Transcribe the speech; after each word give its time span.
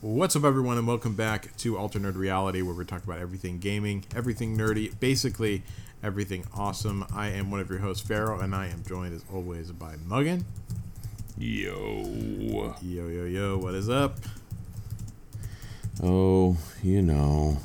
What's 0.00 0.34
up, 0.34 0.44
everyone, 0.44 0.78
and 0.78 0.86
welcome 0.86 1.14
back 1.14 1.54
to 1.58 1.76
Alter 1.76 1.98
Nerd 1.98 2.16
Reality, 2.16 2.62
where 2.62 2.74
we 2.74 2.84
talk 2.86 3.04
about 3.04 3.18
everything 3.18 3.58
gaming, 3.58 4.04
everything 4.16 4.56
nerdy, 4.56 4.98
basically 4.98 5.62
everything 6.02 6.44
awesome. 6.54 7.04
I 7.14 7.28
am 7.28 7.50
one 7.50 7.60
of 7.60 7.68
your 7.68 7.80
hosts, 7.80 8.06
Pharaoh, 8.06 8.40
and 8.40 8.54
I 8.54 8.68
am 8.68 8.82
joined 8.86 9.14
as 9.14 9.24
always 9.32 9.72
by 9.72 9.96
Muggin. 9.96 10.44
Yo. 11.36 12.04
Yo, 12.82 13.08
yo, 13.08 13.24
yo, 13.24 13.58
what 13.58 13.74
is 13.74 13.90
up? 13.90 14.16
Oh, 16.02 16.56
you 16.82 17.02
know, 17.02 17.58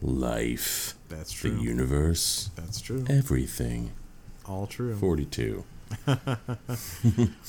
life, 0.00 0.94
That's 1.10 1.32
true. 1.32 1.50
the 1.50 1.62
universe, 1.62 2.50
That's 2.56 2.80
true. 2.80 3.04
everything. 3.10 3.92
All 4.46 4.66
true. 4.66 4.96
42. 4.96 5.64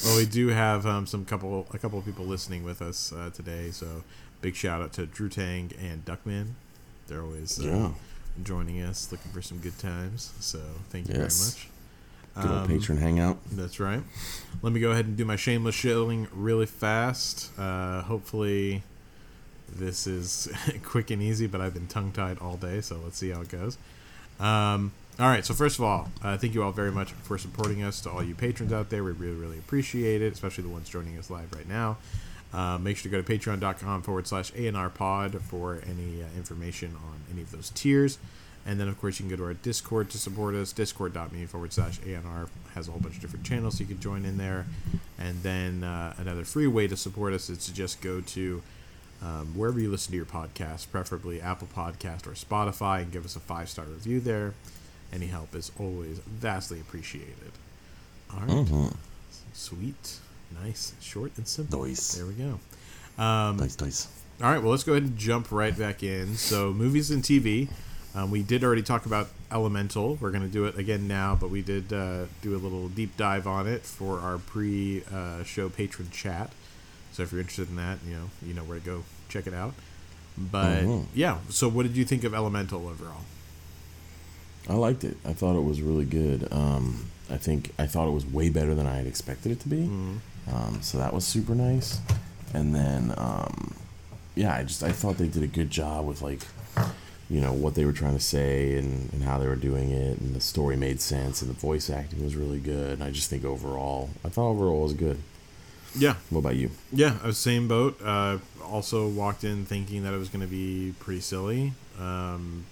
Well, 0.06 0.18
we 0.18 0.26
do 0.26 0.48
have 0.50 0.86
um, 0.86 1.06
some 1.08 1.26
couple, 1.26 1.68
a 1.74 1.78
couple 1.78 2.00
of 2.00 2.06
people 2.06 2.26
listening 2.26 2.64
with 2.64 2.82
us 2.82 3.14
uh, 3.14 3.30
today, 3.34 3.72
so 3.72 4.04
big 4.42 4.56
shout 4.56 4.82
out 4.82 4.94
to 4.94 5.06
Drew 5.06 5.30
Tang 5.30 5.72
and 5.82 6.04
Duckman. 6.06 6.50
They're 7.08 7.22
always 7.22 7.60
uh, 7.60 7.64
Yeah. 7.64 7.90
joining 8.44 8.82
us, 8.82 9.12
looking 9.12 9.32
for 9.32 9.42
some 9.42 9.60
good 9.60 9.78
times. 9.80 10.34
So 10.40 10.60
thank 10.90 11.08
you 11.08 11.16
Yes. 11.16 11.38
very 11.40 11.50
much. 11.50 11.68
Good 12.36 12.52
old 12.52 12.62
Um, 12.64 12.68
patron 12.68 12.98
hangout. 12.98 13.40
That's 13.52 13.80
right. 13.80 14.02
Let 14.62 14.74
me 14.74 14.80
go 14.80 14.92
ahead 14.92 15.06
and 15.06 15.16
do 15.16 15.24
my 15.26 15.36
shameless 15.36 15.76
shilling 15.76 16.28
really 16.34 16.66
fast. 16.66 17.52
Uh, 17.60 18.02
hopefully, 18.02 18.82
this 19.72 20.08
is 20.08 20.50
quick 20.84 21.12
and 21.12 21.22
easy, 21.22 21.46
but 21.48 21.62
I've 21.62 21.74
been 21.76 21.88
tongue 21.88 22.12
tied 22.12 22.40
all 22.40 22.58
day, 22.58 22.82
so 22.82 23.00
let's 23.04 23.18
see 23.18 23.30
how 23.30 23.42
it 23.42 23.50
goes. 23.50 23.78
Um, 24.40 24.92
all 25.20 25.28
right, 25.28 25.46
so 25.46 25.54
first 25.54 25.78
of 25.78 25.86
all, 25.86 26.10
uh, 26.24 26.38
thank 26.38 26.56
you 26.56 26.64
all 26.64 26.72
very 26.72 26.92
much 26.92 27.12
for 27.12 27.38
supporting 27.38 27.84
us. 27.84 28.02
To 28.02 28.10
all 28.10 28.24
you 28.24 28.34
patrons 28.34 28.74
out 28.74 28.90
there, 28.90 29.04
we 29.04 29.12
really, 29.12 29.36
really 29.36 29.60
appreciate 29.60 30.22
it, 30.22 30.34
especially 30.34 30.64
the 30.64 30.72
ones 30.72 30.90
joining 30.90 31.18
us 31.20 31.30
live 31.30 31.54
right 31.54 31.68
now. 31.68 31.98
Uh, 32.52 32.78
make 32.78 32.98
sure 32.98 33.12
to 33.12 33.18
go 33.18 33.22
to 33.22 33.40
patreon.com 33.40 34.02
forward 34.02 34.28
slash 34.28 34.52
ANR 34.54 34.94
pod 34.94 35.40
for 35.42 35.82
any 35.88 36.24
uh, 36.24 36.28
information 36.36 36.96
on 36.96 37.22
any 37.32 37.42
of 37.42 37.52
those 37.52 37.70
tiers. 37.72 38.18
And 38.66 38.80
then, 38.80 38.88
of 38.88 39.00
course, 39.00 39.20
you 39.20 39.26
can 39.28 39.30
go 39.30 39.36
to 39.36 39.46
our 39.48 39.54
Discord 39.54 40.10
to 40.12 40.18
support 40.18 40.56
us. 40.56 40.72
Discord.me 40.72 41.46
forward 41.46 41.74
slash 41.74 42.00
ANR 42.00 42.48
has 42.74 42.88
a 42.88 42.92
whole 42.92 43.00
bunch 43.00 43.16
of 43.16 43.22
different 43.22 43.46
channels, 43.46 43.80
you 43.80 43.86
can 43.86 44.00
join 44.00 44.26
in 44.26 44.38
there. 44.38 44.66
And 45.20 45.44
then 45.44 45.84
uh, 45.84 46.14
another 46.18 46.44
free 46.44 46.68
way 46.68 46.88
to 46.88 46.96
support 46.96 47.34
us 47.34 47.50
is 47.50 47.66
to 47.66 47.74
just 47.74 48.02
go 48.02 48.22
to 48.22 48.62
um, 49.22 49.54
wherever 49.56 49.80
you 49.80 49.92
listen 49.92 50.12
to 50.12 50.18
your 50.18 50.26
podcast, 50.26 50.92
preferably 50.92 51.42
Apple 51.42 51.68
Podcast 51.74 52.26
or 52.26 52.32
Spotify, 52.32 53.02
and 53.02 53.12
give 53.12 53.26
us 53.26 53.36
a 53.36 53.40
five 53.40 53.70
star 53.70 53.86
review 53.86 54.20
there. 54.20 54.54
Any 55.14 55.28
help 55.28 55.54
is 55.56 55.72
always 55.80 56.18
vastly 56.20 56.80
appreciated. 56.82 57.52
All 58.34 58.40
right. 58.40 58.50
Mhm. 58.50 58.96
Sweet. 59.54 60.20
Nice. 60.64 60.94
Short 61.00 61.32
and 61.38 61.48
simple. 61.48 61.86
Nice. 61.86 62.16
There 62.16 62.26
we 62.26 62.34
go. 62.34 62.60
Um, 63.22 63.58
Nice, 63.58 63.80
nice. 63.80 64.08
all 64.42 64.50
right, 64.52 64.58
well, 64.62 64.72
let's 64.72 64.84
go 64.84 64.94
ahead 64.94 65.04
and 65.04 65.18
jump 65.18 65.52
right 65.52 65.78
back 65.78 66.02
in. 66.02 66.36
So, 66.36 66.74
movies 66.74 67.12
and 67.12 67.24
TV. 67.24 67.70
Um, 68.16 68.30
we 68.32 68.42
did 68.44 68.64
already 68.64 68.82
talk 68.84 69.06
about 69.06 69.30
Elemental. 69.52 70.16
We're 70.20 70.32
going 70.32 70.44
to 70.44 70.50
do 70.50 70.66
it 70.66 70.78
again 70.78 71.08
now, 71.08 71.36
but 71.40 71.50
we 71.52 71.62
did 71.62 71.94
uh, 71.94 72.26
do 72.42 72.56
a 72.56 72.58
little 72.58 72.88
deep 72.90 73.16
dive 73.18 73.46
on 73.48 73.68
it 73.68 73.84
for 73.84 74.20
our 74.20 74.38
pre-show 74.40 75.70
patron 75.70 76.10
chat. 76.12 76.52
So, 77.12 77.22
if 77.24 77.32
you're 77.32 77.42
interested 77.42 77.70
in 77.70 77.76
that, 77.76 78.00
you 78.08 78.14
know, 78.16 78.30
you 78.44 78.54
know 78.56 78.64
where 78.64 78.80
to 78.80 78.86
go 78.86 79.04
check 79.30 79.46
it 79.46 79.54
out. 79.54 79.74
But 80.38 80.84
Mhm. 80.84 81.06
yeah, 81.14 81.38
so 81.50 81.70
what 81.70 81.84
did 81.84 81.96
you 81.96 82.06
think 82.06 82.24
of 82.24 82.34
Elemental 82.34 82.88
overall? 82.88 83.22
I 84.70 84.74
liked 84.76 85.04
it. 85.04 85.18
I 85.26 85.34
thought 85.34 85.56
it 85.58 85.64
was 85.64 85.82
really 85.82 86.06
good. 86.06 86.48
Um, 86.52 87.06
I 87.30 87.38
think 87.38 87.72
I 87.78 87.86
thought 87.86 88.08
it 88.08 88.12
was 88.14 88.26
way 88.26 88.50
better 88.50 88.76
than 88.76 88.86
I 88.88 88.96
had 88.96 89.08
expected 89.08 89.52
it 89.52 89.60
to 89.62 89.70
be. 89.70 89.84
Um, 90.52 90.80
so 90.82 90.98
that 90.98 91.14
was 91.14 91.26
super 91.26 91.56
nice. 91.56 92.00
And 92.54 92.74
then, 92.76 93.14
um, 93.18 93.76
yeah, 94.36 94.54
I 94.56 94.64
just 94.64 94.84
I 94.84 94.92
thought 94.92 95.18
they 95.18 95.28
did 95.28 95.44
a 95.44 95.48
good 95.48 95.70
job 95.70 96.06
with 96.06 96.22
like, 96.22 96.42
you 97.30 97.42
know, 97.42 97.52
what 97.54 97.76
they 97.76 97.86
were 97.86 97.94
trying 97.94 98.16
to 98.16 98.24
say 98.24 98.78
and, 98.78 99.12
and 99.14 99.24
how 99.24 99.38
they 99.40 99.48
were 99.48 99.56
doing 99.56 99.92
it, 99.92 100.20
and 100.20 100.36
the 100.36 100.42
story 100.42 100.76
made 100.76 101.02
sense, 101.02 101.42
and 101.42 101.50
the 101.50 101.60
voice 101.60 101.90
acting 101.90 102.24
was 102.24 102.36
really 102.36 102.60
good. 102.60 102.94
And 102.94 103.04
I 103.04 103.12
just 103.12 103.30
think 103.30 103.44
overall, 103.44 104.10
I 104.24 104.30
thought 104.30 104.50
overall 104.52 104.84
was 104.84 104.94
good. 104.94 105.18
Yeah, 105.96 106.16
What 106.32 106.40
about 106.40 106.56
you? 106.56 106.72
Yeah, 106.92 107.18
I 107.24 107.28
was 107.28 107.38
same 107.38 107.68
boat. 107.68 108.00
Uh, 108.04 108.40
also 108.64 109.08
walked 109.08 109.44
in 109.44 109.66
thinking 109.66 110.04
that 110.04 110.14
it 110.14 110.18
was 110.18 110.28
going 110.30 110.42
to 110.42 110.48
be 110.48 110.94
pretty 111.00 111.22
silly, 111.22 111.74
um, 112.00 112.66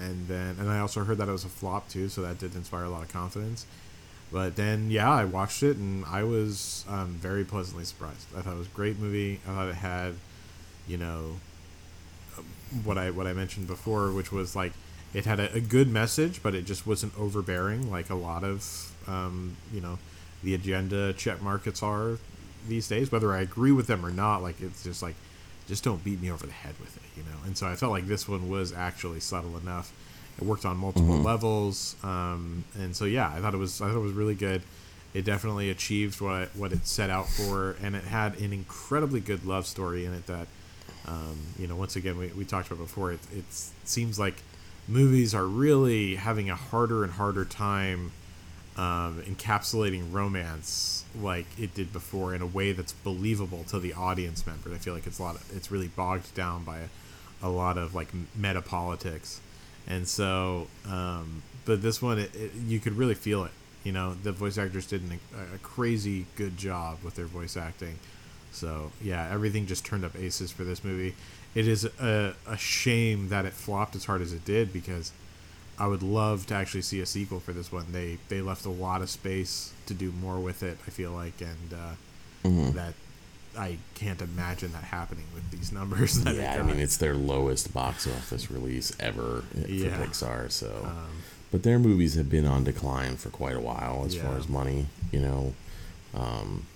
and 0.00 0.28
then 0.28 0.56
and 0.58 0.70
I 0.70 0.78
also 0.80 1.04
heard 1.04 1.18
that 1.18 1.28
it 1.28 1.32
was 1.32 1.44
a 1.44 1.48
flop 1.48 1.88
too, 1.88 2.08
so 2.08 2.22
that 2.22 2.38
did 2.38 2.54
inspire 2.54 2.84
a 2.84 2.90
lot 2.90 3.02
of 3.02 3.08
confidence. 3.08 3.66
But 4.30 4.56
then, 4.56 4.90
yeah, 4.90 5.10
I 5.10 5.24
watched 5.24 5.62
it 5.62 5.76
and 5.78 6.04
I 6.04 6.22
was 6.22 6.84
um, 6.88 7.16
very 7.20 7.44
pleasantly 7.44 7.84
surprised. 7.84 8.26
I 8.36 8.42
thought 8.42 8.54
it 8.54 8.58
was 8.58 8.66
a 8.66 8.70
great 8.70 8.98
movie. 8.98 9.40
I 9.46 9.54
thought 9.54 9.68
it 9.68 9.74
had, 9.76 10.14
you 10.86 10.98
know, 10.98 11.36
um, 12.36 12.44
what 12.84 12.98
I 12.98 13.10
what 13.10 13.26
I 13.26 13.32
mentioned 13.32 13.66
before, 13.66 14.12
which 14.12 14.30
was 14.30 14.54
like 14.54 14.72
it 15.14 15.24
had 15.24 15.40
a, 15.40 15.52
a 15.54 15.60
good 15.60 15.88
message, 15.88 16.42
but 16.42 16.54
it 16.54 16.66
just 16.66 16.86
wasn't 16.86 17.18
overbearing 17.18 17.90
like 17.90 18.10
a 18.10 18.14
lot 18.14 18.44
of 18.44 18.92
um, 19.06 19.56
you 19.72 19.80
know 19.80 19.98
the 20.42 20.54
agenda 20.54 21.12
check 21.14 21.40
markets 21.40 21.82
are 21.82 22.18
these 22.68 22.86
days. 22.86 23.10
Whether 23.10 23.32
I 23.32 23.40
agree 23.40 23.72
with 23.72 23.86
them 23.86 24.04
or 24.04 24.10
not, 24.10 24.42
like 24.42 24.60
it's 24.60 24.84
just 24.84 25.02
like 25.02 25.14
just 25.68 25.84
don't 25.84 26.02
beat 26.02 26.20
me 26.20 26.30
over 26.30 26.46
the 26.46 26.52
head 26.52 26.74
with 26.80 26.96
it, 26.96 27.02
you 27.16 27.22
know. 27.22 27.38
And 27.46 27.56
so 27.56 27.66
I 27.66 27.76
felt 27.76 27.92
like 27.92 28.06
this 28.06 28.28
one 28.28 28.48
was 28.48 28.72
actually 28.72 29.20
subtle 29.20 29.56
enough. 29.58 29.92
It 30.38 30.44
worked 30.44 30.64
on 30.64 30.76
multiple 30.76 31.16
levels, 31.16 31.96
um, 32.02 32.64
and 32.78 32.94
so 32.96 33.04
yeah, 33.04 33.30
I 33.34 33.40
thought 33.40 33.54
it 33.54 33.58
was 33.58 33.80
I 33.80 33.88
thought 33.88 33.96
it 33.96 34.00
was 34.00 34.12
really 34.12 34.34
good. 34.34 34.62
It 35.14 35.24
definitely 35.24 35.70
achieved 35.70 36.20
what 36.20 36.32
I, 36.32 36.44
what 36.54 36.72
it 36.72 36.86
set 36.86 37.10
out 37.10 37.28
for, 37.28 37.76
and 37.82 37.96
it 37.96 38.04
had 38.04 38.38
an 38.40 38.52
incredibly 38.52 39.20
good 39.20 39.44
love 39.44 39.66
story 39.66 40.04
in 40.04 40.12
it 40.12 40.26
that 40.26 40.48
um, 41.08 41.38
you 41.58 41.66
know, 41.66 41.76
once 41.76 41.96
again, 41.96 42.18
we, 42.18 42.28
we 42.28 42.44
talked 42.44 42.70
about 42.70 42.80
before, 42.80 43.12
it, 43.12 43.20
it 43.34 43.44
seems 43.50 44.18
like 44.18 44.42
movies 44.86 45.34
are 45.34 45.46
really 45.46 46.16
having 46.16 46.50
a 46.50 46.54
harder 46.54 47.02
and 47.02 47.12
harder 47.12 47.44
time 47.44 48.12
um, 48.78 49.20
encapsulating 49.26 50.12
romance 50.12 51.04
like 51.20 51.46
it 51.58 51.74
did 51.74 51.92
before 51.92 52.32
in 52.34 52.40
a 52.40 52.46
way 52.46 52.70
that's 52.70 52.92
believable 52.92 53.64
to 53.64 53.80
the 53.80 53.92
audience 53.92 54.46
member. 54.46 54.72
I 54.72 54.78
feel 54.78 54.94
like 54.94 55.06
it's 55.06 55.18
a 55.18 55.22
lot. 55.22 55.34
Of, 55.34 55.44
it's 55.54 55.70
really 55.70 55.88
bogged 55.88 56.32
down 56.34 56.62
by 56.62 56.82
a, 57.42 57.48
lot 57.48 57.76
of 57.76 57.94
like 57.94 58.08
meta 58.36 58.62
politics, 58.62 59.40
and 59.86 60.06
so. 60.06 60.68
Um, 60.88 61.42
but 61.64 61.82
this 61.82 62.00
one, 62.00 62.18
it, 62.18 62.34
it, 62.34 62.52
you 62.66 62.80
could 62.80 62.94
really 62.94 63.14
feel 63.14 63.44
it. 63.44 63.50
You 63.84 63.92
know, 63.92 64.14
the 64.14 64.32
voice 64.32 64.56
actors 64.56 64.86
did 64.86 65.02
an, 65.02 65.20
a 65.54 65.58
crazy 65.58 66.24
good 66.36 66.56
job 66.56 66.98
with 67.02 67.16
their 67.16 67.26
voice 67.26 67.56
acting. 67.56 67.98
So 68.52 68.92
yeah, 69.02 69.28
everything 69.30 69.66
just 69.66 69.84
turned 69.84 70.04
up 70.04 70.16
aces 70.16 70.52
for 70.52 70.64
this 70.64 70.84
movie. 70.84 71.14
It 71.54 71.66
is 71.66 71.84
a, 71.84 72.34
a 72.46 72.56
shame 72.56 73.28
that 73.30 73.44
it 73.44 73.52
flopped 73.52 73.96
as 73.96 74.04
hard 74.04 74.22
as 74.22 74.32
it 74.32 74.44
did 74.44 74.72
because 74.72 75.12
I 75.80 75.86
would 75.86 76.02
love 76.02 76.46
to 76.46 76.54
actually 76.54 76.82
see 76.82 77.00
a 77.00 77.06
sequel 77.06 77.40
for 77.40 77.52
this 77.52 77.70
one. 77.70 77.86
They 77.92 78.18
they 78.28 78.40
left 78.40 78.64
a 78.66 78.70
lot 78.70 79.00
of 79.02 79.08
space 79.10 79.72
to 79.86 79.94
do 79.94 80.10
more 80.12 80.38
with 80.40 80.62
it. 80.62 80.78
I 80.86 80.90
feel 80.90 81.12
like, 81.12 81.40
and 81.40 81.72
uh, 81.72 81.94
Mhm. 82.48 82.74
that 82.74 82.94
I 83.56 83.78
can't 83.94 84.20
imagine 84.22 84.72
that 84.72 84.84
happening 84.84 85.24
with 85.34 85.50
these 85.50 85.70
numbers. 85.78 86.22
Yeah, 86.24 86.56
I 86.60 86.62
mean 86.62 86.78
it's 86.80 86.96
their 86.96 87.14
lowest 87.14 87.72
box 87.72 88.06
office 88.06 88.50
release 88.50 88.92
ever 89.00 89.42
for 89.52 89.68
Yeah. 89.68 89.96
Pixar. 90.04 90.50
So, 90.50 90.82
Um, 90.84 91.22
but 91.50 91.62
their 91.62 91.78
movies 91.78 92.14
have 92.14 92.28
been 92.28 92.44
on 92.44 92.64
decline 92.64 93.16
for 93.16 93.30
quite 93.30 93.56
a 93.56 93.60
while 93.60 94.04
as 94.06 94.14
far 94.16 94.36
as 94.36 94.48
money, 94.48 94.86
you 95.12 95.20
know. 95.20 95.54
Um, 96.14 96.66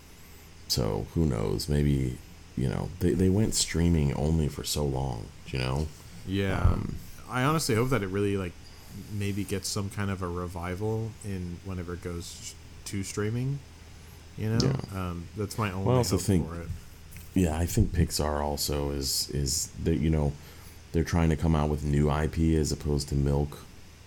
so 0.68 1.06
who 1.14 1.26
knows? 1.26 1.68
Maybe 1.68 2.18
you 2.56 2.68
know 2.68 2.88
they 3.00 3.12
they 3.14 3.28
went 3.30 3.54
streaming 3.54 4.14
only 4.14 4.48
for 4.48 4.64
so 4.64 4.84
long. 4.84 5.26
You 5.48 5.58
know. 5.58 5.86
yeah, 6.26 6.58
Um, 6.60 6.94
I 7.28 7.42
honestly 7.42 7.74
hope 7.74 7.91
that 7.91 8.02
it 8.02 8.08
really 8.08 8.36
like 8.36 8.52
maybe 9.12 9.44
gets 9.44 9.69
some 9.69 9.91
kind 9.91 10.10
of 10.10 10.22
a 10.22 10.28
revival 10.28 11.10
in 11.25 11.58
whenever 11.64 11.94
it 11.94 12.03
goes 12.03 12.54
to 12.86 13.03
streaming. 13.03 13.58
You 14.38 14.50
know, 14.50 14.58
Yeah. 14.92 14.98
um, 15.10 15.25
that's 15.36 15.58
my 15.58 15.70
only 15.70 15.86
Well, 15.86 15.97
I 15.97 15.98
also 15.98 16.16
hope 16.16 16.25
think- 16.26 16.48
for 16.48 16.60
it. 16.60 16.69
Yeah, 17.34 17.56
I 17.58 17.64
think 17.66 17.92
Pixar 17.92 18.42
also 18.42 18.91
is 18.91 19.28
is 19.33 19.68
that 19.84 19.97
you 19.98 20.10
know 20.10 20.33
they're 20.92 21.04
trying 21.04 21.30
to 21.30 21.36
come 21.36 21.54
out 21.56 21.71
with 21.71 21.83
new 21.83 22.10
IP 22.10 22.54
as 22.56 22.71
opposed 22.72 23.09
to 23.09 23.15
milk 23.15 23.60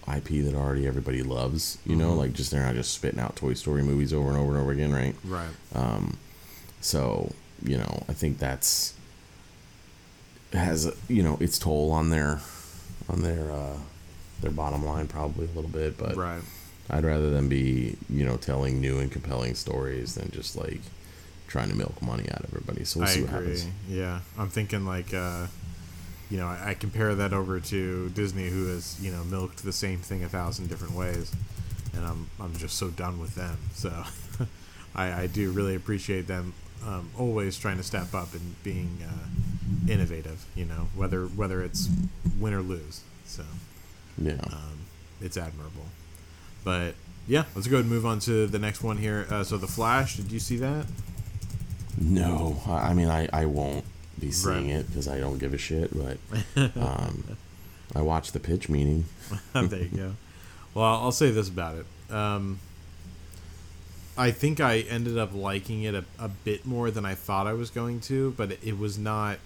IP 0.07 0.41
that 0.41 0.53
already 0.53 0.85
everybody 0.85 1.23
loves. 1.23 1.79
You 1.85 1.95
know, 1.95 2.13
Mhm. 2.13 2.17
like 2.17 2.33
just 2.33 2.51
they're 2.51 2.61
not 2.63 2.75
just 2.75 2.93
spitting 2.93 3.19
out 3.19 3.35
Toy 3.35 3.55
Story 3.55 3.81
movies 3.81 4.13
over 4.13 4.29
and 4.29 4.37
over 4.37 4.51
and 4.51 4.61
over 4.61 4.71
again, 4.71 4.93
right? 4.93 5.15
Right. 5.23 5.49
Um, 5.73 6.17
so 6.81 7.33
you 7.63 7.77
know, 7.77 8.03
I 8.07 8.13
think 8.13 8.37
that's 8.37 8.93
has 10.53 10.91
you 11.07 11.23
know 11.23 11.37
its 11.39 11.57
toll 11.59 11.91
on 11.91 12.09
their 12.11 12.41
on 13.09 13.21
their 13.21 13.51
uh, 13.51 13.77
their 14.45 14.53
bottom 14.53 14.85
line 14.85 15.07
probably 15.07 15.45
a 15.45 15.55
little 15.55 15.69
bit, 15.69 15.97
but 15.97 16.15
right. 16.15 16.41
I'd 16.89 17.03
rather 17.03 17.31
them 17.31 17.49
be 17.49 17.97
you 18.09 18.25
know 18.25 18.37
telling 18.37 18.79
new 18.79 18.99
and 18.99 19.11
compelling 19.11 19.55
stories 19.55 20.15
than 20.15 20.31
just 20.31 20.55
like 20.55 20.81
trying 21.47 21.69
to 21.69 21.75
milk 21.75 22.01
money 22.01 22.29
out 22.31 22.41
of 22.41 22.53
everybody. 22.53 22.85
So 22.85 22.99
we'll 22.99 23.09
I 23.09 23.11
see 23.11 23.19
agree. 23.21 23.33
what 23.33 23.41
happens. 23.41 23.67
Yeah, 23.89 24.19
I'm 24.37 24.49
thinking 24.49 24.85
like, 24.85 25.13
uh, 25.13 25.47
you 26.29 26.37
know, 26.37 26.47
I, 26.47 26.69
I 26.69 26.73
compare 26.75 27.15
that 27.15 27.33
over 27.33 27.59
to 27.59 28.09
Disney, 28.09 28.49
who 28.49 28.67
has 28.67 28.97
you 29.01 29.11
know 29.11 29.23
milked 29.23 29.63
the 29.63 29.73
same 29.73 29.99
thing 29.99 30.23
a 30.23 30.29
thousand 30.29 30.69
different 30.69 30.93
ways, 30.93 31.31
and 31.93 32.05
I'm 32.05 32.29
I'm 32.39 32.55
just 32.55 32.77
so 32.77 32.89
done 32.89 33.19
with 33.19 33.33
them. 33.35 33.57
So, 33.73 34.03
I 34.95 35.23
I 35.23 35.27
do 35.27 35.51
really 35.51 35.75
appreciate 35.75 36.27
them 36.27 36.53
um, 36.85 37.09
always 37.17 37.57
trying 37.57 37.77
to 37.77 37.83
step 37.83 38.13
up 38.13 38.33
and 38.33 38.61
being, 38.63 38.99
uh, 39.03 39.91
innovative. 39.91 40.45
You 40.55 40.65
know, 40.65 40.89
whether 40.95 41.25
whether 41.25 41.63
it's 41.63 41.89
win 42.39 42.53
or 42.53 42.61
lose. 42.61 43.01
So 43.25 43.43
Yeah. 44.17 44.37
um, 44.51 44.79
it's 45.21 45.37
admirable. 45.37 45.85
But 46.63 46.95
yeah, 47.27 47.45
let's 47.55 47.67
go 47.67 47.77
ahead 47.77 47.85
and 47.85 47.93
move 47.93 48.05
on 48.05 48.19
to 48.21 48.47
the 48.47 48.59
next 48.59 48.81
one 48.83 48.97
here. 48.97 49.27
Uh, 49.29 49.43
so 49.43 49.57
the 49.57 49.67
Flash, 49.67 50.15
did 50.17 50.31
you 50.31 50.39
see 50.39 50.57
that? 50.57 50.85
No, 51.97 52.61
I 52.67 52.89
I 52.89 52.93
mean 52.93 53.07
I, 53.09 53.27
I 53.31 53.45
won't 53.45 53.85
be 54.19 54.31
seeing 54.31 54.67
Right. 54.67 54.79
it 54.81 54.87
because 54.87 55.07
I 55.07 55.19
don't 55.19 55.37
give 55.37 55.53
a 55.53 55.57
shit. 55.57 55.91
But 55.95 56.17
um, 56.77 57.37
I 57.95 58.01
watched 58.01 58.33
the 58.33 58.39
pitch 58.39 58.67
meeting. 58.69 59.05
there 59.53 59.81
you 59.83 59.89
go. 59.97 60.15
Well, 60.73 60.85
I'll 60.85 61.11
say 61.11 61.31
this 61.31 61.47
about 61.49 61.77
it. 61.77 62.13
Um, 62.13 62.59
I 64.17 64.31
think 64.31 64.59
I 64.61 64.79
ended 64.79 65.17
up 65.17 65.33
liking 65.33 65.83
it 65.83 65.93
a, 65.95 66.05
a 66.19 66.27
bit 66.29 66.65
more 66.65 66.89
than 66.91 67.05
I 67.05 67.15
thought 67.15 67.47
I 67.47 67.53
was 67.53 67.69
going 67.69 67.99
to, 68.01 68.31
but 68.37 68.51
it, 68.53 68.59
it 68.63 68.77
was 68.77 68.97
not. 68.97 69.39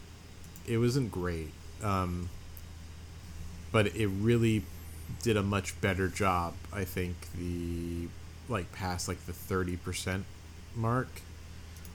It 0.68 0.78
wasn't 0.78 1.12
great. 1.12 1.52
Um, 1.84 2.30
but 3.72 3.88
it 3.96 4.08
really 4.08 4.64
did 5.24 5.38
a 5.38 5.44
much 5.44 5.80
better 5.82 6.08
job. 6.08 6.54
I 6.74 6.84
think 6.86 7.16
the 7.38 8.08
like 8.48 8.72
past 8.72 9.08
like 9.08 9.26
the 9.26 9.34
thirty 9.34 9.78
percent 9.78 10.26
mark, 10.76 11.08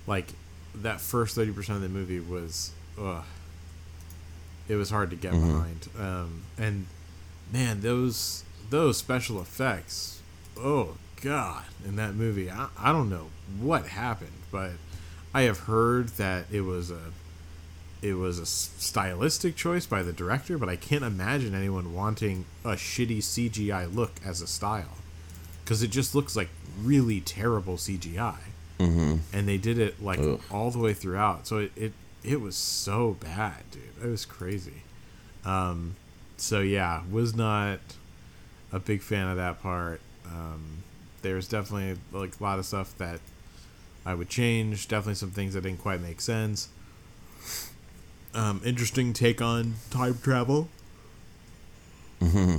like 0.07 0.29
that 0.75 1.01
first 1.01 1.35
thirty 1.35 1.53
percent 1.53 1.77
of 1.77 1.83
the 1.83 1.89
movie 1.89 2.21
was, 2.21 2.73
ugh, 3.01 3.25
it 4.69 4.77
was 4.77 4.91
hard 4.91 5.11
to 5.11 5.17
get 5.17 5.33
Mhm. 5.33 5.41
behind. 5.53 5.89
Um, 5.99 6.43
and 6.59 6.87
man, 7.53 7.81
those 7.81 8.45
those 8.71 8.97
special 8.97 9.41
effects, 9.41 10.21
oh 10.57 10.97
god, 11.23 11.65
in 11.85 11.97
that 11.97 12.15
movie, 12.15 12.51
I, 12.51 12.69
I 12.79 12.93
don't 12.93 13.09
know 13.11 13.29
what 13.61 13.89
happened, 13.89 14.33
but 14.51 14.73
I 15.33 15.43
have 15.43 15.61
heard 15.61 16.09
that 16.11 16.47
it 16.51 16.63
was 16.63 16.91
a 16.91 17.13
it 18.05 18.15
was 18.15 18.39
a 18.39 18.45
stylistic 18.47 19.57
choice 19.57 19.87
by 19.87 20.03
the 20.03 20.13
director, 20.13 20.59
but 20.59 20.69
I 20.69 20.77
can't 20.77 21.03
imagine 21.05 21.55
anyone 21.55 21.95
wanting 21.95 22.45
a 22.65 22.73
shitty 22.73 23.19
CGI 23.19 23.93
look 23.93 24.13
as 24.25 24.41
a 24.43 24.47
style 24.47 24.99
because 25.65 25.83
it 25.83 25.89
just 25.91 26.15
looks 26.15 26.37
like 26.37 26.49
really 26.83 27.21
terrible 27.21 27.77
CGI, 27.77 28.37
Mm-hmm. 28.79 29.17
and 29.33 29.49
they 29.49 29.57
did 29.57 29.79
it 29.79 30.03
like 30.03 30.19
Ugh. 30.19 30.41
all 30.51 30.71
the 30.71 30.79
way 30.81 30.93
throughout. 30.95 31.47
So 31.47 31.59
it, 31.59 31.73
it 31.77 31.93
it 32.23 32.41
was 32.41 32.57
so 32.57 33.17
bad, 33.21 33.63
dude. 33.71 33.83
It 34.03 34.09
was 34.09 34.25
crazy. 34.27 34.83
Um, 35.45 35.95
so 36.37 36.61
yeah, 36.61 37.03
was 37.11 37.35
not 37.37 37.79
a 38.73 38.79
big 38.81 39.01
fan 39.03 39.29
of 39.29 39.37
that 39.37 39.63
part. 39.63 40.01
Um, 40.27 40.83
there's 41.23 41.47
definitely 41.49 41.99
like 42.13 42.39
a 42.41 42.43
lot 42.43 42.59
of 42.59 42.67
stuff 42.67 42.97
that 42.99 43.21
I 44.05 44.15
would 44.15 44.29
change. 44.29 44.89
Definitely 44.89 45.15
some 45.15 45.31
things 45.31 45.55
that 45.55 45.63
didn't 45.63 45.81
quite 45.81 46.01
make 46.01 46.21
sense. 46.21 46.69
Um, 48.35 48.61
interesting 48.65 49.13
take 49.13 49.41
on 49.41 49.75
time 49.91 50.19
travel. 50.23 50.69
Mm-hmm. 52.21 52.59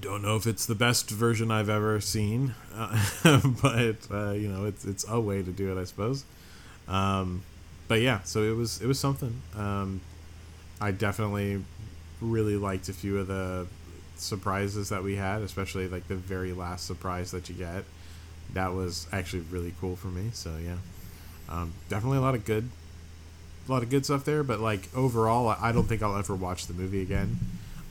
Don't 0.00 0.22
know 0.22 0.36
if 0.36 0.46
it's 0.46 0.64
the 0.64 0.74
best 0.74 1.10
version 1.10 1.50
I've 1.50 1.68
ever 1.68 2.00
seen, 2.00 2.54
uh, 2.74 2.98
but 3.62 3.96
uh, 4.10 4.30
you 4.30 4.48
know 4.48 4.64
it's 4.64 4.84
it's 4.84 5.04
a 5.08 5.20
way 5.20 5.42
to 5.42 5.50
do 5.50 5.76
it, 5.76 5.80
I 5.80 5.84
suppose. 5.84 6.24
Um, 6.88 7.42
but 7.88 8.00
yeah, 8.00 8.22
so 8.22 8.42
it 8.42 8.56
was 8.56 8.80
it 8.80 8.86
was 8.86 8.98
something. 8.98 9.40
Um, 9.56 10.00
I 10.80 10.92
definitely 10.92 11.62
really 12.20 12.56
liked 12.56 12.88
a 12.88 12.92
few 12.92 13.18
of 13.18 13.26
the 13.26 13.66
surprises 14.16 14.88
that 14.88 15.02
we 15.02 15.16
had, 15.16 15.42
especially 15.42 15.88
like 15.88 16.08
the 16.08 16.14
very 16.14 16.52
last 16.52 16.86
surprise 16.86 17.30
that 17.32 17.48
you 17.48 17.54
get. 17.54 17.84
That 18.54 18.72
was 18.72 19.06
actually 19.12 19.44
really 19.50 19.74
cool 19.80 19.96
for 19.96 20.08
me. 20.08 20.30
So 20.32 20.56
yeah, 20.62 20.76
um, 21.48 21.72
definitely 21.88 22.18
a 22.18 22.22
lot 22.22 22.34
of 22.34 22.44
good, 22.44 22.68
a 23.68 23.72
lot 23.72 23.82
of 23.82 23.90
good 23.90 24.04
stuff 24.04 24.24
there. 24.24 24.42
But 24.42 24.60
like 24.60 24.88
overall, 24.94 25.48
I- 25.48 25.72
don't 25.72 25.86
think 25.88 26.02
I'll 26.02 26.16
ever 26.16 26.34
watch 26.34 26.66
the 26.66 26.74
movie 26.74 27.02
again. 27.02 27.38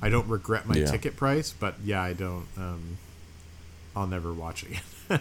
I 0.01 0.09
don't 0.09 0.27
regret 0.27 0.67
my 0.67 0.75
Yeah. 0.75 0.85
ticket 0.85 1.15
price, 1.15 1.53
but 1.57 1.75
yeah, 1.83 2.01
I 2.01 2.13
don't. 2.13 2.45
Um, 2.57 2.97
I'll 3.95 4.07
never 4.07 4.33
watch 4.33 4.63
it 4.63 4.79
again. 5.09 5.19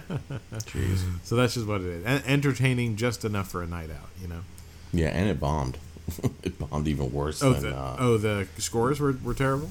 Jeez. 0.53 1.03
so 1.25 1.35
that's 1.37 1.55
just 1.55 1.67
what 1.67 1.81
it 1.81 1.87
is. 1.89 2.07
En- 2.07 2.23
entertaining 2.27 2.97
just 2.97 3.25
enough 3.25 3.51
for 3.51 3.63
a 3.63 3.67
night 3.67 3.91
out, 3.91 4.09
you 4.23 4.29
know. 4.29 4.41
Yeah, 4.93 5.09
and 5.09 5.29
it 5.29 5.39
bombed. 5.41 5.77
it 6.43 6.59
bombed 6.59 6.89
even 6.89 7.13
worse 7.13 7.43
Oh, 7.43 7.53
than 7.53 7.71
the, 7.71 7.77
uh, 7.77 7.97
oh, 7.99 8.17
the 8.17 8.47
scores 8.59 8.99
were, 9.01 9.17
were 9.23 9.35
terrible. 9.35 9.71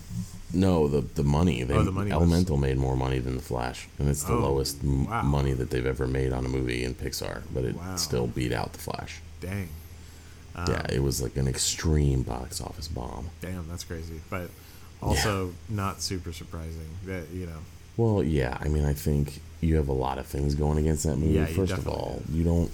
no 0.54 0.88
the 0.88 1.02
the 1.02 1.24
money. 1.24 1.64
They, 1.64 1.74
Oh, 1.74 1.84
the 1.84 1.92
money 1.92 2.12
was- 2.12 2.18
Elemental 2.22 2.58
made 2.58 2.78
more 2.78 2.96
money 2.96 3.20
than 3.20 3.36
the 3.36 3.42
Flash, 3.42 3.88
and 3.98 4.08
it's 4.10 4.24
the 4.24 4.34
Oh, 4.34 4.40
lowest 4.40 4.84
m- 4.84 5.06
wow. 5.06 5.22
money 5.24 5.54
that 5.54 5.70
they've 5.70 5.86
ever 5.86 6.08
made 6.08 6.32
on 6.34 6.46
a 6.46 6.50
movie 6.50 6.84
in 6.84 6.94
Pixar. 6.94 7.42
But 7.54 7.66
it 7.66 7.76
Wow. 7.76 7.96
still 7.96 8.28
beat 8.28 8.52
out 8.54 8.74
the 8.74 8.80
Flash. 8.80 9.22
Dang. 9.42 9.70
Um, 10.68 10.74
yeah, 10.74 10.86
it 10.90 11.02
was 11.02 11.22
like 11.22 11.38
an 11.38 11.48
extreme 11.48 12.24
box 12.24 12.62
office 12.62 12.88
bomb. 12.88 13.30
Damn, 13.42 13.68
that's 13.70 13.84
crazy. 13.84 14.22
But 14.30 14.50
also 15.02 15.54
not 15.70 16.02
super 16.02 16.34
surprising 16.34 16.90
that 17.06 17.30
you 17.34 17.46
know. 17.46 17.60
Well, 17.98 18.24
yeah, 18.24 18.58
I 18.62 18.68
mean, 18.68 18.86
I 18.86 18.94
think 18.94 19.42
you 19.62 19.76
have 19.76 19.90
a 19.90 19.94
lot 19.94 20.18
of 20.18 20.26
things 20.26 20.56
going 20.56 20.78
against 20.78 21.04
that 21.04 21.18
movie. 21.18 21.34
Yeah, 21.34 21.46
First 21.46 21.74
of 21.74 21.88
all, 21.88 22.22
you 22.32 22.44
don't 22.44 22.72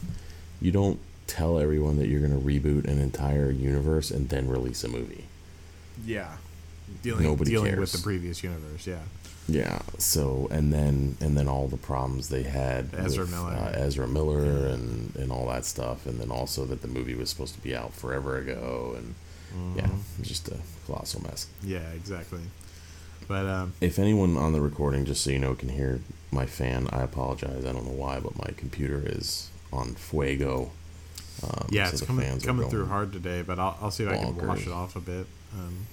you 0.61 0.71
don't 0.71 0.99
tell 1.27 1.59
everyone 1.59 1.97
that 1.97 2.07
you're 2.07 2.19
going 2.19 2.39
to 2.39 2.45
reboot 2.45 2.85
an 2.85 2.99
entire 2.99 3.49
universe 3.49 4.11
and 4.11 4.29
then 4.29 4.47
release 4.47 4.83
a 4.83 4.87
movie. 4.87 5.25
Yeah. 6.05 6.37
Dealing 7.01 7.23
Nobody 7.23 7.51
dealing 7.51 7.79
with 7.79 7.91
the 7.91 7.99
previous 8.01 8.43
universe. 8.43 8.87
Yeah. 8.87 8.99
Yeah. 9.47 9.79
So 9.99 10.47
and 10.51 10.73
then 10.73 11.17
and 11.21 11.37
then 11.37 11.47
all 11.47 11.67
the 11.67 11.77
problems 11.77 12.29
they 12.29 12.43
had 12.43 12.89
Ezra 12.97 13.23
with, 13.25 13.31
Miller. 13.31 13.51
uh, 13.53 13.71
Ezra 13.75 14.07
Miller, 14.07 14.67
and 14.67 15.15
and 15.15 15.31
all 15.31 15.47
that 15.47 15.65
stuff, 15.65 16.05
and 16.05 16.19
then 16.19 16.31
also 16.31 16.65
that 16.65 16.81
the 16.81 16.87
movie 16.87 17.13
was 17.15 17.29
supposed 17.29 17.53
to 17.55 17.61
be 17.61 17.75
out 17.75 17.93
forever 17.93 18.37
ago, 18.37 18.95
and 18.97 19.15
yeah, 19.77 19.83
Mm-hmm. 19.83 19.93
it 20.17 20.19
was 20.19 20.27
just 20.27 20.47
a 20.49 20.57
colossal 20.85 21.21
mess. 21.23 21.47
Yeah. 21.63 21.89
Exactly. 21.95 22.41
But 23.27 23.45
um, 23.45 23.73
If 23.81 23.97
anyone 23.99 24.35
on 24.37 24.51
the 24.53 24.61
recording, 24.61 25.05
just 25.05 25.23
so 25.23 25.31
you 25.31 25.39
know, 25.39 25.55
can 25.55 25.69
hear 25.69 25.99
my 26.31 26.45
fan, 26.45 26.87
I 26.91 27.01
apologize. 27.03 27.65
I 27.65 27.71
don't 27.71 27.85
know 27.85 27.91
why, 27.93 28.19
but 28.19 28.37
my 28.37 28.51
computer 28.57 29.01
is 29.05 29.49
on 29.71 29.95
fuego. 29.95 30.71
Um, 31.43 31.67
yeah, 31.69 31.85
so 31.87 31.93
it's 31.93 32.01
coming 32.03 32.39
coming 32.39 32.69
through 32.69 32.85
hard 32.87 33.11
today. 33.13 33.41
But 33.43 33.59
I'll, 33.59 33.77
I'll 33.81 33.91
see 33.91 34.03
if 34.03 34.09
I 34.11 34.17
can 34.17 34.35
wash 34.47 34.65
it 34.67 34.71
off 34.73 34.95
a 34.95 34.99
bit. 34.99 35.25
Um, 35.53 35.87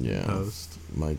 Yeah, 0.00 0.44
my 0.94 1.16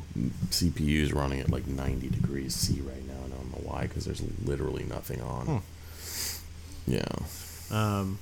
CPU 0.50 1.02
is 1.02 1.14
running 1.14 1.40
at 1.42 1.50
like 1.50 1.68
90 1.68 2.10
degrees 2.10 2.56
C 2.56 2.80
right 2.81 3.06
now, 3.08 3.24
and 3.26 3.34
I 3.34 3.38
don't 3.38 3.52
know 3.52 3.70
why, 3.70 3.81
because 3.84 4.06
there's 4.06 4.22
literally 4.46 4.84
nothing 4.84 5.22
on. 5.22 5.46
Hmm. 5.46 6.92
Yeah. 6.92 7.04
Um, 7.72 8.20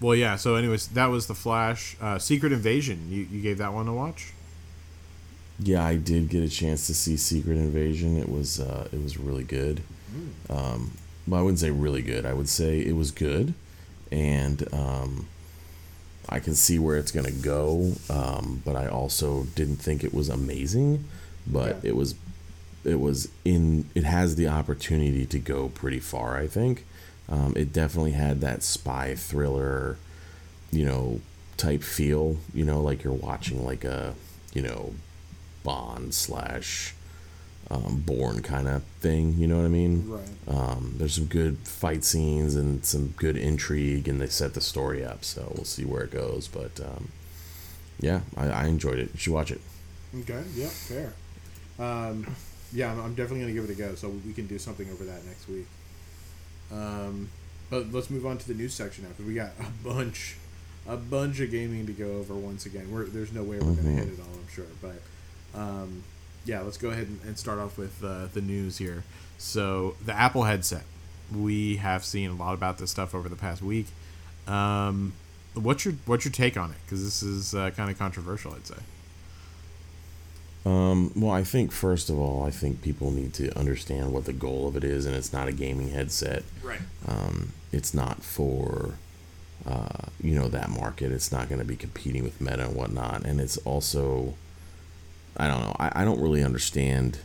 well, 0.00 0.14
yeah. 0.14 0.36
So, 0.36 0.54
anyways, 0.54 0.88
that 0.88 1.06
was 1.06 1.26
the 1.26 1.34
Flash. 1.34 1.96
Uh, 2.00 2.18
Secret 2.18 2.52
Invasion. 2.52 3.08
You 3.10 3.26
you 3.30 3.42
gave 3.42 3.58
that 3.58 3.72
one 3.72 3.88
a 3.88 3.94
watch. 3.94 4.32
Yeah, 5.58 5.84
I 5.84 5.96
did 5.96 6.30
get 6.30 6.42
a 6.42 6.48
chance 6.48 6.86
to 6.86 6.94
see 6.94 7.16
Secret 7.16 7.58
Invasion. 7.58 8.16
It 8.16 8.30
was 8.30 8.60
uh, 8.60 8.88
it 8.92 9.02
was 9.02 9.18
really 9.18 9.44
good. 9.44 9.82
Um, 10.48 10.92
well, 11.26 11.40
I 11.40 11.42
wouldn't 11.42 11.60
say 11.60 11.70
really 11.70 12.02
good. 12.02 12.24
I 12.24 12.32
would 12.32 12.48
say 12.48 12.80
it 12.80 12.96
was 12.96 13.10
good, 13.10 13.54
and 14.10 14.66
um, 14.72 15.28
I 16.30 16.38
can 16.40 16.54
see 16.54 16.78
where 16.78 16.96
it's 16.96 17.10
gonna 17.12 17.30
go. 17.32 17.92
Um, 18.08 18.62
but 18.64 18.76
I 18.76 18.86
also 18.86 19.44
didn't 19.56 19.76
think 19.76 20.04
it 20.04 20.14
was 20.14 20.28
amazing. 20.28 21.04
But 21.46 21.80
Yeah. 21.82 21.90
it 21.90 21.96
was 21.96 22.14
it 22.84 22.98
was 23.00 23.28
in 23.44 23.84
it 23.94 24.04
has 24.04 24.36
the 24.36 24.48
opportunity 24.48 25.26
to 25.26 25.38
go 25.38 25.68
pretty 25.68 25.98
far. 26.00 26.36
I 26.38 26.46
think 26.46 26.86
um, 27.28 27.52
it 27.56 27.72
definitely 27.72 28.12
had 28.12 28.40
that 28.40 28.62
spy 28.62 29.14
thriller, 29.14 29.96
you 30.72 30.84
know, 30.84 31.20
type 31.56 31.82
feel. 31.82 32.36
You 32.54 32.64
know, 32.64 32.80
like 32.80 33.02
you're 33.04 33.12
watching 33.12 33.64
like 33.64 33.84
a 33.84 34.14
you 34.54 34.62
know 34.62 34.94
Bond 35.62 36.14
slash 36.14 36.94
um, 37.70 38.02
Bourne 38.04 38.42
kind 38.42 38.66
of 38.68 38.82
thing. 39.00 39.34
You 39.38 39.46
know 39.46 39.56
what 39.58 39.64
I 39.64 39.68
mean? 39.68 40.08
Right. 40.08 40.28
Um, 40.48 40.94
there's 40.98 41.14
some 41.14 41.26
good 41.26 41.58
fight 41.58 42.02
scenes 42.04 42.56
and 42.56 42.84
some 42.84 43.08
good 43.16 43.36
intrigue, 43.36 44.08
and 44.08 44.20
they 44.20 44.26
set 44.26 44.54
the 44.54 44.60
story 44.60 45.04
up. 45.04 45.24
So 45.24 45.52
we'll 45.54 45.64
see 45.64 45.84
where 45.84 46.02
it 46.02 46.10
goes. 46.10 46.48
But 46.48 46.80
um, 46.80 47.08
yeah, 48.00 48.20
I, 48.36 48.48
I 48.48 48.66
enjoyed 48.66 48.98
it. 48.98 49.10
You 49.12 49.18
should 49.18 49.32
watch 49.32 49.50
it. 49.50 49.60
Okay. 50.20 50.42
Yeah. 50.54 50.66
Fair. 50.68 51.12
Um, 51.78 52.26
yeah, 52.72 52.90
I'm, 52.92 53.00
I'm 53.00 53.14
definitely 53.14 53.40
gonna 53.40 53.52
give 53.54 53.64
it 53.64 53.70
a 53.70 53.74
go. 53.74 53.94
So 53.94 54.08
we 54.08 54.32
can 54.32 54.46
do 54.46 54.58
something 54.58 54.88
over 54.90 55.04
that 55.04 55.24
next 55.24 55.48
week. 55.48 55.66
Um, 56.72 57.28
but 57.68 57.92
let's 57.92 58.10
move 58.10 58.26
on 58.26 58.38
to 58.38 58.48
the 58.48 58.54
news 58.54 58.74
section 58.74 59.04
now 59.04 59.10
because 59.10 59.24
we 59.26 59.34
got 59.34 59.50
a 59.60 59.88
bunch, 59.88 60.36
a 60.88 60.96
bunch 60.96 61.40
of 61.40 61.50
gaming 61.50 61.86
to 61.86 61.92
go 61.92 62.18
over 62.18 62.34
once 62.34 62.66
again. 62.66 62.90
We're, 62.90 63.04
there's 63.04 63.32
no 63.32 63.42
way 63.42 63.58
we're 63.60 63.74
gonna 63.74 63.82
Mhm. 63.90 63.94
hit 63.98 64.08
it 64.08 64.18
all, 64.20 64.26
I'm 64.34 64.48
sure. 64.52 64.66
But 64.82 65.58
um, 65.58 66.02
yeah, 66.44 66.60
let's 66.60 66.76
go 66.76 66.90
ahead 66.90 67.06
and, 67.06 67.20
and 67.24 67.38
start 67.38 67.58
off 67.58 67.76
with 67.78 68.02
uh, 68.04 68.26
the 68.32 68.40
news 68.40 68.78
here. 68.78 69.04
So 69.38 69.96
the 70.04 70.12
Apple 70.12 70.44
headset. 70.44 70.84
We 71.34 71.76
have 71.76 72.04
seen 72.04 72.30
a 72.30 72.34
lot 72.34 72.54
about 72.54 72.78
this 72.78 72.90
stuff 72.90 73.14
over 73.14 73.28
the 73.28 73.36
past 73.36 73.62
week. 73.62 73.86
Um, 74.48 75.12
what's 75.54 75.84
your 75.84 75.94
what's 76.06 76.24
your 76.24 76.32
take 76.32 76.56
on 76.56 76.70
it? 76.70 76.76
Because 76.84 77.04
this 77.04 77.22
is 77.22 77.54
uh, 77.54 77.70
kind 77.70 77.90
of 77.90 77.98
controversial, 77.98 78.52
I'd 78.52 78.66
say. 78.66 78.76
Um, 80.66 81.12
well, 81.16 81.30
I 81.30 81.42
think 81.42 81.72
first 81.72 82.10
of 82.10 82.18
all, 82.18 82.44
I 82.44 82.50
think 82.50 82.82
people 82.82 83.10
need 83.10 83.32
to 83.34 83.56
understand 83.58 84.12
what 84.12 84.26
the 84.26 84.32
goal 84.32 84.68
of 84.68 84.76
it 84.76 84.84
is, 84.84 85.06
and 85.06 85.16
it's 85.16 85.32
not 85.32 85.48
a 85.48 85.52
gaming 85.52 85.90
headset. 85.90 86.42
Right. 86.62 86.80
Um, 87.06 87.52
it's 87.72 87.94
not 87.94 88.22
for 88.22 88.94
uh, 89.64 90.06
you 90.22 90.34
know 90.34 90.48
that 90.48 90.68
market. 90.68 91.12
It's 91.12 91.32
not 91.32 91.48
going 91.48 91.60
to 91.60 91.64
be 91.64 91.76
competing 91.76 92.24
with 92.24 92.40
Meta 92.40 92.66
and 92.66 92.74
whatnot, 92.74 93.24
and 93.24 93.40
it's 93.40 93.56
also 93.58 94.34
I 95.36 95.46
don't 95.46 95.60
know. 95.60 95.76
I, 95.78 96.02
I 96.02 96.04
don't 96.04 96.20
really 96.20 96.42
understand. 96.42 97.18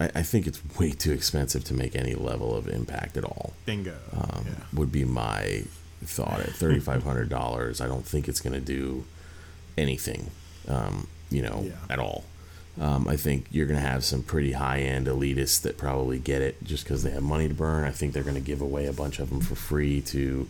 I, 0.00 0.10
I 0.16 0.22
think 0.22 0.46
it's 0.46 0.60
way 0.78 0.90
too 0.92 1.12
expensive 1.12 1.64
to 1.64 1.74
make 1.74 1.94
any 1.96 2.14
level 2.14 2.54
of 2.56 2.68
impact 2.68 3.16
at 3.16 3.24
all. 3.24 3.52
Bingo. 3.66 3.96
Um, 4.16 4.44
yeah. 4.46 4.54
Would 4.74 4.92
be 4.92 5.04
my 5.04 5.64
thought 6.04 6.40
at 6.40 6.50
thirty 6.50 6.80
five 6.80 7.02
hundred 7.04 7.28
dollars. 7.28 7.80
I 7.80 7.86
don't 7.86 8.04
think 8.04 8.28
it's 8.28 8.40
going 8.40 8.54
to 8.54 8.60
do 8.60 9.04
anything, 9.78 10.30
um, 10.68 11.06
you 11.30 11.42
know, 11.42 11.62
Yeah. 11.66 11.72
at 11.88 11.98
all. 11.98 12.24
Um, 12.80 13.06
I 13.06 13.16
think 13.16 13.46
you're 13.50 13.66
going 13.66 13.78
to 13.80 13.86
have 13.86 14.02
some 14.02 14.22
pretty 14.22 14.52
high 14.52 14.80
end 14.80 15.06
elitists 15.06 15.60
that 15.62 15.76
probably 15.76 16.18
get 16.18 16.40
it 16.40 16.62
just 16.64 16.84
because 16.84 17.02
they 17.02 17.10
have 17.10 17.22
money 17.22 17.46
to 17.48 17.54
burn. 17.54 17.84
I 17.84 17.90
think 17.90 18.12
they're 18.14 18.22
going 18.22 18.34
to 18.34 18.40
give 18.40 18.60
away 18.62 18.86
a 18.86 18.92
bunch 18.94 19.18
of 19.18 19.28
them 19.28 19.40
for 19.42 19.54
free 19.54 20.00
to, 20.02 20.48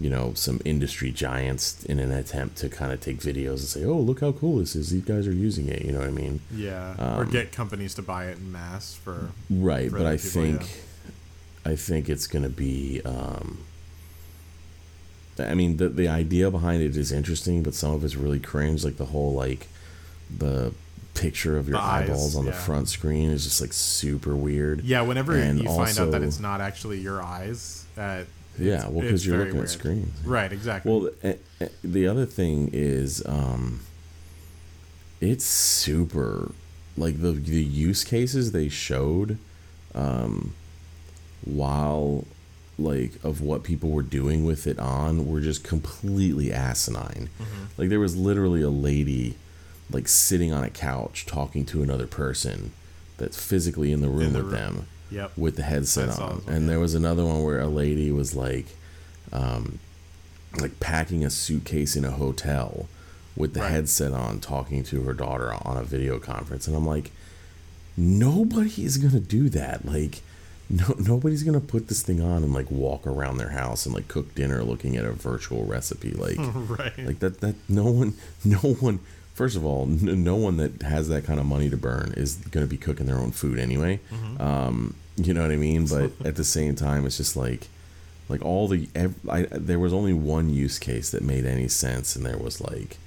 you 0.00 0.08
know, 0.08 0.32
some 0.34 0.60
industry 0.64 1.10
giants 1.10 1.84
in 1.84 1.98
an 1.98 2.12
attempt 2.12 2.56
to 2.58 2.68
kind 2.68 2.92
of 2.92 3.00
take 3.00 3.18
videos 3.18 3.48
and 3.48 3.60
say, 3.60 3.84
"Oh, 3.84 3.98
look 3.98 4.20
how 4.20 4.32
cool 4.32 4.58
this 4.58 4.76
is! 4.76 4.90
These 4.90 5.04
guys 5.04 5.26
are 5.26 5.32
using 5.32 5.68
it." 5.68 5.82
You 5.82 5.92
know 5.92 5.98
what 5.98 6.08
I 6.08 6.12
mean? 6.12 6.40
Yeah. 6.54 6.94
or 7.16 7.22
um, 7.22 7.30
get 7.30 7.52
companies 7.52 7.94
to 7.94 8.02
buy 8.02 8.26
it 8.26 8.38
in 8.38 8.52
mass 8.52 8.94
for. 8.94 9.30
Right, 9.50 9.90
for 9.90 9.98
but 9.98 10.06
I 10.06 10.16
people, 10.16 10.30
think, 10.30 10.60
yeah. 10.60 11.72
I 11.72 11.76
think 11.76 12.08
it's 12.08 12.26
going 12.26 12.44
to 12.44 12.48
be. 12.50 13.00
Um, 13.04 13.58
I 15.38 15.54
mean, 15.54 15.76
the 15.76 15.88
the 15.88 16.08
idea 16.08 16.50
behind 16.50 16.82
it 16.82 16.96
is 16.96 17.12
interesting, 17.12 17.62
but 17.62 17.74
some 17.74 17.92
of 17.92 18.04
it's 18.04 18.16
really 18.16 18.40
cringe. 18.40 18.84
Like 18.84 18.96
the 18.96 19.06
whole 19.06 19.34
like 19.34 19.68
the 20.36 20.72
picture 21.14 21.58
of 21.58 21.68
your 21.68 21.78
eyes, 21.78 22.08
eyeballs 22.08 22.36
on 22.36 22.44
the 22.44 22.52
front 22.52 22.88
screen 22.88 23.30
is 23.30 23.44
just 23.44 23.60
like 23.60 23.72
super 23.72 24.36
weird. 24.36 24.82
Yeah, 24.82 25.00
whenever 25.02 25.34
And 25.34 25.58
you 25.60 25.66
find 25.66 25.98
out 25.98 26.12
that 26.12 26.22
it's 26.22 26.38
not 26.38 26.60
actually 26.60 27.00
your 27.00 27.20
eyes, 27.22 27.84
uh, 27.96 28.22
Yeah, 28.58 28.74
it's- 28.74 28.90
well, 28.90 29.00
because 29.02 29.24
you're 29.26 29.38
looking 29.38 29.54
weird. 29.54 29.64
at 29.66 29.70
screens. 29.70 30.12
Right, 30.24 30.52
exactly. 30.52 30.90
Well, 30.92 31.10
eh, 31.22 31.34
eh, 31.60 31.68
the 31.84 32.06
other 32.06 32.26
thing 32.26 32.70
is, 32.72 33.22
um, 33.26 33.80
it's 35.20 35.44
super 35.44 36.52
like 36.96 37.20
the 37.22 37.32
the 37.32 37.62
use 37.62 38.04
cases 38.04 38.52
they 38.52 38.68
showed, 38.68 39.38
um, 39.94 40.54
while 41.44 42.24
like 42.78 43.12
of 43.24 43.40
what 43.40 43.64
people 43.64 43.90
were 43.90 44.02
doing 44.02 44.44
with 44.44 44.66
it 44.66 44.78
on 44.78 45.26
were 45.26 45.40
just 45.40 45.64
completely 45.64 46.52
asinine. 46.52 47.28
Mm-hmm. 47.40 47.64
Like 47.76 47.88
there 47.88 47.98
was 48.00 48.16
literally 48.16 48.62
a 48.62 48.70
lady 48.70 49.34
like 49.90 50.06
sitting 50.06 50.52
on 50.52 50.62
a 50.62 50.70
couch 50.70 51.26
talking 51.26 51.64
to 51.66 51.82
another 51.82 52.06
person 52.06 52.72
that's 53.16 53.42
physically 53.42 53.90
in 53.90 54.00
the 54.00 54.08
room 54.08 54.32
the 54.32 54.42
with 54.44 54.52
room. 54.52 54.74
them 54.76 54.86
yep. 55.10 55.32
with 55.36 55.56
the 55.56 55.62
headset 55.62 56.18
on. 56.18 56.42
and 56.46 56.68
there 56.68 56.80
was 56.80 56.94
another 56.94 57.24
one 57.24 57.42
where 57.44 57.60
a 57.60 57.66
lady 57.68 58.10
was 58.12 58.34
like, 58.34 58.66
um, 59.32 59.78
like 60.60 60.80
packing 60.80 61.24
a 61.24 61.30
suitcase 61.30 61.94
in 61.96 62.04
a 62.04 62.10
hotel 62.12 62.86
with 63.36 63.54
the 63.54 63.60
Right. 63.60 63.70
headset 63.70 64.12
on, 64.12 64.40
talking 64.40 64.82
to 64.84 65.02
her 65.02 65.12
daughter 65.12 65.52
on 65.62 65.76
a 65.76 65.82
video 65.84 66.18
conference, 66.18 66.66
and 66.66 66.76
I'm 66.76 66.86
like, 66.86 67.10
nobody 67.96 68.84
is 68.84 68.98
gonna 68.98 69.20
do 69.20 69.48
that. 69.50 69.84
Like, 69.84 70.22
no, 70.70 70.94
nobody's 70.98 71.42
gonna 71.42 71.60
put 71.60 71.88
this 71.88 72.02
thing 72.02 72.20
on 72.20 72.42
and 72.42 72.52
like 72.52 72.70
walk 72.70 73.06
around 73.06 73.38
their 73.38 73.50
house 73.50 73.86
and 73.86 73.94
like 73.94 74.08
cook 74.08 74.34
dinner 74.34 74.62
looking 74.62 74.96
at 74.96 75.04
a 75.04 75.12
virtual 75.12 75.64
recipe. 75.64 76.10
Like, 76.12 76.36
right. 76.68 76.98
like 76.98 77.18
that 77.20 77.40
that 77.40 77.54
no 77.68 77.84
one 77.90 78.14
no 78.44 78.58
one 78.58 79.00
first 79.38 79.56
of 79.56 79.64
all 79.64 79.82
n- 79.84 80.22
no 80.24 80.36
one 80.36 80.56
that 80.62 80.82
has 80.82 81.08
that 81.08 81.22
kind 81.28 81.38
of 81.40 81.46
money 81.46 81.68
to 81.70 81.76
burn 81.76 82.12
is 82.16 82.36
going 82.52 82.64
to 82.66 82.70
be 82.76 82.76
cooking 82.86 83.06
their 83.06 83.18
own 83.24 83.30
food 83.32 83.58
anyway. 83.58 84.00
Um 84.48 84.94
you 85.26 85.32
know 85.34 85.42
what 85.42 85.50
i 85.50 85.56
mean? 85.56 85.86
But 85.86 86.10
at 86.30 86.36
the 86.36 86.44
same 86.44 86.74
time 86.76 87.06
it's 87.06 87.16
just 87.16 87.36
like 87.36 87.62
like 88.32 88.42
all 88.44 88.68
the 88.68 88.88
ev- 88.94 89.14
I, 89.36 89.42
there 89.50 89.78
was 89.78 89.92
only 89.92 90.12
one 90.12 90.46
use 90.64 90.78
case 90.78 91.10
that 91.12 91.22
made 91.22 91.44
any 91.46 91.68
sense 91.68 92.14
and 92.16 92.24
there 92.26 92.36
was 92.46 92.60
like 92.60 92.98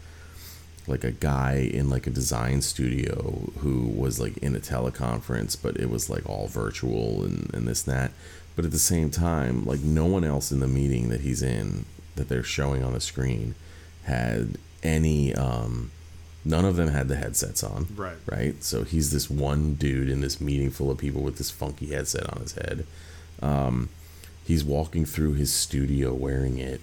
like 0.87 1.03
a 1.03 1.11
guy 1.11 1.53
in 1.79 1.89
like 1.95 2.07
a 2.07 2.09
design 2.21 2.61
studio 2.61 3.15
who 3.59 3.75
was 4.03 4.19
like 4.19 4.35
in 4.39 4.55
a 4.55 4.59
teleconference 4.59 5.55
but 5.61 5.77
it 5.77 5.89
was 5.89 6.09
like 6.09 6.27
all 6.27 6.47
virtual 6.47 7.23
and, 7.23 7.49
and 7.53 7.67
this 7.67 7.85
and 7.87 7.95
that. 7.95 8.11
But 8.55 8.65
at 8.65 8.71
the 8.71 8.79
same 8.93 9.09
time 9.11 9.55
like 9.71 9.79
no 9.81 10.05
one 10.05 10.23
else 10.23 10.51
in 10.51 10.59
the 10.59 10.67
meeting 10.67 11.09
that 11.09 11.21
he's 11.21 11.41
in 11.43 11.85
that 12.15 12.27
they're 12.29 12.43
showing 12.57 12.83
on 12.83 12.93
the 12.93 12.99
screen 12.99 13.55
had 14.03 14.57
any 14.83 15.33
um 15.35 15.91
none 16.43 16.65
of 16.65 16.75
them 16.75 16.89
had 16.89 17.07
the 17.07 17.15
headsets 17.15 17.63
on 17.63 17.87
Right. 17.95 18.17
right 18.25 18.63
so 18.63 18.83
he's 18.83 19.11
this 19.11 19.29
one 19.29 19.75
dude 19.75 20.09
in 20.09 20.21
this 20.21 20.41
meeting 20.41 20.69
full 20.71 20.89
of 20.91 20.97
people 20.97 21.21
with 21.21 21.37
this 21.37 21.51
funky 21.51 21.87
headset 21.87 22.27
on 22.33 22.41
his 22.41 22.53
head 22.53 22.85
um 23.41 23.89
he's 24.45 24.63
walking 24.63 25.05
through 25.05 25.33
his 25.33 25.53
studio 25.53 26.13
wearing 26.13 26.57
it 26.57 26.81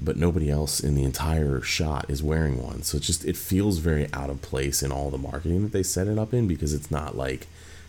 but 0.00 0.16
nobody 0.16 0.50
else 0.50 0.80
in 0.80 0.96
the 0.96 1.04
entire 1.04 1.60
shot 1.60 2.04
is 2.10 2.20
wearing 2.20 2.60
one. 2.60 2.82
So 2.82 2.96
it's 2.96 3.06
just 3.06 3.24
it 3.24 3.36
feels 3.36 3.78
very 3.78 4.08
out 4.12 4.28
of 4.28 4.42
place 4.42 4.82
in 4.82 4.90
all 4.90 5.08
the 5.08 5.16
marketing 5.18 5.62
that 5.62 5.72
they 5.72 5.84
set 5.84 6.08
it 6.08 6.18
up 6.18 6.34
in 6.34 6.48
because 6.48 6.74
it's 6.74 6.90
not 6.90 7.16
like 7.16 7.46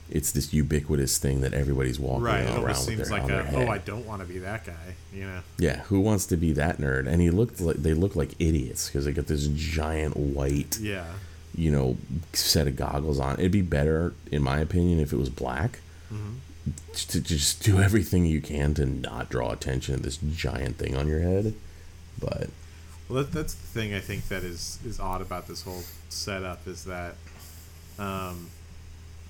it's 0.09 0.31
this 0.31 0.53
ubiquitous 0.53 1.17
thing 1.17 1.41
that 1.41 1.53
everybody's 1.53 1.99
walking 1.99 2.23
Right. 2.23 2.45
Around 2.45 2.57
almost 2.59 2.87
with 2.87 2.97
seems 2.97 3.09
their, 3.09 3.17
like 3.19 3.27
their 3.27 3.41
a, 3.41 3.65
oh, 3.65 3.67
I 3.71 3.79
don't 3.79 4.05
want 4.05 4.21
to 4.21 4.27
be 4.27 4.37
that 4.39 4.65
guy. 4.65 4.95
You 5.13 5.25
know. 5.25 5.39
yeah, 5.57 5.81
who 5.83 5.99
wants 5.99 6.25
to 6.27 6.37
be 6.37 6.51
that 6.53 6.77
nerd? 6.77 7.07
And 7.07 7.21
he 7.21 7.29
looked 7.29 7.59
like 7.59 7.77
they 7.77 7.93
look 7.93 8.15
like 8.15 8.31
idiots 8.39 8.87
because 8.87 9.05
they 9.05 9.13
got 9.13 9.27
this 9.27 9.47
giant 9.47 10.15
white, 10.17 10.77
Yeah. 10.79 11.05
you 11.55 11.71
know, 11.71 11.97
set 12.33 12.67
of 12.67 12.75
goggles 12.75 13.19
on. 13.19 13.39
It'd 13.39 13.51
be 13.51 13.61
better, 13.61 14.13
in 14.31 14.43
my 14.43 14.59
opinion, 14.59 14.99
if 14.99 15.11
it 15.13 15.17
was 15.17 15.29
black. 15.29 15.79
Mm-hmm. 16.13 16.33
To 16.93 17.07
to 17.07 17.21
just 17.21 17.63
do 17.63 17.79
everything 17.79 18.25
you 18.25 18.41
can 18.41 18.73
to 18.75 18.85
not 18.85 19.29
draw 19.29 19.51
attention 19.51 19.95
to 19.97 20.01
this 20.01 20.17
giant 20.17 20.77
thing 20.77 20.95
on 20.97 21.07
your 21.07 21.19
head, 21.21 21.53
but 22.19 22.49
Well, 23.07 23.23
that, 23.23 23.31
that's 23.31 23.53
the 23.53 23.67
thing 23.67 23.93
I 23.93 23.99
think 23.99 24.27
that 24.29 24.43
is 24.43 24.79
is 24.85 24.99
odd 24.99 25.21
about 25.21 25.47
this 25.47 25.61
whole 25.61 25.83
setup 26.09 26.67
is 26.67 26.85
that, 26.85 27.15
um, 27.99 28.49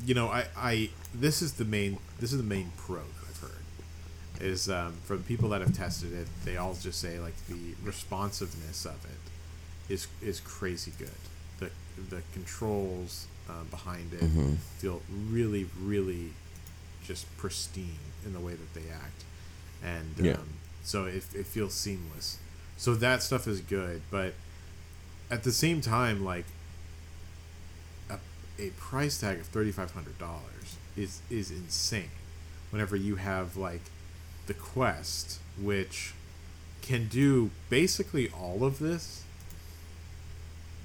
you 0.04 0.14
know, 0.14 0.28
I, 0.28 0.46
I 0.58 0.90
this 1.14 1.42
is 1.42 1.54
the 1.54 1.66
main 1.66 1.98
this 2.20 2.32
is 2.32 2.38
the 2.38 2.44
main 2.44 2.72
pro 2.78 2.98
that 2.98 3.30
I've 3.30 3.40
heard 3.42 4.42
is 4.42 4.70
um, 4.70 4.94
from 5.06 5.24
people 5.24 5.50
that 5.50 5.62
have 5.62 5.74
tested 5.74 6.14
it. 6.14 6.28
They 6.44 6.58
all 6.58 6.74
just 6.76 7.00
say 7.00 7.20
like 7.20 7.36
the 7.48 7.74
responsiveness 7.84 8.86
of 8.86 9.04
it 9.06 9.94
is 9.94 10.08
is 10.22 10.40
crazy 10.40 10.92
good. 10.98 11.10
The 11.60 11.70
the 12.16 12.22
controls 12.34 13.28
uh, 13.50 13.64
behind 13.70 14.14
it 14.14 14.22
Mhm. 14.22 14.58
feel 14.80 15.02
really 15.30 15.70
really 15.82 16.32
just 17.06 17.26
pristine 17.38 18.00
in 18.26 18.34
the 18.34 18.40
way 18.40 18.54
that 18.56 18.74
they 18.74 18.90
act, 18.90 19.24
and 19.84 20.16
Yeah. 20.26 20.34
um, 20.34 20.48
so 20.84 21.06
it, 21.06 21.24
it 21.36 21.46
feels 21.46 21.74
seamless. 21.76 22.38
So 22.78 22.96
that 22.96 23.22
stuff 23.24 23.48
is 23.48 23.62
good, 23.62 24.02
but 24.12 24.34
at 25.30 25.44
the 25.44 25.52
same 25.52 25.82
time, 25.82 26.24
like 26.26 26.46
a, 28.60 28.70
price 28.72 29.20
tag 29.20 29.40
of 29.40 29.46
thirty 29.48 29.72
five 29.72 29.92
hundred 29.92 30.18
dollars 30.18 30.78
is 30.96 31.22
is 31.30 31.52
insane. 31.52 32.10
Whenever 32.72 32.96
you 32.96 33.16
have 33.16 33.56
like 33.58 33.82
the 34.48 34.54
Quest, 34.54 35.40
which 35.62 36.14
can 36.82 37.08
do 37.08 37.52
basically 37.70 38.30
all 38.30 38.64
of 38.64 38.80
this, 38.80 39.24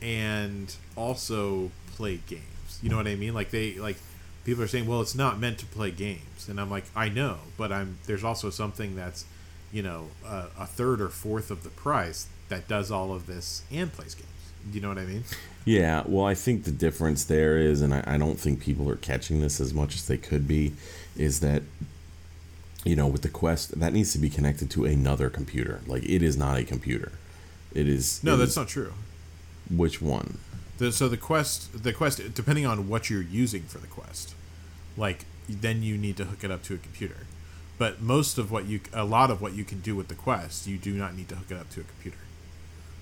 and 0.00 0.74
also 0.96 1.70
play 1.94 2.20
games. 2.26 2.78
You 2.82 2.88
know 2.90 2.96
what 2.96 3.06
I 3.06 3.16
mean? 3.16 3.34
Like 3.34 3.50
they 3.50 3.74
like 3.74 3.96
people 4.44 4.62
are 4.62 4.68
saying, 4.68 4.86
well, 4.86 5.00
it's 5.00 5.14
not 5.14 5.38
meant 5.38 5.58
to 5.58 5.66
play 5.66 5.90
games, 5.90 6.48
and 6.48 6.60
I'm 6.60 6.70
like, 6.70 6.84
I 6.96 7.08
know, 7.08 7.38
but 7.56 7.70
I'm 7.72 7.98
there's 8.06 8.24
also 8.24 8.50
something 8.50 8.96
that's 8.96 9.24
you 9.72 9.82
know 9.82 10.08
a, 10.26 10.46
a 10.58 10.66
third 10.66 11.00
or 11.00 11.08
fourth 11.08 11.50
of 11.50 11.62
the 11.62 11.70
price 11.70 12.26
that 12.48 12.66
does 12.66 12.90
all 12.90 13.12
of 13.12 13.26
this 13.26 13.62
and 13.70 13.92
plays 13.92 14.14
games. 14.14 14.28
You 14.72 14.80
know 14.80 14.88
what 14.88 14.98
I 14.98 15.04
mean? 15.04 15.24
Yeah, 15.64 16.04
well, 16.06 16.24
I 16.24 16.34
think 16.34 16.64
the 16.64 16.70
difference 16.70 17.24
there 17.24 17.58
is, 17.58 17.82
and 17.82 17.92
I, 17.94 18.04
I 18.06 18.18
don't 18.18 18.38
think 18.38 18.60
people 18.60 18.88
are 18.88 18.96
catching 18.96 19.40
this 19.40 19.60
as 19.60 19.74
much 19.74 19.94
as 19.94 20.06
they 20.06 20.16
could 20.16 20.48
be, 20.48 20.72
is 21.16 21.40
that, 21.40 21.62
you 22.84 22.96
know, 22.96 23.06
with 23.06 23.22
the 23.22 23.28
Quest, 23.28 23.78
that 23.78 23.92
needs 23.92 24.12
to 24.12 24.18
be 24.18 24.30
connected 24.30 24.70
to 24.70 24.84
another 24.84 25.28
computer. 25.28 25.80
Like, 25.86 26.04
it 26.04 26.22
is 26.22 26.36
not 26.36 26.58
a 26.58 26.64
computer. 26.64 27.12
It 27.74 27.88
is. 27.88 28.22
No, 28.24 28.34
it 28.34 28.38
that's 28.38 28.52
is- 28.52 28.56
not 28.56 28.68
true. 28.68 28.94
Which 29.70 30.00
one? 30.02 30.38
The, 30.78 30.90
so 30.90 31.08
the 31.08 31.18
quest, 31.18 31.82
the 31.84 31.92
quest, 31.92 32.34
depending 32.34 32.64
on 32.64 32.88
what 32.88 33.10
you're 33.10 33.20
using 33.20 33.64
for 33.64 33.76
the 33.78 33.86
quest, 33.86 34.34
like 34.96 35.26
then 35.46 35.82
you 35.82 35.98
need 35.98 36.16
to 36.16 36.24
hook 36.24 36.42
it 36.42 36.50
up 36.50 36.62
to 36.64 36.74
a 36.74 36.78
computer. 36.78 37.26
But 37.76 38.00
most 38.00 38.38
of 38.38 38.50
what 38.50 38.64
you, 38.64 38.80
a 38.92 39.04
lot 39.04 39.30
of 39.30 39.42
what 39.42 39.52
you 39.52 39.62
can 39.62 39.80
do 39.80 39.94
with 39.94 40.08
the 40.08 40.14
quest, 40.14 40.66
you 40.66 40.78
do 40.78 40.94
not 40.94 41.14
need 41.14 41.28
to 41.28 41.36
hook 41.36 41.50
it 41.50 41.56
up 41.58 41.68
to 41.70 41.80
a 41.80 41.84
computer. 41.84 42.16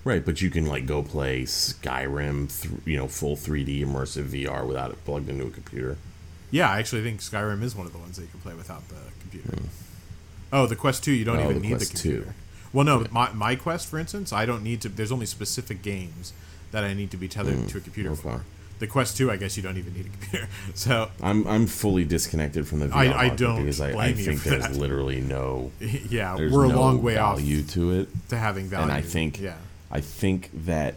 Right, 0.04 0.24
but 0.24 0.40
you 0.40 0.48
can, 0.50 0.66
like, 0.66 0.86
go 0.86 1.02
play 1.02 1.42
Skyrim, 1.42 2.62
th- 2.62 2.74
you 2.86 2.96
know, 2.96 3.08
full 3.08 3.36
3D 3.36 3.84
immersive 3.84 4.28
VR 4.28 4.66
without 4.66 4.90
it 4.90 5.04
plugged 5.04 5.28
into 5.28 5.46
a 5.46 5.50
computer. 5.50 5.98
Yeah, 6.50 6.70
I 6.70 6.78
actually 6.78 7.02
think 7.02 7.20
Skyrim 7.20 7.62
is 7.62 7.74
one 7.76 7.86
of 7.86 7.92
the 7.92 7.98
ones 7.98 8.16
that 8.16 8.22
you 8.22 8.28
can 8.28 8.40
play 8.40 8.54
without 8.54 8.88
the 8.88 8.96
computer. 9.20 9.58
Oh, 10.52 10.66
the 10.66 10.76
Quest 10.76 11.04
Two, 11.04 11.12
you 11.12 11.24
don't. 11.24 11.38
Oh, 11.38 11.44
even 11.44 11.56
the 11.56 11.60
need 11.60 11.76
Quest 11.76 11.92
the 11.92 11.98
2. 11.98 12.10
computer. 12.10 12.34
Well, 12.72 12.84
no, 12.84 13.06
my 13.10 13.32
my 13.32 13.54
Quest, 13.54 13.88
for 13.88 13.98
instance, 13.98 14.32
I 14.32 14.46
don't 14.46 14.62
need 14.62 14.80
to. 14.82 14.88
There's 14.88 15.12
only 15.12 15.26
specific 15.26 15.82
games 15.82 16.32
that 16.70 16.84
I 16.84 16.94
need 16.94 17.10
to 17.10 17.16
be 17.16 17.28
tethered 17.28 17.54
mm, 17.56 17.68
to 17.68 17.78
a 17.78 17.80
computer 17.80 18.10
okay. 18.12 18.20
for. 18.22 18.44
The 18.78 18.86
Quest 18.86 19.16
Two, 19.16 19.30
I 19.30 19.36
guess 19.36 19.56
you 19.56 19.62
don't 19.62 19.76
even 19.76 19.92
need 19.92 20.06
a 20.06 20.08
computer. 20.10 20.48
So 20.74 21.10
I'm 21.22 21.46
I'm 21.46 21.66
fully 21.66 22.04
disconnected 22.04 22.66
from 22.66 22.80
the 22.80 22.86
VR 22.86 22.94
I- 22.94 23.26
I 23.26 23.28
don't 23.30 23.56
because 23.60 23.80
I, 23.80 23.90
I 23.90 24.12
think 24.12 24.42
there's 24.42 24.62
that. 24.62 24.76
literally 24.76 25.20
no 25.20 25.72
yeah, 25.80 26.36
we're 26.36 26.66
a 26.66 26.68
no 26.68 26.80
long 26.80 27.02
way 27.02 27.16
off 27.18 27.38
value 27.38 27.62
to 27.62 27.90
it. 28.00 28.08
to 28.30 28.38
having 28.38 28.66
value. 28.68 28.84
and 28.84 28.92
I 28.92 29.00
think 29.02 29.40
yeah, 29.40 29.56
I 29.90 30.00
think 30.00 30.50
that 30.66 30.96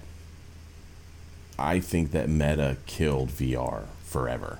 I 1.59 1.79
think 1.79 2.11
that 2.11 2.27
Meta 2.29 2.77
killed 2.85 3.29
VR 3.29 3.83
forever. 4.05 4.59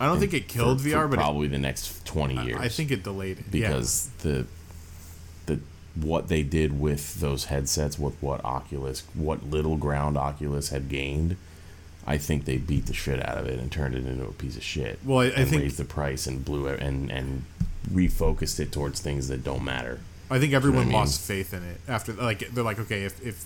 I 0.00 0.06
don't 0.06 0.18
think 0.18 0.34
it 0.34 0.48
killed 0.48 0.80
for, 0.80 0.88
VR, 0.88 0.92
for 1.02 1.08
but 1.08 1.14
it- 1.18 1.22
probably 1.22 1.48
the 1.48 1.58
next 1.58 2.04
twenty 2.04 2.34
years. 2.44 2.58
I 2.60 2.68
think 2.68 2.90
it 2.90 3.02
delayed 3.02 3.38
it 3.40 3.50
because 3.50 4.08
the 4.22 4.46
the 5.46 5.60
what 5.94 6.28
they 6.28 6.42
did 6.42 6.80
with 6.80 7.20
those 7.20 7.46
headsets, 7.46 7.98
with 7.98 8.14
what 8.22 8.44
Oculus, 8.44 9.02
what 9.14 9.44
little 9.50 9.76
ground 9.76 10.16
Oculus 10.16 10.70
had 10.70 10.88
gained, 10.88 11.36
I 12.06 12.18
think 12.18 12.46
they 12.46 12.56
beat 12.56 12.86
the 12.86 12.94
shit 12.94 13.24
out 13.24 13.36
of 13.38 13.46
it 13.46 13.58
and 13.60 13.70
turned 13.70 13.94
it 13.94 14.06
into 14.06 14.24
a 14.24 14.32
piece 14.32 14.56
of 14.56 14.62
shit. 14.62 14.98
Well, 15.04 15.20
I- 15.20 15.26
I 15.40 15.44
think- 15.44 15.62
raised 15.62 15.76
the 15.76 15.84
price 15.84 16.26
and 16.26 16.44
blew 16.44 16.66
it 16.66 16.80
and 16.80 17.10
and 17.10 17.44
refocused 17.92 18.58
it 18.60 18.72
towards 18.72 19.00
things 19.00 19.28
that 19.28 19.44
don't 19.44 19.64
matter. 19.64 20.00
I 20.32 20.38
think 20.38 20.54
everyone 20.54 20.82
I 20.82 20.84
mean? 20.84 20.94
lost 20.94 21.20
faith 21.20 21.52
in 21.52 21.62
it 21.62 21.78
after 21.86 22.14
like 22.14 22.48
they're 22.50 22.64
like 22.64 22.78
okay 22.78 23.04
if 23.04 23.24
if 23.24 23.44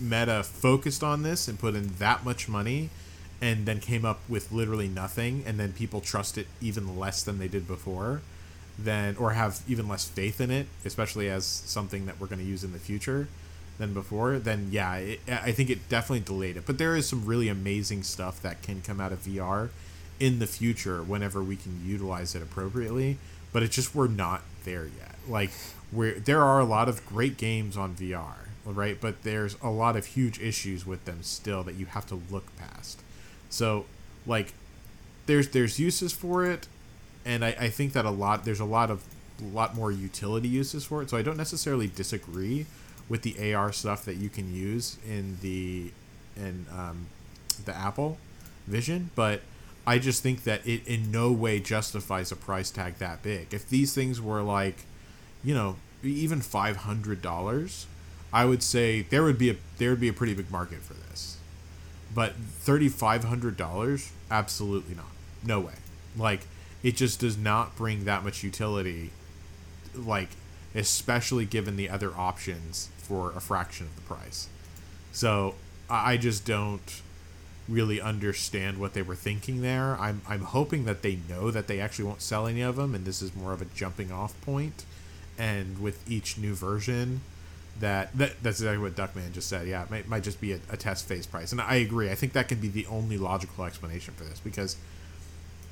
Meta 0.00 0.42
focused 0.42 1.02
on 1.02 1.22
this 1.22 1.46
and 1.46 1.58
put 1.58 1.74
in 1.74 1.88
that 1.98 2.24
much 2.24 2.48
money 2.48 2.90
and 3.40 3.66
then 3.66 3.80
came 3.80 4.04
up 4.04 4.20
with 4.28 4.50
literally 4.50 4.88
nothing 4.88 5.44
and 5.46 5.60
then 5.60 5.72
people 5.72 6.00
trust 6.00 6.38
it 6.38 6.46
even 6.60 6.98
less 6.98 7.22
than 7.22 7.38
they 7.38 7.48
did 7.48 7.66
before 7.66 8.22
then 8.78 9.16
or 9.16 9.32
have 9.32 9.60
even 9.68 9.88
less 9.88 10.06
faith 10.06 10.40
in 10.40 10.50
it 10.50 10.66
especially 10.86 11.28
as 11.28 11.44
something 11.44 12.06
that 12.06 12.18
we're 12.18 12.26
going 12.26 12.38
to 12.38 12.44
use 12.44 12.64
in 12.64 12.72
the 12.72 12.78
future 12.78 13.28
than 13.78 13.92
before 13.92 14.38
then 14.38 14.68
yeah 14.70 14.96
it, 14.96 15.20
I 15.28 15.52
think 15.52 15.68
it 15.68 15.86
definitely 15.90 16.20
delayed 16.20 16.56
it 16.56 16.64
but 16.64 16.78
there 16.78 16.96
is 16.96 17.06
some 17.06 17.26
really 17.26 17.48
amazing 17.48 18.02
stuff 18.02 18.40
that 18.40 18.62
can 18.62 18.80
come 18.80 19.02
out 19.02 19.12
of 19.12 19.20
VR 19.20 19.68
in 20.18 20.38
the 20.38 20.46
future 20.46 21.02
whenever 21.02 21.42
we 21.42 21.56
can 21.56 21.82
utilize 21.84 22.34
it 22.34 22.42
appropriately 22.42 23.18
but 23.52 23.62
it's 23.62 23.76
just 23.76 23.94
we're 23.94 24.08
not 24.08 24.42
there 24.64 24.86
yet 24.98 25.05
like 25.28 25.50
where 25.90 26.18
there 26.18 26.42
are 26.42 26.60
a 26.60 26.64
lot 26.64 26.88
of 26.88 27.04
great 27.06 27.36
games 27.36 27.76
on 27.76 27.94
VR 27.94 28.46
right? 28.72 29.00
But 29.00 29.22
there's 29.22 29.56
a 29.62 29.70
lot 29.70 29.96
of 29.96 30.06
huge 30.06 30.40
issues 30.40 30.86
with 30.86 31.04
them 31.04 31.22
still 31.22 31.62
that 31.64 31.74
you 31.74 31.86
have 31.86 32.06
to 32.06 32.20
look 32.30 32.54
past. 32.56 33.00
So 33.48 33.86
like 34.26 34.54
there's 35.26 35.48
there's 35.50 35.78
uses 35.78 36.12
for 36.12 36.44
it 36.44 36.66
and 37.24 37.44
I, 37.44 37.56
I 37.58 37.68
think 37.68 37.92
that 37.92 38.04
a 38.04 38.10
lot 38.10 38.44
there's 38.44 38.60
a 38.60 38.64
lot 38.64 38.90
of 38.90 39.04
a 39.40 39.44
lot 39.44 39.74
more 39.74 39.92
utility 39.92 40.48
uses 40.48 40.84
for 40.84 41.02
it. 41.02 41.10
So 41.10 41.16
I 41.16 41.22
don't 41.22 41.36
necessarily 41.36 41.86
disagree 41.86 42.66
with 43.08 43.22
the 43.22 43.54
AR 43.54 43.72
stuff 43.72 44.04
that 44.04 44.16
you 44.16 44.28
can 44.28 44.52
use 44.52 44.98
in 45.06 45.38
the 45.42 45.92
in 46.36 46.66
um, 46.76 47.06
the 47.64 47.74
Apple 47.74 48.18
Vision 48.66 49.10
but 49.14 49.42
I 49.86 50.00
just 50.00 50.20
think 50.20 50.42
that 50.42 50.66
it 50.66 50.84
in 50.88 51.12
no 51.12 51.30
way 51.30 51.60
justifies 51.60 52.32
a 52.32 52.36
price 52.36 52.72
tag 52.72 52.96
that 52.98 53.22
big. 53.22 53.54
If 53.54 53.68
these 53.68 53.94
things 53.94 54.20
were 54.20 54.42
like 54.42 54.78
you 55.46 55.54
know 55.54 55.76
even 56.02 56.42
five 56.42 56.76
hundred 56.78 57.22
dollars 57.22 57.86
I 58.32 58.44
would 58.44 58.62
say 58.62 59.02
there 59.02 59.22
would 59.22 59.38
be 59.38 59.48
a 59.50 59.56
there 59.78 59.90
would 59.90 60.00
be 60.00 60.08
a 60.08 60.12
pretty 60.12 60.34
big 60.34 60.50
market 60.50 60.82
for 60.82 60.92
this 60.92 61.36
but 62.16 62.34
thirty 62.34 62.88
five 62.88 63.24
hundred 63.24 63.58
dollars, 63.58 64.10
absolutely 64.30 64.94
not. 64.94 65.12
No 65.44 65.60
way. 65.60 65.74
Like 66.16 66.46
it 66.82 66.96
just 66.96 67.20
does 67.20 67.36
not 67.36 67.76
bring 67.76 68.04
that 68.04 68.24
much 68.24 68.42
utility. 68.42 69.10
Like 69.94 70.30
especially 70.74 71.44
given 71.44 71.76
the 71.76 71.90
other 71.90 72.14
options 72.16 72.88
for 72.98 73.32
a 73.32 73.40
fraction 73.40 73.86
of 73.86 73.96
the 73.96 74.02
price. 74.02 74.48
So 75.12 75.56
I 75.88 76.16
just 76.16 76.46
don't 76.46 77.02
really 77.68 78.00
understand 78.00 78.78
what 78.78 78.94
they 78.94 79.02
were 79.02 79.14
thinking 79.14 79.60
there. 79.60 79.96
I'm 80.00 80.22
I'm 80.26 80.42
hoping 80.42 80.86
that 80.86 81.02
they 81.02 81.18
know 81.28 81.50
that 81.50 81.66
they 81.66 81.80
actually 81.80 82.06
won't 82.06 82.22
sell 82.22 82.46
any 82.46 82.62
of 82.62 82.76
them, 82.76 82.94
and 82.94 83.04
this 83.04 83.20
is 83.20 83.36
more 83.36 83.52
of 83.52 83.60
a 83.60 83.66
jumping 83.66 84.10
off 84.10 84.40
point. 84.40 84.86
And 85.38 85.78
with 85.80 86.08
each 86.10 86.38
new 86.38 86.54
version, 86.54 87.20
that, 87.80 88.16
that 88.16 88.42
that's 88.42 88.60
exactly 88.60 88.78
what 88.82 88.94
Duckman 88.96 89.32
just 89.32 89.48
said. 89.48 89.66
Yeah, 89.66 89.82
it 89.82 89.90
might, 89.90 90.08
might 90.08 90.22
just 90.22 90.40
be 90.40 90.52
a, 90.52 90.60
a 90.70 90.76
test 90.78 91.06
phase 91.06 91.26
price, 91.26 91.52
and 91.52 91.60
I 91.60 91.74
agree. 91.76 92.10
I 92.10 92.14
think 92.14 92.32
that 92.32 92.48
can 92.48 92.58
be 92.58 92.68
the 92.68 92.86
only 92.86 93.18
logical 93.18 93.64
explanation 93.64 94.14
for 94.14 94.24
this 94.24 94.40
because 94.40 94.76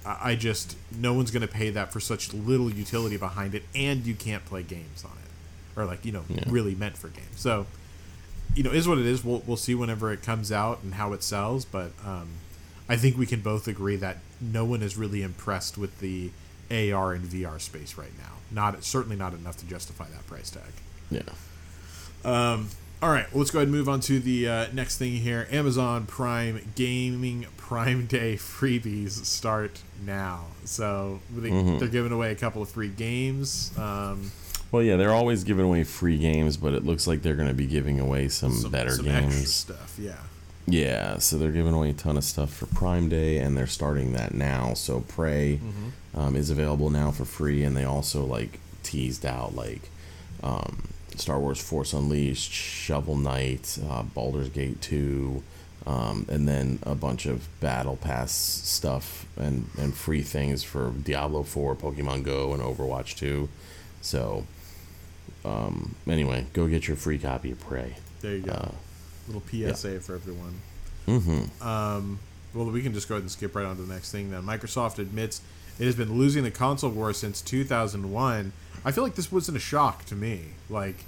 I, 0.04 0.32
I 0.32 0.34
just 0.36 0.76
no 0.94 1.14
one's 1.14 1.30
going 1.30 1.40
to 1.46 1.52
pay 1.52 1.70
that 1.70 1.92
for 1.92 2.00
such 2.00 2.34
little 2.34 2.70
utility 2.70 3.16
behind 3.16 3.54
it, 3.54 3.62
and 3.74 4.04
you 4.04 4.14
can't 4.14 4.44
play 4.44 4.62
games 4.62 5.02
on 5.02 5.12
it, 5.12 5.80
or 5.80 5.86
like 5.86 6.04
you 6.04 6.12
know 6.12 6.24
Yeah. 6.28 6.44
really 6.48 6.74
meant 6.74 6.98
for 6.98 7.08
games. 7.08 7.26
So 7.40 7.66
you 8.54 8.62
know, 8.62 8.70
is 8.70 8.86
what 8.86 8.98
it 8.98 9.06
is. 9.06 9.24
We'll 9.24 9.42
we'll 9.46 9.56
see 9.56 9.74
whenever 9.74 10.12
it 10.12 10.20
comes 10.22 10.52
out 10.52 10.80
and 10.82 10.94
how 10.94 11.14
it 11.14 11.22
sells, 11.22 11.64
but 11.64 11.92
um, 12.04 12.28
I 12.86 12.96
think 12.96 13.16
we 13.16 13.24
can 13.24 13.40
both 13.40 13.66
agree 13.66 13.96
that 13.96 14.18
no 14.42 14.66
one 14.66 14.82
is 14.82 14.98
really 14.98 15.22
impressed 15.22 15.78
with 15.78 16.00
the 16.00 16.30
AR 16.70 17.14
and 17.14 17.24
VR 17.24 17.58
space 17.58 17.96
right 17.96 18.12
now. 18.18 18.33
Not 18.50 18.82
certainly 18.84 19.16
not 19.16 19.32
enough 19.34 19.56
to 19.58 19.66
justify 19.66 20.06
that 20.08 20.26
price 20.26 20.50
tag. 20.50 20.62
Yeah. 21.10 21.22
Um, 22.24 22.68
all 23.02 23.10
right, 23.10 23.30
well, 23.32 23.40
let's 23.40 23.50
go 23.50 23.58
ahead 23.58 23.68
and 23.68 23.76
move 23.76 23.88
on 23.88 24.00
to 24.00 24.18
the 24.18 24.48
uh, 24.48 24.66
next 24.72 24.96
thing 24.98 25.12
here. 25.16 25.46
Amazon 25.50 26.06
Prime 26.06 26.60
Gaming 26.74 27.46
Prime 27.58 28.06
Day 28.06 28.36
freebies 28.36 29.10
start 29.26 29.82
now. 30.06 30.46
So 30.64 31.20
they, 31.34 31.50
Mhm. 31.50 31.78
they're 31.80 31.88
giving 31.88 32.12
away 32.12 32.30
a 32.32 32.34
couple 32.34 32.62
of 32.62 32.70
free 32.70 32.88
games. 32.88 33.76
Um, 33.76 34.30
Well, 34.72 34.82
yeah, 34.82 34.96
they're 34.96 35.12
always 35.12 35.44
giving 35.44 35.64
away 35.66 35.84
free 35.84 36.16
games, 36.18 36.56
but 36.56 36.72
it 36.72 36.84
looks 36.84 37.06
like 37.06 37.22
they're 37.22 37.36
going 37.36 37.48
to 37.48 37.54
be 37.54 37.66
giving 37.66 38.00
away 38.00 38.28
some, 38.28 38.52
some, 38.52 38.70
better 38.70 38.90
some 38.92 39.04
games. 39.04 39.52
stuff. 39.54 39.96
Yeah. 40.00 40.16
Yeah, 40.66 41.18
so 41.18 41.36
they're 41.36 41.52
giving 41.52 41.74
away 41.74 41.90
a 41.90 41.92
ton 41.92 42.16
of 42.16 42.24
stuff 42.24 42.52
for 42.52 42.66
Prime 42.66 43.08
Day, 43.10 43.38
and 43.38 43.54
they're 43.56 43.66
starting 43.66 44.14
that 44.14 44.32
now. 44.34 44.72
So 44.74 45.00
Prey 45.00 45.60
Mm-hmm. 45.62 46.18
um, 46.20 46.36
is 46.36 46.48
available 46.50 46.88
now 46.90 47.10
for 47.10 47.24
free, 47.26 47.62
and 47.64 47.76
they 47.76 47.84
also 47.84 48.24
like 48.24 48.60
teased 48.82 49.26
out 49.26 49.54
like 49.54 49.90
um, 50.42 50.84
Star 51.16 51.38
Wars 51.38 51.60
Force 51.60 51.92
Unleashed, 51.92 52.50
Shovel 52.52 53.16
Knight, 53.16 53.78
uh, 53.88 54.02
Baldur's 54.04 54.48
Gate 54.48 54.80
two, 54.80 55.42
um, 55.86 56.24
and 56.30 56.48
then 56.48 56.78
a 56.82 56.94
bunch 56.94 57.26
of 57.26 57.46
Battle 57.60 57.96
Pass 57.96 58.32
stuff 58.32 59.26
and 59.36 59.68
and 59.78 59.94
free 59.94 60.22
things 60.22 60.62
for 60.64 60.92
Diablo 60.92 61.42
four, 61.42 61.76
Pokemon 61.76 62.22
Go, 62.24 62.54
and 62.54 62.62
Overwatch 62.62 63.16
two. 63.18 63.50
So 64.00 64.46
um, 65.44 65.94
anyway, 66.08 66.46
go 66.54 66.66
get 66.68 66.88
your 66.88 66.96
free 66.96 67.18
copy 67.18 67.50
of 67.52 67.60
Prey. 67.60 67.96
There 68.22 68.36
you 68.36 68.40
go. 68.42 68.52
Uh, 68.52 68.70
Little 69.26 69.42
PSA 69.42 70.00
for 70.00 70.14
everyone. 70.14 70.54
mm-hmm. 71.06 71.66
Um, 71.66 72.18
well, 72.54 72.66
we 72.66 72.82
can 72.82 72.94
just 72.94 73.08
go 73.08 73.16
ahead 73.16 73.22
and 73.22 73.30
skip 73.30 73.54
right 73.54 73.64
on 73.64 73.76
to 73.76 73.82
the 73.82 73.92
next 73.92 74.12
thing 74.12 74.30
then. 74.30 74.42
Microsoft 74.42 74.98
admits 74.98 75.40
it 75.78 75.86
has 75.86 75.96
been 75.96 76.16
losing 76.16 76.44
the 76.44 76.50
console 76.50 76.90
war 76.90 77.12
since 77.12 77.40
2001. 77.42 78.52
I 78.84 78.92
feel 78.92 79.02
like 79.02 79.16
this 79.16 79.32
wasn't 79.32 79.56
a 79.56 79.60
shock 79.60 80.04
to 80.06 80.14
me. 80.14 80.42
Like, 80.70 81.04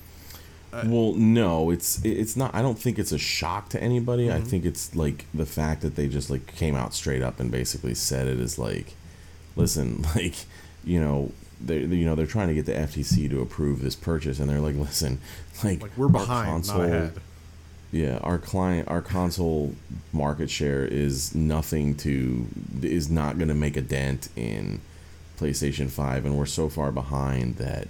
Well, 0.72 1.14
no, 1.14 1.70
it's 1.70 2.04
it's 2.04 2.36
not. 2.36 2.54
I 2.54 2.62
don't 2.62 2.78
think 2.78 2.98
it's 2.98 3.12
a 3.12 3.18
shock 3.18 3.68
to 3.70 3.82
anybody. 3.82 4.26
Mm-hmm. 4.26 4.36
I 4.36 4.40
think 4.40 4.64
it's 4.64 4.96
like 4.96 5.26
the 5.32 5.46
fact 5.46 5.82
that 5.82 5.94
they 5.94 6.08
just 6.08 6.30
like 6.30 6.54
came 6.56 6.74
out 6.74 6.94
straight 6.94 7.22
up 7.22 7.38
and 7.38 7.50
basically 7.50 7.94
said 7.94 8.26
it 8.26 8.40
is 8.40 8.58
like, 8.58 8.94
listen, 9.54 10.04
like 10.16 10.34
you 10.84 11.00
know 11.00 11.32
they 11.60 11.78
you 11.78 12.04
know 12.04 12.14
they're 12.14 12.26
trying 12.26 12.48
to 12.48 12.54
get 12.54 12.66
the 12.66 12.72
FTC 12.72 13.30
to 13.30 13.40
approve 13.40 13.82
this 13.82 13.94
purchase, 13.94 14.40
and 14.40 14.50
they're 14.50 14.60
like, 14.60 14.76
listen, 14.76 15.20
like 15.62 15.80
like 15.80 15.96
we're 15.96 16.06
our 16.06 16.12
behind, 16.12 16.66
not 16.66 16.80
ahead. 16.80 17.20
Yeah, 17.92 18.18
our 18.18 18.38
client, 18.38 18.88
our 18.88 19.00
console 19.00 19.74
market 20.12 20.50
share 20.50 20.84
is 20.84 21.34
nothing 21.34 21.96
to 21.98 22.46
is 22.82 23.10
not 23.10 23.38
going 23.38 23.48
to 23.48 23.54
make 23.54 23.76
a 23.76 23.80
dent 23.80 24.28
in 24.36 24.80
PlayStation 25.38 25.88
Five, 25.88 26.24
and 26.24 26.36
we're 26.36 26.46
so 26.46 26.68
far 26.68 26.90
behind 26.90 27.56
that 27.56 27.88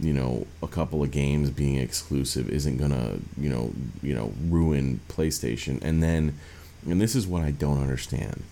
you 0.00 0.12
know 0.12 0.46
a 0.62 0.66
couple 0.66 1.02
of 1.02 1.10
games 1.10 1.50
being 1.50 1.76
exclusive 1.76 2.48
isn't 2.48 2.78
gonna 2.78 3.18
you 3.36 3.48
know 3.48 3.72
you 4.02 4.14
know 4.14 4.32
ruin 4.48 5.00
PlayStation. 5.08 5.82
And 5.82 6.02
then, 6.02 6.38
and 6.86 7.00
this 7.00 7.14
is 7.14 7.26
what 7.26 7.42
I 7.42 7.52
don't 7.52 7.80
understand. 7.80 8.42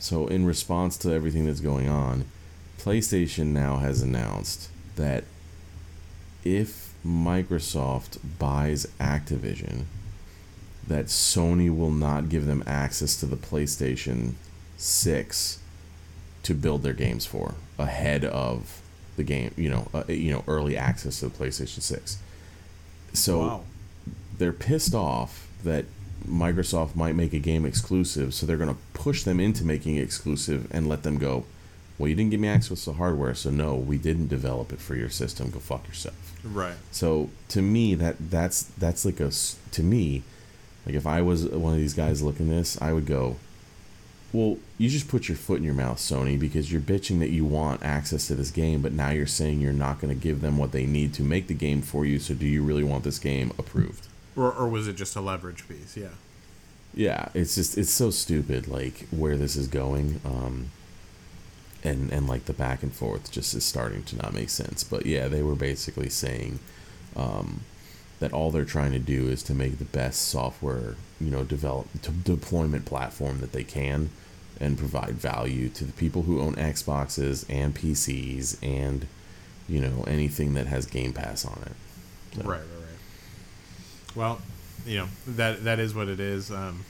So 0.00 0.26
in 0.26 0.44
response 0.44 0.96
to 0.98 1.12
everything 1.12 1.46
that's 1.46 1.60
going 1.60 1.88
on, 1.88 2.24
PlayStation 2.78 3.48
now 3.48 3.76
has 3.76 4.02
announced 4.02 4.68
that 4.96 5.22
if 6.44 6.92
Microsoft 7.06 8.18
buys 8.40 8.86
Activision, 8.98 9.84
that 10.86 11.06
Sony 11.06 11.74
will 11.74 11.90
not 11.90 12.28
give 12.28 12.46
them 12.46 12.62
access 12.66 13.18
to 13.20 13.26
the 13.26 13.36
PlayStation 13.36 14.32
6 14.76 15.58
to 16.42 16.54
build 16.54 16.82
their 16.82 16.92
games 16.92 17.24
for 17.24 17.54
ahead 17.78 18.24
of 18.24 18.80
the 19.16 19.22
game, 19.22 19.52
you 19.56 19.70
know, 19.70 19.88
uh, 19.94 20.04
you 20.08 20.32
know, 20.32 20.42
early 20.48 20.76
access 20.76 21.20
to 21.20 21.28
the 21.28 21.36
PlayStation 21.36 21.80
6. 21.80 22.18
So 23.12 23.38
wow. 23.38 23.64
they're 24.38 24.52
pissed 24.52 24.94
off 24.94 25.48
that 25.64 25.84
Microsoft 26.26 26.94
might 26.94 27.14
make 27.14 27.32
a 27.32 27.38
game 27.38 27.64
exclusive, 27.64 28.34
so 28.34 28.46
they're 28.46 28.56
going 28.56 28.74
to 28.74 28.80
push 28.94 29.22
them 29.22 29.40
into 29.40 29.64
making 29.64 29.96
it 29.96 30.02
exclusive 30.02 30.68
and 30.70 30.88
let 30.88 31.02
them 31.02 31.18
go. 31.18 31.44
Well, 31.98 32.08
you 32.08 32.14
didn't 32.14 32.30
give 32.30 32.40
me 32.40 32.48
access 32.48 32.84
to 32.86 32.92
hardware, 32.92 33.34
so 33.34 33.50
no, 33.50 33.74
we 33.74 33.98
didn't 33.98 34.28
develop 34.28 34.72
it 34.72 34.80
for 34.80 34.96
your 34.96 35.10
system. 35.10 35.50
Go 35.50 35.58
fuck 35.58 35.86
yourself. 35.86 36.34
Right. 36.42 36.74
So 36.90 37.30
to 37.48 37.62
me, 37.62 37.94
that 37.94 38.16
that's 38.30 38.62
that's 38.62 39.04
like 39.04 39.20
a 39.20 39.30
to 39.72 39.82
me, 39.82 40.22
like 40.86 40.94
if 40.94 41.06
I 41.06 41.22
was 41.22 41.46
one 41.46 41.74
of 41.74 41.78
these 41.78 41.94
guys 41.94 42.22
looking 42.22 42.48
this, 42.48 42.80
I 42.80 42.92
would 42.92 43.06
go, 43.06 43.36
Well, 44.32 44.58
you 44.78 44.88
just 44.88 45.08
put 45.08 45.28
your 45.28 45.36
foot 45.36 45.58
in 45.58 45.64
your 45.64 45.74
mouth, 45.74 45.98
Sony, 45.98 46.38
because 46.38 46.72
you're 46.72 46.80
bitching 46.80 47.18
that 47.20 47.30
you 47.30 47.44
want 47.44 47.82
access 47.82 48.26
to 48.28 48.34
this 48.34 48.50
game, 48.50 48.82
but 48.82 48.92
now 48.92 49.10
you're 49.10 49.26
saying 49.26 49.60
you're 49.60 49.72
not 49.72 50.00
going 50.00 50.14
to 50.14 50.20
give 50.20 50.40
them 50.40 50.58
what 50.58 50.72
they 50.72 50.86
need 50.86 51.14
to 51.14 51.22
make 51.22 51.46
the 51.46 51.54
game 51.54 51.82
for 51.82 52.04
you. 52.04 52.18
So, 52.18 52.34
do 52.34 52.46
you 52.46 52.62
really 52.62 52.84
want 52.84 53.04
this 53.04 53.18
game 53.18 53.52
approved? 53.58 54.08
Or, 54.34 54.52
or 54.52 54.68
was 54.68 54.88
it 54.88 54.96
just 54.96 55.14
a 55.14 55.20
leverage 55.20 55.68
piece? 55.68 55.96
Yeah. 55.96 56.08
Yeah, 56.94 57.28
it's 57.32 57.54
just 57.54 57.78
it's 57.78 57.90
so 57.90 58.10
stupid, 58.10 58.68
like 58.68 59.06
where 59.10 59.36
this 59.36 59.56
is 59.56 59.66
going, 59.66 60.20
um, 60.26 60.70
and 61.82 62.12
and 62.12 62.28
like 62.28 62.44
the 62.44 62.52
back 62.52 62.82
and 62.82 62.92
forth 62.92 63.30
just 63.32 63.54
is 63.54 63.64
starting 63.64 64.02
to 64.04 64.16
not 64.16 64.34
make 64.34 64.50
sense. 64.50 64.84
But 64.84 65.06
yeah, 65.06 65.28
they 65.28 65.42
were 65.42 65.54
basically 65.54 66.10
saying 66.10 66.58
um, 67.16 67.62
that 68.22 68.32
all 68.32 68.52
they're 68.52 68.64
trying 68.64 68.92
to 68.92 69.00
do 69.00 69.26
is 69.26 69.42
to 69.42 69.52
make 69.52 69.78
the 69.78 69.84
best 69.84 70.28
software, 70.28 70.94
you 71.20 71.28
know, 71.28 71.42
develop 71.42 71.88
to 72.02 72.12
deployment 72.12 72.84
platform 72.84 73.40
that 73.40 73.50
they 73.50 73.64
can, 73.64 74.10
and 74.60 74.78
provide 74.78 75.14
value 75.14 75.68
to 75.68 75.84
the 75.84 75.92
people 75.94 76.22
who 76.22 76.40
own 76.40 76.54
Xboxes 76.54 77.44
and 77.48 77.74
PCs 77.74 78.58
and 78.62 79.08
you 79.68 79.80
know 79.80 80.04
anything 80.06 80.54
that 80.54 80.68
has 80.68 80.86
Game 80.86 81.12
Pass 81.12 81.44
on 81.44 81.58
it. 81.66 81.72
So, 82.36 82.48
Right, 82.48 82.60
right, 82.60 82.60
right. 82.60 84.14
Well, 84.14 84.40
you 84.86 84.98
know 84.98 85.08
that 85.26 85.64
that 85.64 85.80
is 85.80 85.92
what 85.92 86.06
it 86.06 86.20
is. 86.20 86.52
Um, 86.52 86.84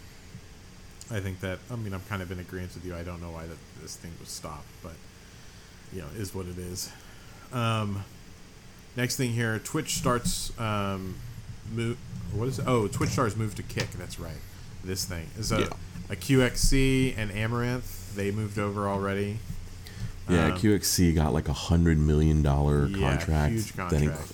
I 1.11 1.21
think 1.21 1.41
that 1.41 1.61
I 1.71 1.77
mean 1.77 1.95
I'm 1.95 2.03
kind 2.11 2.21
of 2.21 2.31
in 2.31 2.41
agreement 2.41 2.75
with 2.75 2.85
you. 2.85 2.95
I 2.95 3.05
don't 3.05 3.23
know 3.23 3.31
why 3.31 3.47
that 3.47 3.59
this 3.81 3.97
thing 3.97 4.13
was 4.21 4.29
stopped, 4.29 4.69
but 4.83 4.97
you 5.95 6.03
know 6.03 6.09
is 6.19 6.35
what 6.35 6.45
it 6.45 6.59
is. 6.59 6.93
Um, 7.55 8.05
next 8.97 9.17
thing 9.17 9.33
here, 9.33 9.59
Twitch 9.59 9.95
starts 9.97 10.59
um, 10.59 11.17
move. 11.73 11.97
What 12.33 12.49
is 12.49 12.59
it? 12.59 12.65
Oh, 12.67 12.89
Twitch 12.89 13.11
stars 13.11 13.37
moved 13.37 13.57
to 13.59 13.63
Kick. 13.63 13.91
That's 13.93 14.19
right. 14.19 14.33
This 14.85 15.05
thing 15.05 15.27
is 15.39 15.53
a 15.53 15.61
Yeah. 15.61 15.67
a 16.11 16.17
QXC 16.17 17.15
and 17.17 17.31
Amouranth. 17.31 18.15
They 18.15 18.31
moved 18.31 18.59
over 18.59 18.89
already. 18.89 19.39
Yeah, 20.29 20.47
Um, 20.47 20.59
QXC 20.59 21.15
got 21.15 21.33
like 21.33 21.49
a 21.49 21.53
hundred 21.53 21.99
million 21.99 22.43
dollar 22.43 22.87
Yeah, 22.87 23.11
contract. 23.17 23.53
huge 23.55 23.73
that 23.75 23.91
inc- 23.91 23.99
contract. 24.09 24.33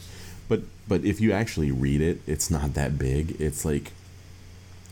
but 0.48 0.62
but 0.86 1.04
if 1.04 1.20
you 1.20 1.32
actually 1.32 1.70
read 1.70 2.00
it, 2.00 2.20
it's 2.26 2.50
not 2.50 2.74
that 2.74 2.98
big. 2.98 3.40
It's 3.40 3.64
like 3.64 3.92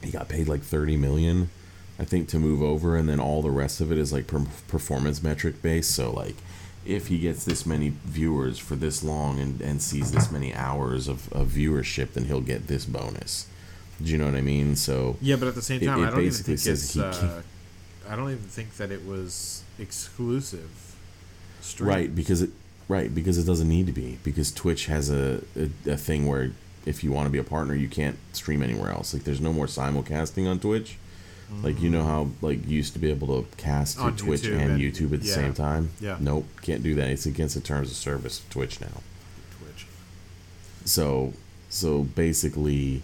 he 0.02 0.10
got 0.10 0.28
paid 0.28 0.48
like 0.48 0.62
thirty 0.62 0.96
million, 0.96 1.50
I 1.98 2.04
think, 2.04 2.28
to 2.30 2.38
move 2.38 2.62
over, 2.62 2.96
and 2.96 3.08
then 3.08 3.20
all 3.20 3.40
the 3.42 3.50
rest 3.50 3.80
of 3.80 3.90
it 3.92 3.98
is 3.98 4.12
like 4.12 4.26
per- 4.26 4.46
performance 4.68 5.22
metric 5.22 5.62
based. 5.62 5.90
So 5.92 6.10
like, 6.12 6.36
if 6.86 7.08
he 7.08 7.18
gets 7.18 7.44
this 7.44 7.66
many 7.66 7.92
viewers 8.04 8.58
for 8.58 8.76
this 8.76 9.02
long 9.02 9.40
and, 9.40 9.60
and 9.60 9.82
sees 9.82 10.12
this 10.12 10.30
many 10.30 10.54
hours 10.54 11.08
of, 11.08 11.32
of 11.32 11.48
viewership, 11.48 12.12
then 12.12 12.26
he'll 12.26 12.40
get 12.40 12.66
this 12.66 12.84
bonus. 12.84 13.46
Do 14.02 14.12
you 14.12 14.18
know 14.18 14.26
what 14.26 14.34
I 14.34 14.42
mean? 14.42 14.76
So 14.76 15.16
Yeah, 15.20 15.36
but 15.36 15.48
at 15.48 15.54
the 15.54 15.62
same 15.62 15.80
time, 15.80 16.02
it 16.02 16.06
I 16.06 16.10
don't 16.10 16.20
even 16.20 16.32
think 16.32 16.66
it's. 16.66 16.96
Uh, 16.96 17.42
I 18.08 18.14
don't 18.14 18.30
even 18.30 18.44
think 18.44 18.76
that 18.76 18.90
it 18.90 19.04
was 19.06 19.62
exclusive. 19.78 20.94
Stream. 21.60 21.88
Right, 21.88 22.14
because 22.14 22.42
it 22.42 22.50
right 22.88 23.12
because 23.12 23.36
it 23.36 23.44
doesn't 23.44 23.68
need 23.68 23.86
to 23.86 23.92
be 23.92 24.18
because 24.22 24.52
Twitch 24.52 24.86
has 24.86 25.10
a, 25.10 25.42
a 25.56 25.90
a 25.90 25.96
thing 25.96 26.26
where 26.26 26.52
if 26.84 27.02
you 27.02 27.10
want 27.10 27.26
to 27.26 27.30
be 27.30 27.38
a 27.38 27.44
partner, 27.44 27.74
you 27.74 27.88
can't 27.88 28.16
stream 28.32 28.62
anywhere 28.62 28.90
else. 28.92 29.12
Like 29.12 29.24
there's 29.24 29.40
no 29.40 29.52
more 29.52 29.66
simulcasting 29.66 30.48
on 30.48 30.60
Twitch. 30.60 30.98
Like 31.62 31.80
you 31.80 31.90
know 31.90 32.04
how 32.04 32.28
like 32.42 32.66
you 32.66 32.76
used 32.76 32.92
to 32.94 32.98
be 32.98 33.08
able 33.10 33.28
to 33.42 33.56
cast 33.56 33.98
to 33.98 34.10
Twitch 34.12 34.42
YouTube 34.42 34.58
and 34.60 34.70
and- 34.72 34.80
YouTube 34.80 35.12
at 35.14 35.20
the 35.20 35.28
yeah. 35.28 35.34
same 35.34 35.54
time. 35.54 35.90
Yeah. 36.00 36.16
Nope, 36.20 36.46
can't 36.62 36.82
do 36.82 36.94
that. 36.96 37.08
It's 37.08 37.24
against 37.26 37.54
the 37.54 37.60
terms 37.60 37.90
of 37.90 37.96
service 37.96 38.40
of 38.40 38.50
Twitch 38.50 38.80
now. 38.80 39.00
Twitch. 39.60 39.86
So 40.84 41.34
so 41.68 42.02
basically, 42.02 43.02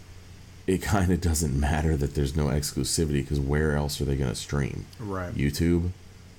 it 0.66 0.78
kind 0.82 1.12
of 1.12 1.20
doesn't 1.20 1.58
matter 1.58 1.96
that 1.96 2.14
there's 2.14 2.34
no 2.34 2.46
exclusivity 2.46 3.22
because 3.22 3.38
where 3.40 3.76
else 3.76 4.00
are 4.00 4.04
they 4.04 4.16
going 4.16 4.30
to 4.30 4.36
stream? 4.36 4.86
Right. 4.98 5.32
YouTube. 5.34 5.90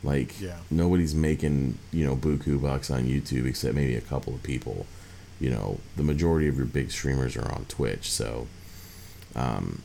Like 0.03 0.39
Yeah. 0.41 0.57
nobody's 0.69 1.15
making 1.15 1.77
you 1.93 2.05
know 2.05 2.17
buku 2.17 2.61
bucks 2.61 2.91
on 2.91 3.05
YouTube 3.05 3.45
except 3.47 3.75
maybe 3.75 3.95
a 3.95 4.01
couple 4.01 4.33
of 4.35 4.43
people. 4.43 4.85
You 5.39 5.49
know, 5.51 5.79
the 5.95 6.03
majority 6.03 6.47
of 6.49 6.57
your 6.57 6.65
big 6.65 6.91
streamers 6.91 7.35
are 7.37 7.49
on 7.49 7.65
Twitch, 7.69 8.11
so 8.11 8.47
um, 9.35 9.81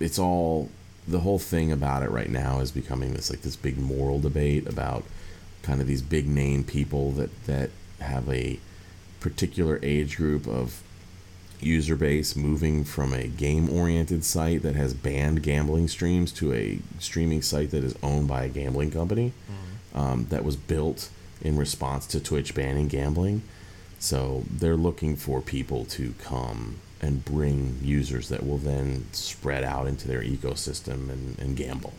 it's 0.00 0.18
all 0.18 0.70
the 1.06 1.20
whole 1.20 1.38
thing 1.38 1.70
about 1.70 2.02
it 2.02 2.10
right 2.10 2.30
now 2.30 2.60
is 2.60 2.70
becoming 2.70 3.14
this 3.14 3.30
like 3.30 3.42
this 3.42 3.56
big 3.56 3.78
moral 3.78 4.20
debate 4.20 4.66
about 4.66 5.04
kind 5.62 5.80
of 5.80 5.86
these 5.86 6.02
big 6.02 6.26
name 6.26 6.64
people 6.64 7.12
that 7.12 7.44
that 7.46 7.70
have 8.00 8.28
a 8.28 8.58
particular 9.20 9.78
age 9.82 10.16
group 10.16 10.46
of 10.46 10.82
user 11.60 11.96
base 11.96 12.36
moving 12.36 12.84
from 12.84 13.14
a 13.14 13.26
game 13.26 13.70
oriented 13.70 14.22
site 14.24 14.62
that 14.62 14.76
has 14.76 14.92
banned 14.92 15.42
gambling 15.42 15.88
streams 15.88 16.30
to 16.32 16.52
a 16.52 16.78
streaming 16.98 17.40
site 17.40 17.70
that 17.70 17.82
is 17.82 17.94
owned 18.02 18.28
by 18.28 18.44
a 18.44 18.48
gambling 18.48 18.90
company 18.90 19.32
um, 19.94 20.26
that 20.28 20.44
was 20.44 20.56
built 20.56 21.08
in 21.40 21.56
response 21.56 22.06
to 22.06 22.20
Twitch 22.20 22.54
banning 22.54 22.88
gambling. 22.88 23.42
So 23.98 24.44
they're 24.50 24.76
looking 24.76 25.16
for 25.16 25.40
people 25.40 25.86
to 25.86 26.12
come 26.18 26.76
and 27.04 27.22
bring 27.22 27.78
users 27.82 28.30
that 28.30 28.46
will 28.46 28.56
then 28.56 29.06
spread 29.12 29.62
out 29.62 29.86
into 29.86 30.08
their 30.08 30.22
ecosystem 30.22 31.10
and, 31.10 31.38
and 31.38 31.54
gamble. 31.54 31.92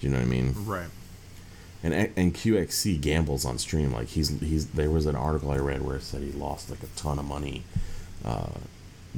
Do 0.00 0.06
you 0.08 0.12
know 0.12 0.18
what 0.18 0.26
I 0.26 0.28
mean? 0.28 0.54
Right. 0.66 0.88
And 1.84 1.94
and 1.94 2.34
QXC 2.34 3.00
gambles 3.00 3.44
on 3.44 3.58
stream. 3.58 3.92
Like 3.92 4.08
he's 4.08 4.28
he's 4.40 4.66
there 4.66 4.90
was 4.90 5.06
an 5.06 5.14
article 5.14 5.52
I 5.52 5.56
read 5.58 5.82
where 5.82 5.96
it 5.96 6.02
said 6.02 6.22
he 6.22 6.32
lost 6.32 6.68
like 6.68 6.82
a 6.82 6.88
ton 6.96 7.18
of 7.18 7.24
money 7.24 7.62
uh, 8.24 8.50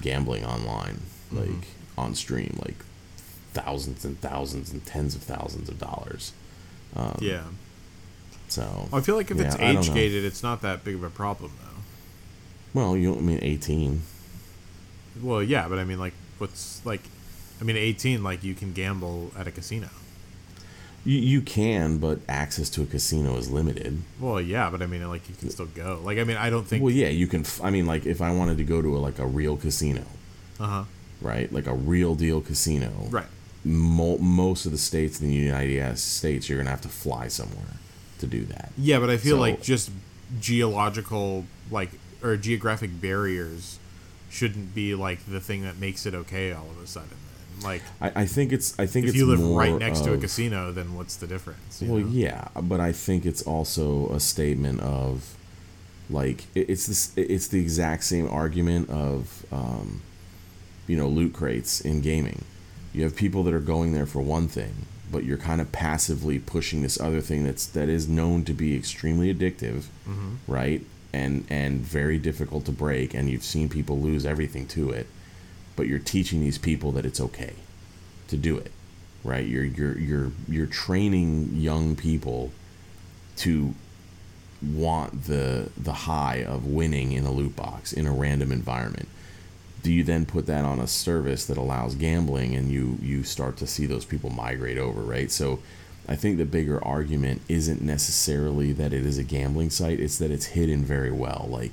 gambling 0.01 0.45
online, 0.45 1.01
like 1.33 1.67
on 1.97 2.15
stream, 2.15 2.61
like 2.65 2.77
thousands 3.53 4.05
and 4.05 4.21
thousands 4.21 4.71
and 4.71 4.85
tens 4.85 5.15
of 5.15 5.23
thousands 5.23 5.69
of 5.69 5.79
dollars. 5.79 6.33
Um, 6.95 7.17
Yeah. 7.21 7.45
So 8.49 8.89
I 8.93 9.01
feel 9.01 9.17
like 9.17 9.31
if 9.31 9.41
it's 9.41 9.57
yeah, 9.57 9.69
I 9.71 9.73
don't 9.73 9.83
age 9.83 9.95
gated, 9.95 10.25
it's 10.27 10.43
not 10.43 10.61
that 10.61 10.85
big 10.85 10.95
of 10.97 11.03
a 11.03 11.11
problem, 11.11 11.53
though. 11.63 12.79
Well, 12.79 12.97
you 12.99 13.09
don't 13.13 13.21
I 13.21 13.23
mean 13.23 13.39
eighteen. 13.41 14.03
Well, 15.21 15.43
yeah, 15.43 15.69
but 15.69 15.79
I 15.79 15.85
mean, 15.85 15.99
like, 15.99 16.15
what's 16.39 16.85
like, 16.87 17.03
I 17.61 17.65
mean, 17.65 17.77
eighteen, 17.77 18.23
like, 18.23 18.43
you 18.45 18.55
can 18.55 18.73
gamble 18.73 19.33
at 19.37 19.47
a 19.47 19.51
casino. 19.51 19.89
You 21.05 21.19
you 21.19 21.41
can, 21.43 21.99
but 21.99 22.21
access 22.29 22.71
to 22.71 22.83
a 22.83 22.87
casino 22.87 23.37
is 23.37 23.51
limited. 23.51 24.03
Well, 24.21 24.41
yeah, 24.41 24.71
but 24.71 24.83
I 24.83 24.87
mean, 24.87 25.07
like, 25.09 25.29
you 25.29 25.35
can 25.35 25.51
still 25.51 25.67
go. 25.67 26.01
Like, 26.05 26.19
I 26.19 26.25
mean, 26.25 26.37
I 26.37 26.49
don't 26.49 26.65
think. 26.65 26.83
Well, 26.83 26.93
yeah, 26.93 27.09
you 27.09 27.27
can. 27.27 27.41
f- 27.41 27.61
I 27.63 27.71
mean, 27.71 27.87
like 27.87 28.07
if 28.07 28.23
I 28.23 28.31
wanted 28.33 28.57
to 28.59 28.65
go 28.65 28.81
to 28.81 28.97
a, 28.97 29.01
like 29.01 29.19
a 29.19 29.27
real 29.27 29.57
casino, 29.57 30.03
Uh 30.61 30.67
huh. 30.67 30.85
right? 31.21 31.53
Like 31.53 31.67
a 31.67 31.75
real 31.75 32.15
deal 32.15 32.41
casino, 32.41 32.91
Right. 33.11 33.27
Mo- 33.65 34.19
most 34.19 34.65
of 34.67 34.73
the 34.73 34.79
states 34.79 35.21
in 35.21 35.29
the 35.29 35.35
United 35.35 35.99
States, 35.99 36.49
you're 36.49 36.59
gonna 36.59 36.71
have 36.71 36.81
to 36.83 36.89
fly 36.89 37.29
somewhere 37.29 37.77
to 38.21 38.27
do 38.27 38.45
that. 38.47 38.71
Yeah, 38.79 38.99
but 39.01 39.11
I 39.11 39.17
feel 39.17 39.37
So- 39.37 39.41
like 39.41 39.61
just 39.63 39.91
geological, 40.41 41.45
like, 41.71 41.91
or 42.23 42.37
geographic 42.37 43.01
barriers 43.01 43.79
shouldn't 44.33 44.75
be 44.75 44.95
like 44.95 45.25
the 45.27 45.41
thing 45.41 45.63
that 45.63 45.79
makes 45.79 46.07
it 46.07 46.15
okay 46.15 46.53
all 46.53 46.67
of 46.71 46.83
a 46.83 46.87
sudden. 46.87 47.11
Then. 47.11 47.65
Like, 47.65 47.83
I, 48.01 48.23
I 48.23 48.27
think 48.27 48.51
it's. 48.53 48.77
I 48.79 48.87
think 48.87 49.07
if 49.07 49.15
you 49.15 49.27
live 49.27 49.41
right 49.41 49.77
next 49.79 50.01
to 50.05 50.15
a 50.15 50.19
casino, 50.19 50.73
then 50.73 50.95
what's 50.97 51.17
the 51.17 51.27
difference? 51.27 51.81
Well, 51.83 51.99
know? 52.01 52.09
yeah, 52.09 52.49
but 52.61 52.81
I 52.81 52.93
think 52.93 53.27
it's 53.27 53.43
also 53.43 54.09
a 54.11 54.19
statement 54.19 54.81
of, 54.81 55.37
like, 56.11 56.45
it- 56.55 56.71
it's 56.71 56.87
this. 56.87 57.13
It's 57.15 57.49
the 57.49 57.61
exact 57.61 58.05
same 58.05 58.27
argument 58.27 58.89
of, 58.91 59.45
um, 59.53 60.01
you 60.89 60.97
know, 60.97 61.09
loot 61.09 61.35
crates 61.35 61.81
in 61.81 62.01
gaming. 62.01 62.43
You 62.95 63.05
have 63.05 63.15
people 63.15 63.43
that 63.45 63.55
are 63.55 63.61
going 63.61 63.93
there 63.93 64.07
for 64.07 64.21
one 64.23 64.49
thing, 64.49 64.87
but 65.11 65.25
you're 65.25 65.39
kind 65.39 65.61
of 65.61 65.71
passively 65.73 66.39
pushing 66.39 66.83
this 66.83 66.99
other 66.99 67.21
thing 67.21 67.45
that's 67.45 67.67
that 67.67 67.89
is 67.89 68.09
known 68.09 68.45
to 68.45 68.55
be 68.55 68.75
extremely 68.75 69.33
addictive, 69.33 69.85
right? 70.49 70.85
And 71.13 71.45
and 71.51 71.81
very 71.81 72.19
difficult 72.19 72.65
to 72.67 72.73
break, 72.73 73.13
and 73.13 73.29
you've 73.29 73.45
seen 73.45 73.69
people 73.69 74.01
lose 74.01 74.25
everything 74.25 74.67
to 74.69 74.91
it. 74.91 75.07
But 75.77 75.87
you're 75.87 75.99
teaching 75.99 76.41
these 76.41 76.59
people 76.59 76.93
that 76.93 77.05
it's 77.05 77.21
okay 77.21 77.55
to 78.29 78.37
do 78.37 78.57
it 78.57 78.73
right 79.25 79.47
you're 79.47 79.65
you're 79.65 79.99
you're 79.99 80.33
you're 80.49 80.67
training 80.67 81.51
young 81.55 81.95
people 81.95 82.51
to 83.37 83.75
want 84.63 85.25
the 85.25 85.71
the 85.77 85.93
high 85.93 86.43
of 86.45 86.67
winning 86.67 87.13
in 87.13 87.25
a 87.25 87.31
loot 87.31 87.55
box 87.57 87.93
in 87.93 88.07
a 88.07 88.13
random 88.13 88.53
environment 88.53 89.09
do 89.83 89.93
you 89.93 90.05
then 90.05 90.25
put 90.25 90.47
that 90.47 90.65
on 90.65 90.79
a 90.79 90.87
service 90.87 91.47
that 91.47 91.57
allows 91.57 91.95
gambling 91.95 92.55
and 92.55 92.71
you 92.71 92.99
you 93.01 93.23
start 93.23 93.57
to 93.57 93.67
see 93.67 93.87
those 93.87 94.05
people 94.05 94.31
migrate 94.31 94.79
over 94.79 95.01
right 95.01 95.31
so 95.31 95.59
i 96.09 96.17
think 96.17 96.37
the 96.39 96.45
bigger 96.45 96.83
argument 96.85 97.41
isn't 97.49 97.81
necessarily 97.81 98.73
that 98.73 98.93
it 98.93 99.07
is 99.07 99.19
a 99.19 99.23
gambling 99.23 99.71
site 99.71 100.01
it's 100.01 100.19
that 100.19 100.31
it's 100.31 100.47
hidden 100.47 100.85
very 100.85 101.13
well. 101.13 101.47
Like 101.51 101.73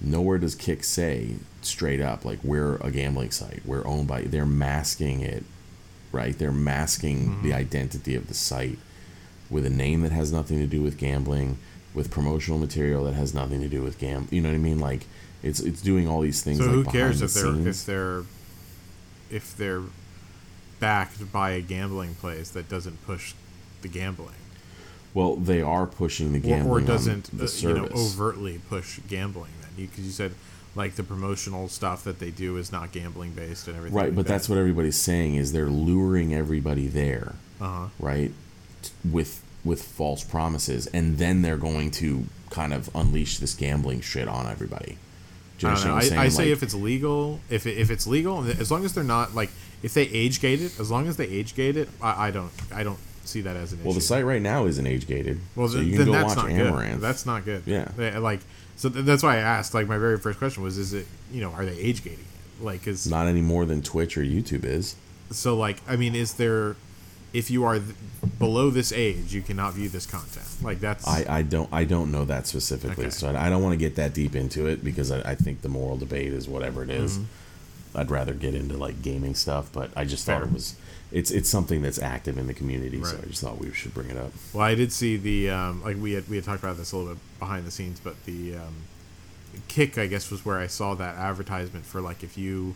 nowhere 0.00 0.38
does 0.38 0.54
kick 0.54 0.84
say 0.84 1.36
straight 1.62 2.00
up 2.00 2.24
like 2.24 2.38
we're 2.42 2.76
a 2.76 2.90
gambling 2.90 3.30
site. 3.30 3.62
We're 3.64 3.86
owned 3.86 4.08
by 4.08 4.22
they're 4.22 4.46
masking 4.46 5.20
it 5.20 5.44
right? 6.14 6.38
They're 6.38 6.52
masking 6.52 7.28
mm-hmm. 7.28 7.42
the 7.42 7.52
identity 7.52 8.14
of 8.14 8.28
the 8.28 8.34
site 8.34 8.78
with 9.50 9.66
a 9.66 9.70
name 9.70 10.02
that 10.02 10.12
has 10.12 10.32
nothing 10.32 10.58
to 10.58 10.66
do 10.66 10.80
with 10.80 10.96
gambling 10.96 11.58
with 11.92 12.10
promotional 12.10 12.58
material 12.58 13.04
that 13.04 13.14
has 13.14 13.34
nothing 13.34 13.60
to 13.60 13.68
do 13.68 13.80
with 13.80 13.98
gam 13.98 14.26
you 14.30 14.40
know 14.40 14.48
what 14.48 14.54
i 14.54 14.58
mean? 14.58 14.78
Like 14.78 15.06
it's 15.42 15.60
it's 15.60 15.82
doing 15.82 16.08
all 16.08 16.20
these 16.20 16.42
things 16.42 16.58
So 16.58 16.64
like 16.64 16.72
who 16.72 16.84
cares 16.84 17.20
the 17.20 17.26
if 17.26 17.34
they're 17.34 17.52
scenes. 17.52 17.66
if 17.66 17.86
they're 17.86 18.22
if 19.30 19.56
they're 19.56 19.82
backed 20.80 21.32
by 21.32 21.50
a 21.50 21.60
gambling 21.60 22.14
place 22.14 22.50
that 22.50 22.68
doesn't 22.68 23.04
push 23.06 23.34
the 23.84 23.88
gambling. 23.88 24.34
Well, 25.12 25.36
they 25.36 25.62
are 25.62 25.86
pushing 25.86 26.32
the 26.32 26.40
gambling 26.40 26.84
or 26.84 26.86
doesn't 26.86 27.30
on 27.30 27.38
the 27.38 27.44
uh, 27.44 27.68
you 27.68 27.74
know 27.74 27.86
overtly 27.94 28.58
push 28.68 28.98
gambling 29.08 29.52
then 29.60 29.86
because 29.86 30.04
you, 30.04 30.10
said 30.10 30.32
like 30.74 30.96
the 30.96 31.04
promotional 31.04 31.68
stuff 31.68 32.02
that 32.02 32.18
they 32.18 32.32
do 32.32 32.56
is 32.56 32.72
not 32.72 32.90
gambling 32.90 33.30
based 33.30 33.68
and 33.68 33.76
everything 33.76 33.96
right, 33.96 34.06
like 34.06 34.16
but 34.16 34.26
that. 34.26 34.32
that's 34.32 34.48
what 34.48 34.58
everybody's 34.58 34.96
saying 34.96 35.36
is 35.36 35.52
they're 35.52 35.66
luring 35.66 36.34
everybody 36.34 36.88
there, 36.88 37.34
uh-huh 37.60 37.88
right? 38.00 38.32
t- 38.82 38.90
With 39.08 39.44
with 39.64 39.82
false 39.82 40.24
promises, 40.24 40.88
and 40.88 41.18
then 41.18 41.42
they're 41.42 41.56
going 41.56 41.90
to 41.92 42.24
kind 42.50 42.74
of 42.74 42.90
unleash 42.94 43.38
this 43.38 43.54
gambling 43.54 44.00
shit 44.00 44.26
on 44.28 44.46
everybody. 44.46 44.98
Do 45.58 45.68
you 45.68 45.72
I 45.74 45.84
know. 45.84 45.94
I? 45.94 46.24
I 46.24 46.28
say 46.28 46.50
if 46.50 46.62
it's 46.62 46.74
legal, 46.74 47.40
if 47.50 47.66
it, 47.66 47.78
if 47.78 47.90
it's 47.90 48.06
legal, 48.06 48.42
as 48.44 48.70
long 48.70 48.84
as 48.84 48.94
they're 48.94 49.04
not 49.04 49.34
like 49.34 49.50
if 49.82 49.94
they 49.94 50.04
age 50.04 50.40
gate 50.40 50.60
it, 50.60 50.80
as 50.80 50.90
long 50.90 51.06
as 51.06 51.16
they 51.18 51.26
age 51.26 51.54
gate 51.54 51.76
it, 51.76 51.88
I, 52.02 52.28
I 52.28 52.30
don't 52.32 52.50
I 52.74 52.82
don't 52.82 52.98
see 53.24 53.40
that 53.42 53.56
as 53.56 53.72
an 53.72 53.78
issue. 53.80 53.86
well, 53.86 53.94
the 53.94 54.00
site 54.00 54.24
right 54.24 54.42
now 54.42 54.66
isn't 54.66 54.86
age 54.86 55.06
gated, 55.06 55.40
Well, 55.56 55.68
so 55.68 55.78
then, 55.78 55.86
you 55.86 55.96
can 55.96 56.06
go 56.06 56.12
that's 56.12 56.36
watch 56.36 56.44
not 56.44 56.46
Amouranth. 56.52 56.92
good. 56.92 57.00
That's 57.00 57.26
not 57.26 57.44
good. 57.44 57.62
Yeah. 57.66 57.88
They- 57.96 58.16
like 58.18 58.40
so 58.76 58.88
th- 58.88 59.04
that's 59.04 59.22
why 59.22 59.36
I 59.36 59.40
asked. 59.40 59.72
Like 59.74 59.86
my 59.86 59.98
very 59.98 60.18
first 60.18 60.38
question 60.38 60.62
was, 60.62 60.78
is 60.78 60.92
it 60.92 61.06
you 61.32 61.40
know 61.40 61.50
are 61.50 61.64
they 61.64 61.76
age 61.78 62.02
gating 62.04 62.18
it? 62.20 62.64
Like 62.64 62.86
is 62.86 63.06
not 63.08 63.26
any 63.26 63.40
more 63.42 63.64
than 63.66 63.82
Twitch 63.82 64.16
or 64.18 64.22
YouTube 64.22 64.64
is. 64.64 64.96
so 65.30 65.56
like 65.56 65.80
I 65.88 65.96
mean 65.96 66.14
is 66.14 66.34
there 66.34 66.76
if 67.32 67.50
you 67.50 67.64
are 67.64 67.78
th- 67.80 67.94
below 68.38 68.70
this 68.70 68.92
age 68.92 69.34
you 69.34 69.42
cannot 69.42 69.74
view 69.74 69.88
this 69.88 70.06
content 70.06 70.46
like 70.62 70.78
that's 70.78 71.04
I, 71.08 71.24
I 71.28 71.42
don't 71.42 71.68
I 71.72 71.82
don't 71.84 72.12
know 72.12 72.24
that 72.26 72.46
specifically, 72.46 73.06
Okay. 73.06 73.10
so 73.10 73.28
I, 73.30 73.46
I 73.46 73.50
don't 73.50 73.62
want 73.62 73.72
to 73.72 73.76
get 73.76 73.96
that 73.96 74.14
deep 74.14 74.36
into 74.36 74.66
it 74.66 74.84
because 74.84 75.10
I, 75.10 75.32
I 75.32 75.34
think 75.34 75.62
the 75.62 75.68
moral 75.68 75.96
debate 75.96 76.32
is 76.32 76.46
whatever 76.48 76.82
it 76.84 76.90
is. 76.90 77.18
I'd 77.96 78.10
rather 78.10 78.34
get 78.34 78.54
into 78.54 78.76
like 78.76 79.02
gaming 79.02 79.34
stuff, 79.34 79.70
but 79.72 79.90
I 79.96 80.04
just 80.04 80.26
thought 80.26 80.42
Mm-hmm. 80.42 80.50
It 80.50 80.54
was 80.54 80.74
it's 81.14 81.30
it's 81.30 81.48
something 81.48 81.80
that's 81.80 82.00
active 82.00 82.38
in 82.38 82.48
the 82.48 82.54
community, 82.54 83.02
so 83.04 83.16
I 83.16 83.26
just 83.26 83.40
thought 83.40 83.58
we 83.58 83.72
should 83.72 83.94
bring 83.94 84.10
it 84.10 84.16
up. 84.16 84.32
Well, 84.52 84.64
I 84.64 84.74
did 84.74 84.92
see 84.92 85.16
the 85.16 85.48
um, 85.48 85.82
like 85.84 85.96
we 85.96 86.12
had 86.12 86.28
we 86.28 86.34
had 86.34 86.44
talked 86.44 86.62
about 86.62 86.76
this 86.76 86.90
a 86.90 86.96
little 86.96 87.14
bit 87.14 87.22
behind 87.38 87.64
the 87.64 87.70
scenes, 87.70 88.00
but 88.00 88.22
the 88.24 88.56
um, 88.56 88.74
kick 89.68 89.96
I 89.96 90.08
guess 90.08 90.28
was 90.28 90.44
where 90.44 90.58
I 90.58 90.66
saw 90.66 90.94
that 90.96 91.14
advertisement 91.14 91.86
for 91.86 92.00
like 92.00 92.24
if 92.24 92.36
you 92.36 92.74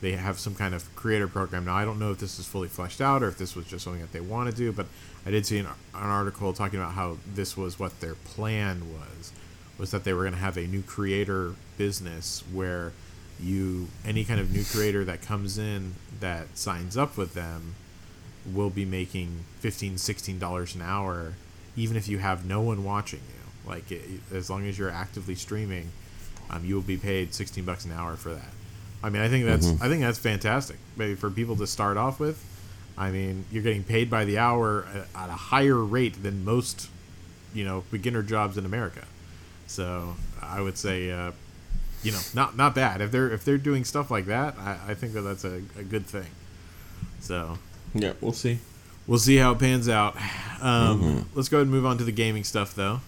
they 0.00 0.12
have 0.12 0.40
some 0.40 0.56
kind 0.56 0.74
of 0.74 0.92
creator 0.96 1.28
program. 1.28 1.66
Now 1.66 1.76
I 1.76 1.84
don't 1.84 2.00
know 2.00 2.10
if 2.10 2.18
this 2.18 2.40
is 2.40 2.46
fully 2.46 2.66
fleshed 2.66 3.00
out 3.00 3.22
or 3.22 3.28
if 3.28 3.38
this 3.38 3.54
was 3.54 3.66
just 3.66 3.84
something 3.84 4.02
that 4.02 4.12
they 4.12 4.20
want 4.20 4.50
to 4.50 4.56
do, 4.56 4.72
but 4.72 4.86
I 5.24 5.30
did 5.30 5.46
see 5.46 5.58
an, 5.58 5.66
an 5.66 5.74
article 5.94 6.52
talking 6.52 6.80
about 6.80 6.94
how 6.94 7.18
this 7.32 7.56
was 7.56 7.78
what 7.78 8.00
their 8.00 8.14
plan 8.14 8.92
was 8.92 9.32
was 9.78 9.92
that 9.92 10.02
they 10.02 10.12
were 10.12 10.22
going 10.22 10.34
to 10.34 10.40
have 10.40 10.56
a 10.56 10.66
new 10.66 10.82
creator 10.82 11.54
business 11.76 12.42
where 12.52 12.92
you 13.40 13.88
any 14.04 14.24
kind 14.24 14.40
of 14.40 14.52
new 14.52 14.64
creator 14.64 15.04
that 15.04 15.22
comes 15.22 15.58
in 15.58 15.94
that 16.20 16.56
signs 16.58 16.96
up 16.96 17.16
with 17.16 17.34
them 17.34 17.74
will 18.52 18.70
be 18.70 18.84
making 18.84 19.44
15 19.60 19.98
16 19.98 20.38
dollars 20.38 20.74
an 20.74 20.82
hour 20.82 21.34
even 21.76 21.96
if 21.96 22.08
you 22.08 22.18
have 22.18 22.44
no 22.44 22.60
one 22.60 22.82
watching 22.82 23.20
you. 23.28 23.70
Like 23.70 23.90
it, 23.92 24.02
as 24.32 24.48
long 24.50 24.66
as 24.66 24.78
you're 24.78 24.90
actively 24.90 25.34
streaming 25.34 25.90
um, 26.50 26.64
you 26.64 26.74
will 26.74 26.82
be 26.82 26.96
paid 26.96 27.34
16 27.34 27.64
bucks 27.64 27.84
an 27.84 27.92
hour 27.92 28.16
for 28.16 28.30
that. 28.32 28.50
I 29.02 29.10
mean 29.10 29.22
i 29.22 29.28
think 29.28 29.44
that's 29.44 29.68
i 29.80 29.88
think 29.88 30.02
that's 30.02 30.18
fantastic. 30.18 30.76
Maybe 30.96 31.14
for 31.14 31.30
people 31.30 31.56
to 31.56 31.66
start 31.66 31.96
off 31.96 32.18
with 32.18 32.44
i 32.96 33.10
mean 33.10 33.44
you're 33.52 33.62
getting 33.62 33.84
paid 33.84 34.10
by 34.10 34.24
the 34.24 34.38
hour 34.38 34.84
at, 34.92 35.22
at 35.22 35.28
a 35.30 35.32
higher 35.32 35.76
rate 35.76 36.22
than 36.22 36.44
most 36.44 36.88
you 37.54 37.64
know 37.64 37.84
beginner 37.90 38.22
jobs 38.22 38.58
in 38.58 38.64
america. 38.64 39.04
So 39.66 40.16
i 40.42 40.60
would 40.60 40.76
say 40.78 41.12
uh, 41.12 41.32
you 42.02 42.12
know 42.12 42.20
not 42.34 42.56
not 42.56 42.74
bad 42.74 43.00
if 43.00 43.10
they're 43.10 43.30
if 43.30 43.44
they're 43.44 43.58
doing 43.58 43.84
stuff 43.84 44.10
like 44.10 44.26
that 44.26 44.56
i, 44.58 44.78
I 44.88 44.94
think 44.94 45.12
that 45.14 45.22
that's 45.22 45.44
a, 45.44 45.62
a 45.76 45.82
good 45.82 46.06
thing 46.06 46.26
so 47.20 47.58
Yeah, 47.94 48.12
we'll 48.20 48.32
see. 48.32 48.58
We'll 49.06 49.18
see 49.18 49.36
how 49.36 49.52
it 49.52 49.58
pans 49.58 49.88
out. 49.88 50.16
Um, 50.60 51.28
Let's 51.34 51.48
go 51.48 51.58
ahead 51.58 51.66
and 51.66 51.70
move 51.70 51.86
on 51.86 51.98
to 51.98 52.04
the 52.04 52.12
gaming 52.12 52.44
stuff, 52.44 52.74
though. 52.74 53.00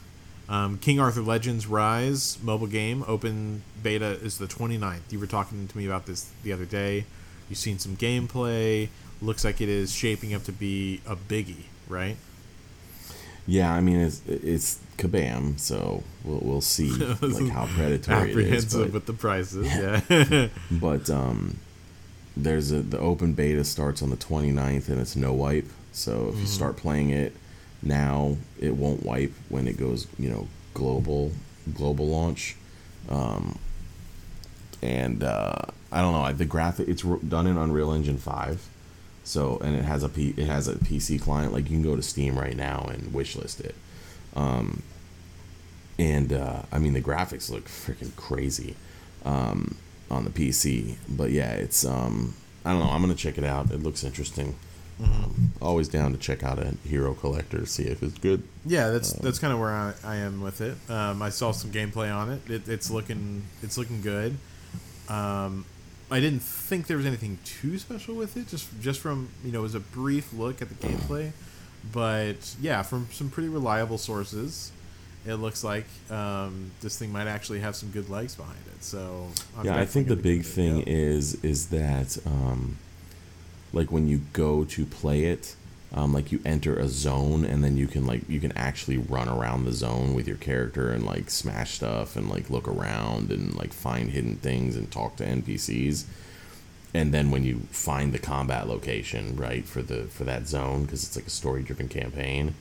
Um, 0.48 0.78
King 0.78 0.98
Arthur 0.98 1.20
Legends 1.20 1.66
Rise 1.66 2.38
mobile 2.42 2.66
game 2.66 3.04
open 3.06 3.62
beta 3.82 4.12
is 4.22 4.38
the 4.38 4.46
29th. 4.46 5.00
You 5.10 5.18
were 5.20 5.26
talking 5.26 5.68
to 5.68 5.78
me 5.78 5.86
about 5.86 6.06
this 6.06 6.30
the 6.42 6.52
other 6.52 6.64
day. 6.64 7.04
You've 7.48 7.58
seen 7.58 7.78
some 7.78 7.96
gameplay. 7.96 8.88
Looks 9.20 9.44
like 9.44 9.60
it 9.60 9.68
is 9.68 9.92
shaping 9.94 10.32
up 10.32 10.44
to 10.44 10.52
be 10.52 11.00
a 11.06 11.14
biggie, 11.14 11.64
right? 11.88 12.16
Yeah, 13.46 13.72
I 13.72 13.80
mean 13.80 14.00
it's 14.00 14.22
it's 14.26 14.78
kabam, 15.00 15.58
so 15.58 16.02
we'll 16.24 16.40
we'll 16.42 16.60
see 16.60 16.90
like 17.20 17.48
how 17.50 17.66
predatory 17.66 18.30
it 18.32 18.36
is. 18.52 18.64
Apprehensive 18.64 18.80
But, 18.86 18.92
with 18.92 19.06
the 19.06 19.12
prices, 19.12 19.66
yeah. 19.66 20.48
but 20.70 21.08
um, 21.10 21.56
there's 22.36 22.70
a 22.70 22.80
the 22.80 22.98
open 22.98 23.32
beta 23.32 23.64
starts 23.64 24.02
on 24.02 24.10
the 24.10 24.16
29th 24.16 24.88
and 24.88 25.00
it's 25.00 25.16
no 25.16 25.32
wipe. 25.32 25.68
So 25.92 26.30
if 26.32 26.38
you 26.38 26.46
start 26.46 26.76
playing 26.76 27.10
it 27.10 27.34
now, 27.82 28.36
it 28.60 28.76
won't 28.76 29.04
wipe 29.04 29.32
when 29.48 29.66
it 29.66 29.76
goes 29.78 30.06
you 30.18 30.28
know 30.28 30.48
global 30.74 31.32
global 31.74 32.06
launch. 32.08 32.56
Um, 33.08 33.58
and 34.82 35.22
uh, 35.24 35.56
I 35.92 36.00
don't 36.00 36.12
know 36.12 36.32
the 36.32 36.44
graphic. 36.44 36.88
It's 36.88 37.02
done 37.02 37.46
in 37.46 37.56
Unreal 37.56 37.92
Engine 37.92 38.18
five, 38.18 38.68
so 39.24 39.58
and 39.62 39.74
it 39.76 39.84
has 39.84 40.02
a 40.02 40.08
P, 40.08 40.34
it 40.36 40.46
has 40.46 40.68
a 40.68 40.74
PC 40.74 41.20
client. 41.20 41.52
Like 41.52 41.64
you 41.64 41.76
can 41.76 41.82
go 41.82 41.96
to 41.96 42.02
Steam 42.02 42.38
right 42.38 42.56
now 42.56 42.88
and 42.92 43.12
wishlist 43.12 43.60
it. 43.60 43.74
Um, 44.36 44.82
and 45.98 46.32
uh, 46.32 46.62
I 46.72 46.78
mean 46.78 46.94
the 46.94 47.02
graphics 47.02 47.50
look 47.50 47.66
freaking 47.66 48.14
crazy 48.16 48.74
um, 49.24 49.76
on 50.10 50.24
the 50.24 50.30
PC. 50.30 50.96
But 51.08 51.30
yeah, 51.30 51.52
it's 51.52 51.84
um, 51.84 52.34
I 52.64 52.72
don't 52.72 52.80
know. 52.80 52.90
I'm 52.90 53.00
gonna 53.00 53.14
check 53.14 53.38
it 53.38 53.44
out. 53.44 53.70
It 53.70 53.82
looks 53.82 54.04
interesting. 54.04 54.56
Um, 55.02 55.52
always 55.62 55.88
down 55.88 56.12
to 56.12 56.18
check 56.18 56.42
out 56.42 56.58
a 56.58 56.74
hero 56.86 57.14
collector, 57.14 57.64
see 57.64 57.84
if 57.84 58.02
it's 58.02 58.18
good. 58.18 58.42
Yeah, 58.66 58.90
that's 58.90 59.12
that's 59.14 59.38
kind 59.38 59.52
of 59.52 59.58
where 59.58 59.70
I, 59.70 59.94
I 60.04 60.16
am 60.16 60.42
with 60.42 60.60
it. 60.60 60.76
Um, 60.90 61.22
I 61.22 61.30
saw 61.30 61.52
some 61.52 61.70
gameplay 61.70 62.14
on 62.14 62.30
it. 62.30 62.50
it. 62.50 62.68
It's 62.68 62.90
looking 62.90 63.44
it's 63.62 63.78
looking 63.78 64.02
good. 64.02 64.36
Um, 65.08 65.64
I 66.10 66.20
didn't 66.20 66.42
think 66.42 66.86
there 66.86 66.96
was 66.96 67.06
anything 67.06 67.38
too 67.44 67.78
special 67.78 68.14
with 68.14 68.36
it, 68.36 68.48
just 68.48 68.68
just 68.80 69.00
from 69.00 69.28
you 69.44 69.52
know 69.52 69.60
it 69.60 69.62
was 69.62 69.74
a 69.74 69.80
brief 69.80 70.32
look 70.32 70.60
at 70.60 70.68
the 70.68 70.74
gameplay, 70.74 71.32
but 71.92 72.54
yeah, 72.60 72.82
from 72.82 73.08
some 73.10 73.30
pretty 73.30 73.48
reliable 73.48 73.98
sources, 73.98 74.72
it 75.26 75.34
looks 75.34 75.62
like 75.62 75.86
um, 76.10 76.70
this 76.80 76.98
thing 76.98 77.12
might 77.12 77.26
actually 77.26 77.60
have 77.60 77.76
some 77.76 77.90
good 77.90 78.08
legs 78.08 78.34
behind 78.34 78.58
it. 78.74 78.82
So 78.82 79.28
I'm 79.56 79.66
yeah, 79.66 79.78
I 79.78 79.86
think 79.86 80.08
the 80.08 80.16
big 80.16 80.42
give 80.42 80.46
it 80.46 80.50
a 80.50 80.54
thing 80.54 80.80
is 80.82 81.42
is 81.44 81.68
that 81.68 82.18
um, 82.26 82.78
like 83.72 83.92
when 83.92 84.08
you 84.08 84.22
go 84.32 84.64
to 84.64 84.86
play 84.86 85.24
it, 85.24 85.54
um, 85.92 86.12
like 86.12 86.30
you 86.32 86.40
enter 86.44 86.78
a 86.78 86.88
zone 86.88 87.44
and 87.44 87.64
then 87.64 87.76
you 87.76 87.86
can 87.86 88.06
like 88.06 88.28
you 88.28 88.40
can 88.40 88.52
actually 88.52 88.98
run 88.98 89.28
around 89.28 89.64
the 89.64 89.72
zone 89.72 90.14
with 90.14 90.28
your 90.28 90.36
character 90.36 90.90
and 90.90 91.04
like 91.04 91.30
smash 91.30 91.74
stuff 91.74 92.16
and 92.16 92.30
like 92.30 92.48
look 92.48 92.68
around 92.68 93.30
and 93.30 93.54
like 93.56 93.72
find 93.72 94.10
hidden 94.10 94.36
things 94.36 94.76
and 94.76 94.90
talk 94.90 95.16
to 95.16 95.24
NPCs. 95.24 96.04
And 96.92 97.14
then 97.14 97.30
when 97.30 97.44
you 97.44 97.60
find 97.70 98.12
the 98.12 98.18
combat 98.18 98.66
location, 98.66 99.36
right, 99.36 99.64
for 99.64 99.82
the 99.82 100.04
for 100.04 100.24
that 100.24 100.48
zone 100.48 100.84
because 100.84 101.04
it's 101.04 101.16
like 101.16 101.26
a 101.26 101.30
story 101.30 101.62
driven 101.62 101.88
campaign, 101.88 102.54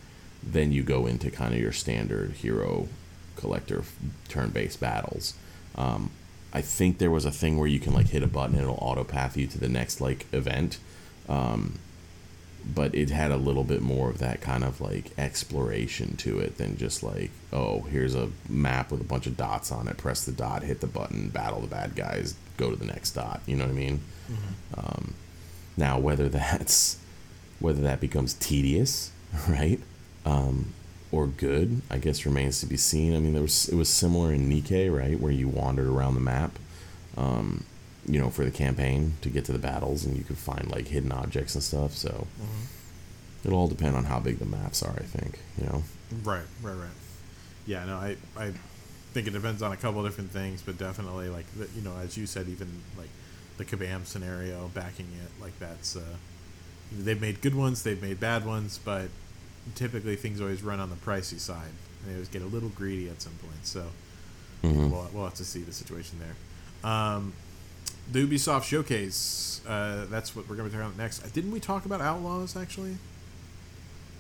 then 0.44 0.72
you 0.72 0.84
go 0.84 1.08
into 1.08 1.32
kind 1.32 1.54
of 1.54 1.60
your 1.60 1.72
standard 1.72 2.32
hero 2.34 2.88
collector 3.36 3.84
turn 4.28 4.50
based 4.50 4.80
battles. 4.80 5.34
Um, 5.76 6.12
I 6.54 6.62
think 6.62 6.98
there 6.98 7.12
was 7.12 7.26
a 7.26 7.32
thing 7.32 7.58
where 7.58 7.68
you 7.68 7.80
can 7.80 7.94
like 7.94 8.10
hit 8.10 8.24
a 8.24 8.28
button 8.28 8.56
and 8.56 8.64
it'll 8.64 8.78
auto 8.80 9.04
path 9.04 9.38
you 9.38 9.48
to 9.48 9.60
the 9.60 9.70
next 9.70 10.02
like 10.02 10.26
event. 10.34 10.78
Um, 11.28 11.80
but 12.66 12.94
it 12.94 13.10
had 13.10 13.32
a 13.32 13.38
little 13.38 13.64
bit 13.64 13.82
more 13.82 14.10
of 14.10 14.20
that 14.20 14.42
kind 14.42 14.64
of 14.64 14.82
like 14.82 15.12
exploration 15.18 16.18
to 16.18 16.40
it 16.40 16.58
than 16.58 16.78
just 16.78 17.02
like, 17.02 17.32
oh, 17.54 17.82
here's 17.82 18.16
a 18.16 18.30
map 18.48 18.92
with 18.92 19.02
a 19.02 19.06
bunch 19.06 19.28
of 19.28 19.38
dots 19.38 19.72
on 19.72 19.88
it. 19.88 19.98
Press 19.98 20.26
the 20.26 20.32
dot, 20.32 20.64
hit 20.64 20.82
the 20.82 20.88
button, 20.88 21.30
battle 21.30 21.62
the 21.62 21.68
bad 21.68 21.96
guys, 21.96 22.36
go 22.58 22.70
to 22.70 22.76
the 22.76 22.86
next 22.86 23.12
dot. 23.12 23.42
You 23.46 23.56
know 23.56 23.64
what 23.64 23.72
I 23.72 23.76
mean? 23.76 24.02
Um, 24.76 25.14
now, 25.78 25.98
whether 26.00 26.30
that's 26.30 26.98
whether 27.60 27.82
that 27.82 28.00
becomes 28.00 28.34
tedious, 28.36 29.12
right, 29.48 29.80
um, 30.26 30.74
or 31.12 31.28
good, 31.28 31.82
I 31.90 31.98
guess 31.98 32.26
remains 32.26 32.60
to 32.62 32.66
be 32.66 32.78
seen. 32.78 33.16
I 33.16 33.20
mean, 33.20 33.34
there 33.34 33.42
was 33.42 33.70
it 33.70 33.76
was 33.76 33.90
similar 33.90 34.34
in 34.34 34.50
Nikke, 34.50 34.96
right, 34.96 35.20
where 35.20 35.32
you 35.32 35.48
wandered 35.48 35.88
around 35.88 36.14
the 36.16 36.22
map, 36.22 36.58
um, 37.18 37.64
you 38.06 38.20
know, 38.20 38.30
for 38.30 38.44
the 38.44 38.52
campaign 38.52 39.14
to 39.22 39.30
get 39.30 39.46
to 39.46 39.52
the 39.52 39.60
battles, 39.60 40.06
and 40.06 40.18
you 40.18 40.24
could 40.24 40.38
find 40.38 40.70
like 40.72 40.88
hidden 40.88 41.12
objects 41.12 41.56
and 41.56 41.64
stuff. 41.64 41.94
So 41.94 42.28
it'll 43.44 43.58
all 43.58 43.68
depend 43.68 43.96
on 43.96 44.06
how 44.06 44.20
big 44.20 44.40
the 44.40 44.46
maps 44.46 44.84
are. 44.84 44.94
I 44.94 45.04
think, 45.04 45.40
you 45.58 45.66
know. 45.66 45.84
Right, 46.24 46.46
right, 46.62 46.74
right. 46.74 46.90
Yeah, 47.66 47.86
no, 47.86 47.98
I, 47.98 48.16
I 48.38 48.52
think 49.14 49.28
it 49.28 49.32
depends 49.32 49.62
on 49.62 49.72
a 49.72 49.78
couple 49.78 50.04
different 50.04 50.32
things, 50.32 50.62
but 50.62 50.78
definitely 50.78 51.30
like 51.30 51.46
you 51.76 51.82
know, 51.82 51.96
as 51.98 52.18
you 52.18 52.26
said, 52.26 52.48
even 52.48 52.68
like 52.98 53.10
the 53.60 53.66
Kabam 53.66 54.06
scenario, 54.06 54.70
backing 54.74 55.08
it 55.24 55.42
like 55.44 55.58
that's 55.60 55.96
uh, 55.96 56.02
they've 56.92 57.20
made 57.22 57.42
good 57.42 57.54
ones, 57.54 57.84
they've 57.84 58.02
made 58.02 58.20
bad 58.20 58.46
ones, 58.46 58.80
but 58.84 59.10
typically 59.76 60.16
things 60.16 60.40
always 60.42 60.64
run 60.64 60.80
on 60.80 60.90
the 60.90 60.96
pricey 60.96 61.40
side. 61.40 61.72
They 62.08 62.14
always 62.14 62.30
get 62.30 62.42
a 62.42 62.46
little 62.46 62.70
greedy 62.70 63.10
at 63.10 63.22
some 63.22 63.34
point, 63.34 63.66
so 63.66 63.88
Mhm. 64.64 64.90
we'll, 64.90 65.10
we'll 65.14 65.24
have 65.26 65.36
to 65.36 65.46
see 65.46 65.60
the 65.62 65.72
situation 65.74 66.20
there. 66.20 66.90
Um, 66.92 67.34
the 68.12 68.26
Ubisoft 68.26 68.64
showcase, 68.64 69.62
uh, 69.68 70.06
that's 70.10 70.36
what 70.36 70.50
we're 70.50 70.56
going 70.56 70.70
to 70.70 70.76
talk 70.76 70.86
about 70.86 70.98
next. 70.98 71.20
Didn't 71.34 71.52
we 71.52 71.60
talk 71.60 71.86
about 71.86 72.02
Outlaws 72.02 72.56
actually? 72.58 72.98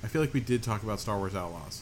I 0.03 0.07
feel 0.07 0.21
like 0.21 0.33
we 0.33 0.39
did 0.41 0.61
talk 0.63 0.83
about 0.83 0.99
Star 0.99 1.17
Wars 1.17 1.33
Outlaws. 1.35 1.81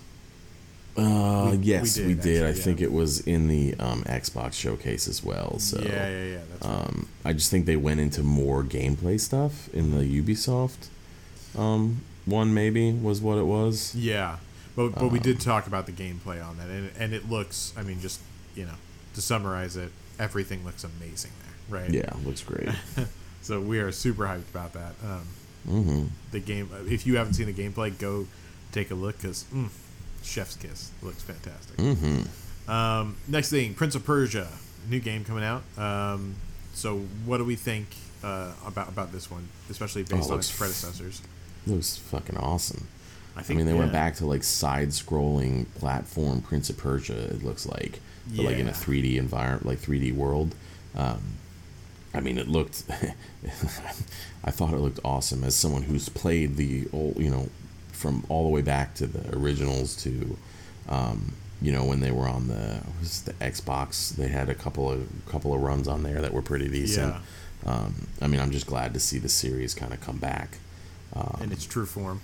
Uh, 0.97 1.51
We- 1.51 1.57
yes, 1.59 1.97
we 1.97 2.07
we 2.07 2.13
did, 2.15 2.23
did. 2.23 2.43
I 2.43 2.47
actually, 2.49 2.63
think 2.63 2.81
it 2.81 2.91
was 2.91 3.19
in 3.21 3.47
the 3.47 3.75
um, 3.79 4.03
Xbox 4.03 4.53
showcase 4.53 5.07
as 5.07 5.23
well. 5.23 5.59
So 5.59 5.79
yeah, 5.79 6.09
yeah, 6.09 6.23
yeah. 6.25 6.37
That's 6.51 6.65
right. 6.65 6.87
um, 6.87 7.07
I 7.23 7.33
just 7.33 7.51
think 7.51 7.65
they 7.67 7.75
went 7.77 7.99
into 7.99 8.23
more 8.23 8.63
gameplay 8.63 9.19
stuff 9.19 9.69
in 9.73 9.91
the 9.97 10.03
Ubisoft 10.21 10.87
um, 11.57 12.01
one. 12.25 12.53
Maybe 12.53 12.91
was 12.91 13.21
what 13.21 13.37
it 13.37 13.45
was. 13.45 13.93
Yeah, 13.95 14.37
but 14.75 14.89
but 14.95 15.09
we 15.11 15.19
Um, 15.19 15.23
did 15.23 15.39
talk 15.39 15.67
about 15.67 15.85
the 15.85 15.91
gameplay 15.91 16.43
on 16.43 16.57
that, 16.57 16.69
and 16.69 16.89
and 16.97 17.13
it 17.13 17.29
looks. 17.29 17.73
I 17.77 17.83
mean, 17.83 17.99
just 18.01 18.19
you 18.55 18.65
know, 18.65 18.75
to 19.13 19.21
summarize 19.21 19.75
it, 19.77 19.91
everything 20.19 20.65
looks 20.65 20.83
amazing 20.83 21.31
there, 21.43 21.79
right? 21.81 21.91
Yeah, 21.93 22.11
looks 22.25 22.41
great. 22.41 22.69
So 23.39 23.61
we 23.61 23.79
are 23.79 23.93
super 23.93 24.25
hyped 24.25 24.49
about 24.51 24.73
that. 24.73 24.93
Um, 25.01 25.27
hmm 25.65 26.05
the 26.31 26.39
game. 26.41 26.69
If 26.89 27.07
you 27.07 27.15
haven't 27.17 27.35
seen 27.35 27.45
the 27.45 27.53
gameplay, 27.53 27.97
go 27.97 28.27
take 28.73 28.91
a 28.91 28.95
look 28.95 29.15
because 29.21 29.45
mm, 29.53 29.69
Chef's 30.27 30.55
Kiss 30.55 30.91
looks 31.01 31.23
fantastic. 31.23 31.79
hmm 31.79 32.71
Um, 32.71 33.15
next 33.27 33.49
thing, 33.49 33.73
Prince 33.73 33.95
of 33.95 34.05
Persia, 34.05 34.47
new 34.89 34.99
game 34.99 35.23
coming 35.23 35.43
out. 35.43 35.63
Um, 35.77 36.35
so 36.73 36.99
what 37.25 37.37
do 37.37 37.45
we 37.45 37.55
think 37.55 37.87
uh, 38.23 38.51
about 38.65 38.89
about 38.89 39.11
this 39.11 39.31
one, 39.31 39.47
especially 39.69 40.03
based 40.03 40.13
on 40.13 40.21
Oh, 40.23 40.33
looks 40.35 40.49
its 40.49 40.57
predecessors? 40.57 41.21
It 41.65 41.73
was 41.75 41.97
fucking 41.97 42.37
awesome. 42.37 42.87
I 43.35 43.43
I 43.47 43.53
mean, 43.53 43.65
they 43.65 43.73
yeah. 43.73 43.79
went 43.79 43.91
back 43.91 44.15
to 44.15 44.25
like 44.25 44.43
side-scrolling 44.43 45.67
platform 45.75 46.41
Prince 46.41 46.69
of 46.69 46.77
Persia. 46.77 47.17
It 47.29 47.43
looks 47.43 47.65
like, 47.65 47.99
but 48.35 48.45
like 48.45 48.57
in 48.57 48.67
a 48.67 48.71
3D 48.71 49.17
environment, 49.17 49.65
like 49.65 49.79
3D 49.79 50.13
world. 50.13 50.55
Um, 50.95 51.21
I 52.13 52.19
mean, 52.19 52.37
it 52.37 52.47
looked. 52.47 52.83
I 54.43 54.51
thought 54.51 54.73
it 54.73 54.79
looked 54.79 54.99
awesome 55.05 55.43
as 55.43 55.55
someone 55.55 55.83
who's 55.83 56.09
played 56.09 56.55
the 56.57 56.87
old, 56.91 57.17
you 57.17 57.29
know, 57.29 57.49
from 57.97 58.23
all 58.29 58.43
the 58.43 58.49
way 58.49 58.61
back 58.61 58.93
to 58.95 59.07
the 59.07 59.35
originals 59.35 59.95
to, 60.03 60.37
um, 60.87 61.33
you 61.61 61.71
know, 61.71 61.83
when 61.83 61.99
they 61.99 62.11
were 62.11 62.27
on 62.27 62.47
the 62.47 62.81
was 62.99 63.21
the 63.23 63.33
Xbox. 63.33 64.15
They 64.15 64.27
had 64.27 64.49
a 64.49 64.55
couple 64.55 64.91
of 64.91 65.07
couple 65.27 65.53
of 65.53 65.61
runs 65.61 65.87
on 65.87 66.03
there 66.03 66.21
that 66.21 66.31
were 66.33 66.41
pretty 66.43 66.69
decent. 66.69 67.15
Yeah. 67.15 67.71
Um, 67.71 68.07
I 68.21 68.27
mean, 68.27 68.39
I'm 68.39 68.51
just 68.51 68.67
glad 68.67 68.93
to 68.93 68.99
see 68.99 69.17
the 69.17 69.29
series 69.29 69.73
kind 69.73 69.91
of 69.93 69.99
come 70.01 70.17
back. 70.17 70.57
Um, 71.13 71.39
in 71.43 71.51
its 71.51 71.65
true 71.65 71.85
form. 71.87 72.21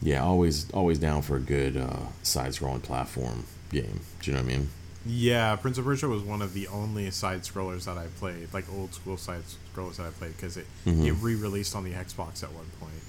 yeah, 0.00 0.22
always 0.22 0.70
always 0.70 0.98
down 0.98 1.22
for 1.22 1.36
a 1.36 1.40
good 1.40 1.76
uh, 1.76 2.06
side-scrolling 2.22 2.82
platform 2.82 3.44
game. 3.70 4.00
Do 4.22 4.30
you 4.30 4.36
know 4.36 4.42
what 4.44 4.52
I 4.52 4.56
mean? 4.56 4.68
Yeah, 5.06 5.56
Prince 5.56 5.78
of 5.78 5.84
Persia 5.84 6.06
was 6.08 6.22
one 6.22 6.42
of 6.42 6.52
the 6.54 6.68
only 6.68 7.10
side 7.10 7.42
scrollers 7.42 7.84
that 7.86 7.96
I 7.96 8.06
played, 8.18 8.52
like 8.52 8.66
old 8.72 8.92
school 8.94 9.16
side 9.16 9.42
scrollers 9.74 9.96
that 9.96 10.06
I 10.06 10.10
played, 10.10 10.36
because 10.36 10.56
it 10.56 10.66
Mhm. 10.86 11.06
it 11.06 11.12
re-released 11.14 11.74
on 11.74 11.82
the 11.84 11.92
Xbox 11.92 12.42
at 12.44 12.52
one 12.52 12.66
point. 12.78 13.00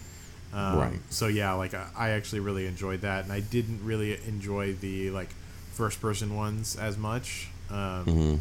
Um, 0.54 0.78
Right. 0.80 1.00
So 1.10 1.28
yeah, 1.28 1.54
like 1.54 1.74
I, 1.74 1.88
I 1.98 2.10
actually 2.12 2.40
really 2.42 2.66
enjoyed 2.66 3.02
that, 3.02 3.24
and 3.24 3.34
I 3.34 3.40
didn't 3.40 3.84
really 3.84 4.18
enjoy 4.28 4.74
the 4.74 5.12
like 5.12 5.30
first 5.74 6.02
person 6.02 6.36
ones 6.36 6.76
as 6.76 6.98
much. 6.98 7.50
Um, 7.70 8.04
hmm 8.06 8.36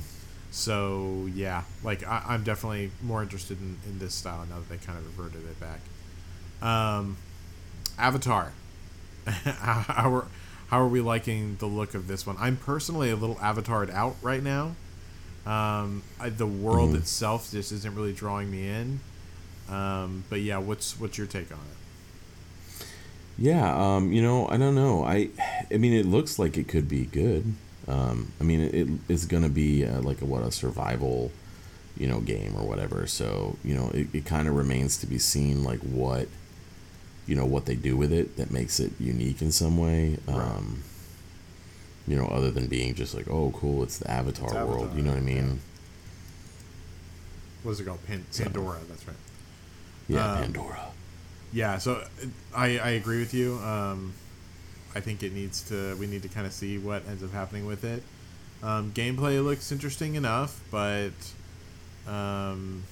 So 0.50 1.28
yeah, 1.34 1.64
like 1.84 2.06
I, 2.06 2.22
I'm 2.28 2.42
definitely 2.44 2.90
more 3.02 3.22
interested 3.22 3.58
in, 3.60 3.76
in 3.86 3.98
this 3.98 4.14
style 4.14 4.46
now 4.48 4.56
that 4.56 4.68
they 4.68 4.78
kind 4.78 4.98
of 4.98 5.18
reverted 5.18 5.42
it 5.48 5.60
back. 5.60 5.80
Um, 6.66 7.16
Avatar. 7.98 8.52
how 9.26 10.14
are 10.14 10.26
how 10.68 10.80
are 10.80 10.88
we 10.88 11.00
liking 11.00 11.56
the 11.58 11.66
look 11.66 11.94
of 11.94 12.08
this 12.08 12.26
one? 12.26 12.36
I'm 12.38 12.56
personally 12.56 13.10
a 13.10 13.16
little 13.16 13.36
avatared 13.36 13.90
out 13.92 14.16
right 14.22 14.42
now. 14.42 14.74
Um, 15.46 16.02
I, 16.20 16.28
the 16.30 16.46
world 16.46 16.92
Mhm. 16.92 16.96
itself 16.96 17.50
just 17.50 17.72
isn't 17.72 17.94
really 17.94 18.12
drawing 18.12 18.50
me 18.50 18.68
in. 18.68 19.00
Um, 19.68 20.24
but 20.30 20.40
yeah, 20.40 20.58
what's 20.58 20.98
what's 20.98 21.18
your 21.18 21.26
take 21.26 21.50
on 21.52 21.58
it? 21.58 21.76
Yeah, 23.38 23.72
um, 23.96 24.12
you 24.12 24.20
know, 24.20 24.48
I 24.48 24.56
don't 24.56 24.74
know. 24.74 25.04
I, 25.04 25.28
I 25.70 25.76
mean, 25.76 25.92
it 25.92 26.06
looks 26.06 26.38
like 26.38 26.58
it 26.58 26.66
could 26.66 26.88
be 26.88 27.04
good. 27.04 27.54
Um, 27.86 28.32
I 28.40 28.44
mean, 28.44 28.60
it, 28.60 28.88
it's 29.08 29.24
gonna 29.26 29.48
be 29.48 29.86
uh, 29.86 30.00
like 30.02 30.20
a 30.20 30.24
what 30.24 30.42
a 30.42 30.50
survival, 30.50 31.30
you 31.96 32.06
know, 32.08 32.20
game 32.20 32.54
or 32.56 32.66
whatever. 32.66 33.06
So 33.06 33.56
you 33.64 33.74
know, 33.74 33.90
it, 33.94 34.08
it 34.12 34.24
kind 34.26 34.48
of 34.48 34.54
remains 34.56 34.98
to 34.98 35.06
be 35.06 35.18
seen 35.18 35.62
like 35.62 35.78
what, 35.80 36.26
you 37.26 37.36
know, 37.36 37.46
what 37.46 37.66
they 37.66 37.76
do 37.76 37.96
with 37.96 38.12
it 38.12 38.36
that 38.36 38.50
makes 38.50 38.80
it 38.80 38.92
unique 38.98 39.40
in 39.40 39.52
some 39.52 39.78
way. 39.78 40.18
Right. 40.26 40.36
Um, 40.36 40.82
you 42.06 42.16
know, 42.16 42.26
other 42.26 42.50
than 42.50 42.66
being 42.66 42.94
just 42.94 43.14
like, 43.14 43.28
oh, 43.28 43.52
cool, 43.54 43.82
it's 43.82 43.98
the 43.98 44.10
Avatar, 44.10 44.46
It's 44.48 44.54
world. 44.56 44.96
You 44.96 45.02
know 45.02 45.10
what 45.10 45.18
I 45.18 45.22
mean? 45.22 45.60
What 47.62 47.72
is 47.72 47.80
it 47.80 47.84
called? 47.84 48.04
Pan- 48.06 48.24
Pandora. 48.36 48.78
That's 48.88 49.06
right. 49.06 49.16
Yeah, 50.08 50.32
Um, 50.32 50.38
Pandora. 50.42 50.87
Yeah, 51.52 51.78
so 51.78 51.94
uh, 51.94 52.04
I, 52.54 52.78
I 52.78 52.88
agree 52.90 53.18
with 53.20 53.32
you. 53.32 53.54
Um, 53.58 54.12
I 54.94 55.00
think 55.00 55.22
it 55.22 55.32
needs 55.32 55.62
to. 55.68 55.96
We 55.96 56.06
need 56.06 56.22
to 56.22 56.28
kind 56.28 56.46
of 56.46 56.52
see 56.52 56.78
what 56.78 57.06
ends 57.08 57.22
up 57.22 57.32
happening 57.32 57.66
with 57.66 57.84
it. 57.84 58.02
Um, 58.62 58.90
gameplay 58.92 59.42
looks 59.44 59.70
interesting 59.72 60.14
enough, 60.16 60.60
but 60.70 61.12
um, 62.06 62.82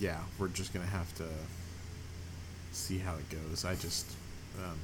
yeah, 0.00 0.18
we're 0.38 0.48
just 0.48 0.72
gonna 0.72 0.86
have 0.86 1.14
to 1.16 1.26
see 2.72 2.98
how 2.98 3.14
it 3.14 3.28
goes. 3.30 3.64
I 3.64 3.74
just 3.74 4.06
um, 4.58 4.78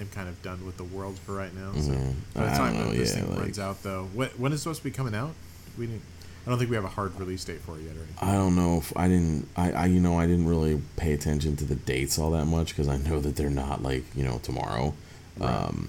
am 0.00 0.08
kind 0.08 0.28
of 0.28 0.40
done 0.42 0.64
with 0.64 0.76
the 0.76 0.84
world 0.84 1.18
for 1.18 1.34
right 1.34 1.54
now. 1.54 1.72
So 1.74 1.90
Mhm. 1.92 2.14
by 2.34 2.44
the 2.46 2.56
time 2.56 2.74
know, 2.74 2.90
this 2.92 3.14
yeah, 3.14 3.20
thing 3.22 3.30
like- 3.30 3.40
runs 3.40 3.58
out, 3.58 3.82
though, 3.82 4.08
what, 4.14 4.38
when 4.38 4.52
is 4.52 4.60
it 4.60 4.62
supposed 4.62 4.80
to 4.80 4.84
be 4.84 4.90
coming 4.90 5.14
out? 5.14 5.34
We 5.76 5.86
didn't. 5.86 6.02
I 6.46 6.50
don't 6.50 6.58
think 6.58 6.70
we 6.70 6.76
have 6.76 6.84
a 6.84 6.88
hard 6.88 7.18
release 7.18 7.44
date 7.44 7.60
for 7.60 7.76
it 7.76 7.82
yet. 7.82 7.94
I 8.22 8.32
don't 8.32 8.54
know 8.54 8.78
if 8.78 8.96
I 8.96 9.08
didn't. 9.08 9.48
I, 9.56 9.72
I 9.72 9.86
you 9.86 9.98
know 9.98 10.16
I 10.16 10.26
didn't 10.26 10.46
really 10.46 10.80
pay 10.96 11.12
attention 11.12 11.56
to 11.56 11.64
the 11.64 11.74
dates 11.74 12.20
all 12.20 12.30
that 12.30 12.44
much 12.46 12.68
because 12.68 12.86
I 12.86 12.98
know 12.98 13.20
that 13.20 13.34
they're 13.34 13.50
not 13.50 13.82
like 13.82 14.04
you 14.14 14.22
know 14.22 14.38
tomorrow. 14.38 14.94
Right. 15.36 15.52
Um, 15.52 15.88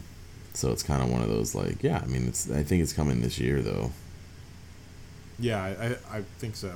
so 0.56 0.72
it's 0.72 0.82
kind 0.82 1.04
of 1.04 1.12
one 1.12 1.22
of 1.22 1.30
those 1.30 1.54
like 1.54 1.84
yeah. 1.84 2.02
I 2.04 2.08
mean 2.08 2.28
it's 2.28 2.50
I 2.50 2.64
think 2.64 2.82
it's 2.82 2.92
coming 2.92 3.22
this 3.22 3.38
year 3.38 3.62
though. 3.62 3.92
Yeah, 5.38 5.64
I, 5.64 5.70
I, 5.70 6.18
I 6.18 6.22
think 6.40 6.56
so. 6.56 6.74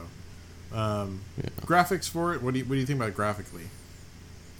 Um, 0.71 1.21
Yeah. 1.37 1.49
Graphics 1.61 2.07
for 2.07 2.35
it. 2.35 2.43
What 2.43 2.53
do 2.53 2.59
you 2.59 2.65
What 2.65 2.75
do 2.75 2.79
you 2.79 2.85
think 2.85 2.99
about 2.99 3.09
it 3.09 3.15
graphically? 3.15 3.63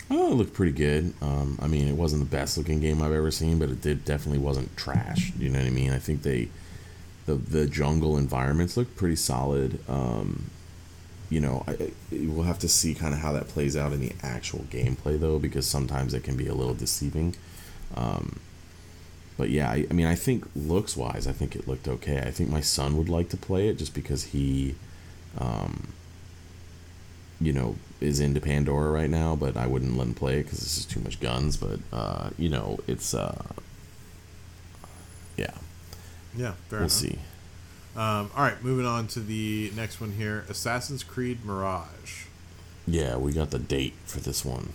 Oh, 0.10 0.32
it 0.32 0.36
looked 0.36 0.54
pretty 0.54 0.72
good. 0.72 1.14
Um, 1.22 1.60
I 1.62 1.68
mean 1.68 1.88
it 1.88 1.96
wasn't 1.96 2.24
the 2.24 2.36
best 2.36 2.58
looking 2.58 2.80
game 2.80 3.04
I've 3.04 3.14
ever 3.14 3.30
seen, 3.30 3.60
but 3.60 3.70
it 3.70 3.82
did 3.82 4.04
definitely 4.04 4.40
wasn't 4.40 4.76
trash. 4.76 5.32
You 5.38 5.50
know 5.50 5.60
what 5.60 5.68
I 5.68 5.70
mean? 5.72 5.94
I 5.94 6.00
think 6.00 6.24
they 6.24 6.50
the 7.26 7.36
the 7.36 7.68
jungle 7.68 8.18
environments 8.18 8.78
look 8.78 8.96
pretty 8.96 9.16
solid. 9.16 9.80
Um, 9.90 10.50
you 11.30 11.40
know, 11.40 11.64
I, 11.68 11.72
I- 11.74 11.92
we'll 12.12 12.44
have 12.44 12.60
to 12.60 12.68
see 12.68 12.94
kind 12.94 13.14
of 13.14 13.22
how 13.22 13.32
that 13.34 13.48
plays 13.48 13.78
out 13.78 13.94
in 13.94 14.02
the 14.02 14.12
actual 14.22 14.66
gameplay 14.70 15.20
though, 15.20 15.40
because 15.40 15.66
sometimes 15.68 16.14
it 16.14 16.24
can 16.24 16.36
be 16.36 16.48
a 16.48 16.54
little 16.54 16.74
deceiving. 16.74 17.36
Um, 17.96 18.40
but 19.38 19.50
yeah, 19.50 19.70
I, 19.70 19.88
I 19.90 19.94
mean, 19.94 20.06
I 20.08 20.16
think 20.16 20.46
looks 20.56 20.96
wise, 20.98 21.26
I 21.28 21.32
think 21.32 21.56
it 21.56 21.68
looked 21.68 21.88
okay. 21.88 22.20
I 22.20 22.32
think 22.32 22.50
my 22.50 22.62
son 22.62 22.98
would 22.98 23.10
like 23.10 23.30
to 23.30 23.38
play 23.38 23.70
it 23.70 23.78
just 23.78 23.94
because 23.94 24.26
he, 24.26 24.76
um, 25.38 25.90
you 27.40 27.54
know, 27.54 27.76
is 28.00 28.20
into 28.20 28.40
Pandora 28.42 28.92
right 28.92 29.10
now. 29.10 29.36
But 29.36 29.58
I 29.58 29.68
wouldn't 29.68 29.98
let 29.98 30.08
him 30.08 30.14
play 30.14 30.40
it 30.40 30.44
because 30.44 30.60
it's 30.62 30.76
just 30.76 30.92
too 30.92 31.00
much 31.00 31.20
guns. 31.20 31.58
But 31.58 31.80
uh, 31.92 32.30
you 32.38 32.50
know, 32.50 32.80
it's 32.88 33.14
uh, 33.14 33.44
yeah, 35.38 35.54
Yeah, 36.36 36.54
fair 36.70 36.80
we'll 36.80 36.86
enough. 36.86 36.92
see. 36.92 37.20
Um, 37.96 38.30
all 38.36 38.44
right, 38.44 38.64
moving 38.64 38.86
on 38.86 39.08
to 39.10 39.20
the 39.20 39.72
next 39.76 40.00
one 40.00 40.12
here: 40.14 40.46
Assassin's 40.50 41.04
Creed 41.04 41.44
Mirage. 41.46 42.26
Yeah, 42.88 43.18
we 43.18 43.32
got 43.34 43.52
the 43.52 43.60
date 43.60 43.94
for 44.06 44.20
this 44.20 44.44
one, 44.46 44.70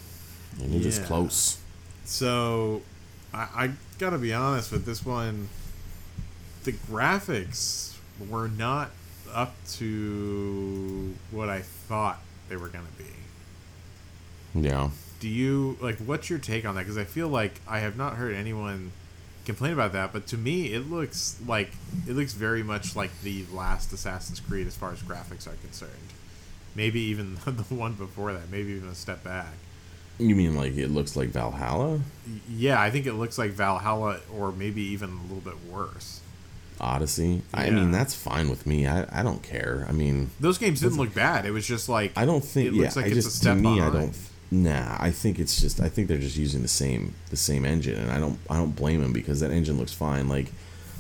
and 0.61 0.75
it 0.75 0.85
is 0.85 0.99
Yeah. 0.99 1.07
close. 1.07 1.59
So, 2.05 2.83
I, 3.33 3.49
I 3.55 3.71
gotta 3.99 4.19
be 4.19 4.33
honest 4.33 4.71
with 4.71 4.85
this 4.85 5.05
one. 5.05 5.49
The 6.64 6.73
graphics 6.73 7.95
were 8.29 8.49
not 8.49 8.90
up 9.33 9.55
to 9.75 11.14
what 11.31 11.49
I 11.49 11.62
thought 11.62 12.21
they 12.49 12.57
were 12.57 12.69
gonna 12.69 12.85
be. 12.99 14.61
Yeah. 14.61 14.90
Do 15.21 15.29
you 15.29 15.77
like? 15.81 15.99
What's 15.99 16.29
your 16.31 16.38
take 16.38 16.64
on 16.66 16.75
that? 16.75 16.83
Because 16.83 16.99
I 16.99 17.05
feel 17.05 17.29
like 17.29 17.61
I 17.66 17.79
have 17.81 17.97
not 17.97 18.14
heard 18.16 18.35
anyone 18.35 18.92
complain 19.47 19.73
about 19.73 19.93
that, 19.93 20.13
but 20.13 20.27
to 20.29 20.37
me, 20.37 20.73
it 20.73 20.91
looks 20.91 21.41
like 21.47 21.71
it 22.07 22.13
looks 22.13 22.35
very 22.35 22.63
much 22.63 22.94
like 22.94 23.11
the 23.23 23.47
last 23.53 23.92
Assassin's 23.92 24.40
Creed 24.40 24.67
as 24.67 24.77
far 24.77 24.92
as 24.92 25.03
graphics 25.03 25.47
are 25.47 25.57
concerned. 25.63 25.92
Maybe 26.75 27.01
even 27.01 27.37
the 27.47 27.63
one 27.75 27.94
before 27.94 28.33
that. 28.35 28.51
Maybe 28.51 28.73
even 28.73 28.88
a 28.88 28.94
step 28.94 29.25
back. 29.25 29.55
You 30.19 30.35
mean 30.35 30.55
like 30.57 30.77
it 30.77 30.88
looks 30.88 31.17
like 31.17 31.29
Valhalla? 31.29 32.01
Yeah, 32.49 32.81
I 32.81 32.90
think 32.90 33.07
it 33.07 33.15
looks 33.15 33.38
like 33.38 33.53
Valhalla, 33.53 34.21
or 34.35 34.53
maybe 34.53 34.83
even 34.83 35.11
a 35.11 35.23
little 35.23 35.40
bit 35.40 35.65
worse. 35.71 36.21
Odyssey? 36.79 37.42
I 37.55 37.71
mean, 37.71 37.90
that's 37.90 38.15
fine 38.15 38.51
with 38.51 38.67
me. 38.67 38.87
I, 38.87 39.07
I 39.21 39.23
don't 39.23 39.42
care. 39.42 39.87
I 39.88 39.92
mean, 39.92 40.31
Those 40.40 40.59
games 40.59 40.81
didn't 40.81 40.99
look 40.99 41.15
bad. 41.15 41.47
It 41.47 41.51
was 41.51 41.67
just 41.67 41.88
like 41.88 42.13
I 42.17 42.27
don't 42.27 42.44
think. 42.44 42.69
It 42.69 42.75
yeah, 42.75 42.83
looks 42.83 42.97
like 42.97 43.07
I 43.07 43.09
it's 43.09 43.19
a 43.19 43.23
just 43.23 43.37
step 43.37 43.57
to 43.57 43.63
me, 43.63 43.81
I 43.81 43.90
don't. 43.90 44.15
Nah, 44.51 44.97
I 45.01 45.11
think 45.11 45.38
it's 45.38 45.61
just. 45.61 45.81
I 45.81 45.88
think 45.88 46.09
they're 46.09 46.19
just 46.19 46.37
using 46.37 46.63
the 46.63 46.69
same 46.69 47.15
the 47.31 47.37
same 47.37 47.65
engine, 47.65 48.01
and 48.01 48.13
I 48.13 48.19
don't. 48.19 48.38
I 48.49 48.57
don't 48.57 48.77
blame 48.77 49.03
them 49.03 49.13
because 49.13 49.40
that 49.40 49.51
engine 49.51 49.77
looks 49.77 49.92
fine. 49.92 50.29
Like, 50.29 50.53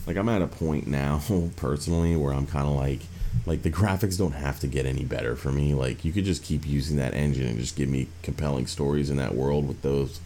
like 0.06 0.16
I'm 0.16 0.28
at 0.28 0.42
a 0.42 0.48
point 0.48 0.86
now 0.86 1.20
personally 1.56 2.16
where 2.16 2.32
I'm 2.32 2.46
kind 2.46 2.66
of 2.66 2.74
like, 2.74 3.00
like 3.46 3.62
the 3.62 3.70
graphics 3.70 4.18
don't 4.18 4.32
have 4.32 4.58
to 4.60 4.66
get 4.66 4.84
any 4.84 5.04
better 5.04 5.36
for 5.36 5.52
me. 5.52 5.74
Like 5.74 6.04
you 6.04 6.12
could 6.12 6.24
just 6.24 6.42
keep 6.42 6.66
using 6.66 6.96
that 6.96 7.14
engine 7.14 7.46
and 7.46 7.58
just 7.58 7.76
give 7.76 7.88
me 7.88 8.08
compelling 8.22 8.66
stories 8.66 9.10
in 9.10 9.16
that 9.18 9.34
world 9.34 9.68
with 9.68 9.82
those, 9.82 10.20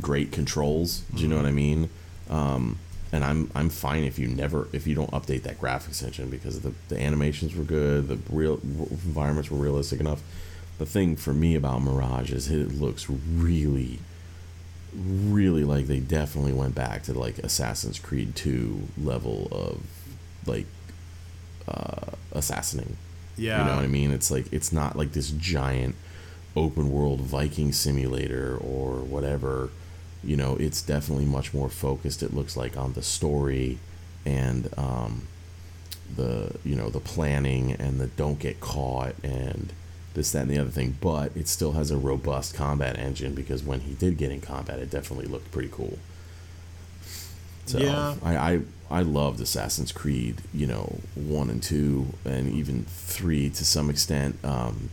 great 0.00 0.30
controls. 0.30 1.00
Do 1.14 1.22
you 1.22 1.28
know 1.28 1.36
what 1.36 1.46
I 1.46 1.52
mean? 1.52 1.90
Um, 2.30 2.78
and 3.12 3.24
I'm 3.24 3.50
I'm 3.54 3.68
fine 3.68 4.04
if 4.04 4.18
you 4.18 4.28
never 4.28 4.68
if 4.72 4.86
you 4.86 4.94
don't 4.94 5.10
update 5.10 5.42
that 5.42 5.60
graphics 5.60 6.02
engine 6.02 6.30
because 6.30 6.60
the 6.60 6.72
the 6.88 7.00
animations 7.00 7.54
were 7.54 7.64
good, 7.64 8.08
the 8.08 8.18
real 8.30 8.60
environments 8.62 9.50
were 9.50 9.58
realistic 9.58 10.00
enough. 10.00 10.22
The 10.78 10.86
thing 10.86 11.16
for 11.16 11.32
me 11.32 11.54
about 11.54 11.82
Mirage 11.82 12.32
is 12.32 12.50
it 12.50 12.72
looks 12.72 13.08
really, 13.08 14.00
really 14.94 15.64
like 15.64 15.86
they 15.86 16.00
definitely 16.00 16.52
went 16.52 16.74
back 16.74 17.02
to 17.04 17.12
like 17.12 17.38
Assassin's 17.38 17.98
Creed 17.98 18.34
Two 18.34 18.88
level 19.00 19.48
of 19.52 19.82
like 20.46 20.66
uh, 21.68 22.12
assassinating. 22.32 22.96
Yeah. 23.36 23.60
You 23.60 23.70
know 23.70 23.76
what 23.76 23.84
I 23.84 23.88
mean? 23.88 24.10
It's 24.10 24.30
like 24.30 24.52
it's 24.52 24.72
not 24.72 24.96
like 24.96 25.12
this 25.12 25.30
giant 25.30 25.94
open 26.56 26.90
world 26.90 27.20
Viking 27.20 27.72
simulator 27.72 28.56
or 28.56 29.00
whatever. 29.00 29.70
You 30.24 30.36
know, 30.36 30.56
it's 30.56 30.82
definitely 30.82 31.24
much 31.24 31.52
more 31.52 31.68
focused. 31.68 32.22
It 32.22 32.34
looks 32.34 32.56
like 32.56 32.76
on 32.76 32.92
the 32.92 33.02
story 33.02 33.78
and 34.24 34.68
um, 34.76 35.26
the 36.16 36.56
you 36.64 36.76
know 36.76 36.90
the 36.90 37.00
planning 37.00 37.72
and 37.72 38.00
the 38.00 38.06
don't 38.06 38.38
get 38.38 38.60
caught 38.60 39.14
and 39.22 39.72
this 40.14 40.32
that 40.32 40.42
and 40.42 40.50
the 40.50 40.58
other 40.58 40.70
thing. 40.70 40.96
But 41.00 41.36
it 41.36 41.48
still 41.48 41.72
has 41.72 41.90
a 41.90 41.96
robust 41.96 42.54
combat 42.54 42.98
engine 42.98 43.34
because 43.34 43.62
when 43.62 43.80
he 43.80 43.94
did 43.94 44.18
get 44.18 44.30
in 44.30 44.40
combat, 44.40 44.78
it 44.78 44.90
definitely 44.90 45.26
looked 45.26 45.50
pretty 45.52 45.70
cool. 45.72 45.98
So 47.66 47.78
Yeah. 47.78 48.14
I, 48.22 48.36
I 48.36 48.60
I 48.90 49.02
loved 49.02 49.40
Assassin's 49.40 49.90
Creed, 49.92 50.42
you 50.52 50.66
know, 50.66 50.98
one 51.14 51.48
and 51.48 51.62
two, 51.62 52.08
and 52.24 52.52
even 52.52 52.84
three 52.84 53.48
to 53.50 53.64
some 53.64 53.88
extent. 53.88 54.36
Um, 54.44 54.90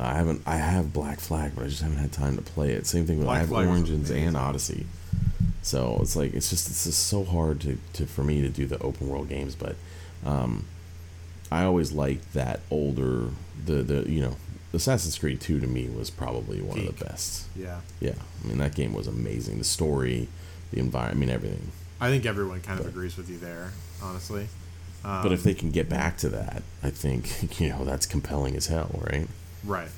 I 0.00 0.14
haven't 0.14 0.42
I 0.46 0.56
have 0.56 0.92
Black 0.92 1.20
Flag, 1.20 1.52
but 1.54 1.64
I 1.64 1.68
just 1.68 1.82
haven't 1.82 1.98
had 1.98 2.12
time 2.12 2.36
to 2.36 2.42
play 2.42 2.72
it. 2.72 2.86
Same 2.86 3.06
thing 3.06 3.18
with 3.18 3.26
Black 3.26 3.36
I 3.36 3.40
have 3.40 3.48
Flag 3.48 3.68
Origins 3.68 4.10
and. 4.10 4.36
Odyssey. 4.36 4.86
So 5.62 5.98
it's 6.00 6.16
like 6.16 6.34
it's 6.34 6.50
just 6.50 6.68
it's 6.68 6.84
just 6.84 7.06
so 7.06 7.24
hard 7.24 7.60
to, 7.62 7.78
to 7.94 8.06
for 8.06 8.22
me 8.24 8.40
to 8.42 8.48
do 8.48 8.66
the 8.66 8.78
open 8.82 9.08
world 9.08 9.28
games, 9.28 9.54
but 9.54 9.76
um, 10.24 10.64
I 11.50 11.64
always 11.64 11.92
liked 11.92 12.32
that 12.34 12.60
older 12.70 13.28
the 13.64 13.82
the 13.82 14.10
you 14.10 14.20
know 14.20 14.36
Assassin's 14.72 15.18
Creed 15.18 15.40
Two 15.40 15.60
to 15.60 15.66
me 15.66 15.88
was 15.88 16.10
probably 16.10 16.60
one 16.60 16.78
of 16.80 16.86
the 16.98 17.04
best. 17.04 17.46
Yeah. 17.56 17.80
Yeah, 18.00 18.14
I 18.44 18.48
mean 18.48 18.58
that 18.58 18.74
game 18.74 18.92
was 18.92 19.06
amazing. 19.06 19.58
The 19.58 19.64
story, 19.64 20.28
the 20.72 20.80
environment, 20.80 21.16
I 21.16 21.20
mean 21.20 21.30
everything. 21.30 21.72
I 22.00 22.10
think 22.10 22.26
everyone 22.26 22.60
kind 22.60 22.80
of 22.80 22.86
agrees 22.86 23.16
with 23.16 23.30
you 23.30 23.38
there, 23.38 23.72
honestly. 24.02 24.48
Um, 25.04 25.22
But 25.22 25.32
if 25.32 25.42
they 25.42 25.54
can 25.54 25.70
get 25.70 25.88
back 25.88 26.16
to 26.18 26.28
that, 26.30 26.62
I 26.82 26.90
think 26.90 27.58
you 27.60 27.68
know 27.68 27.84
that's 27.84 28.06
compelling 28.06 28.56
as 28.56 28.66
hell, 28.66 28.90
right? 29.10 29.28
Right. 29.64 29.88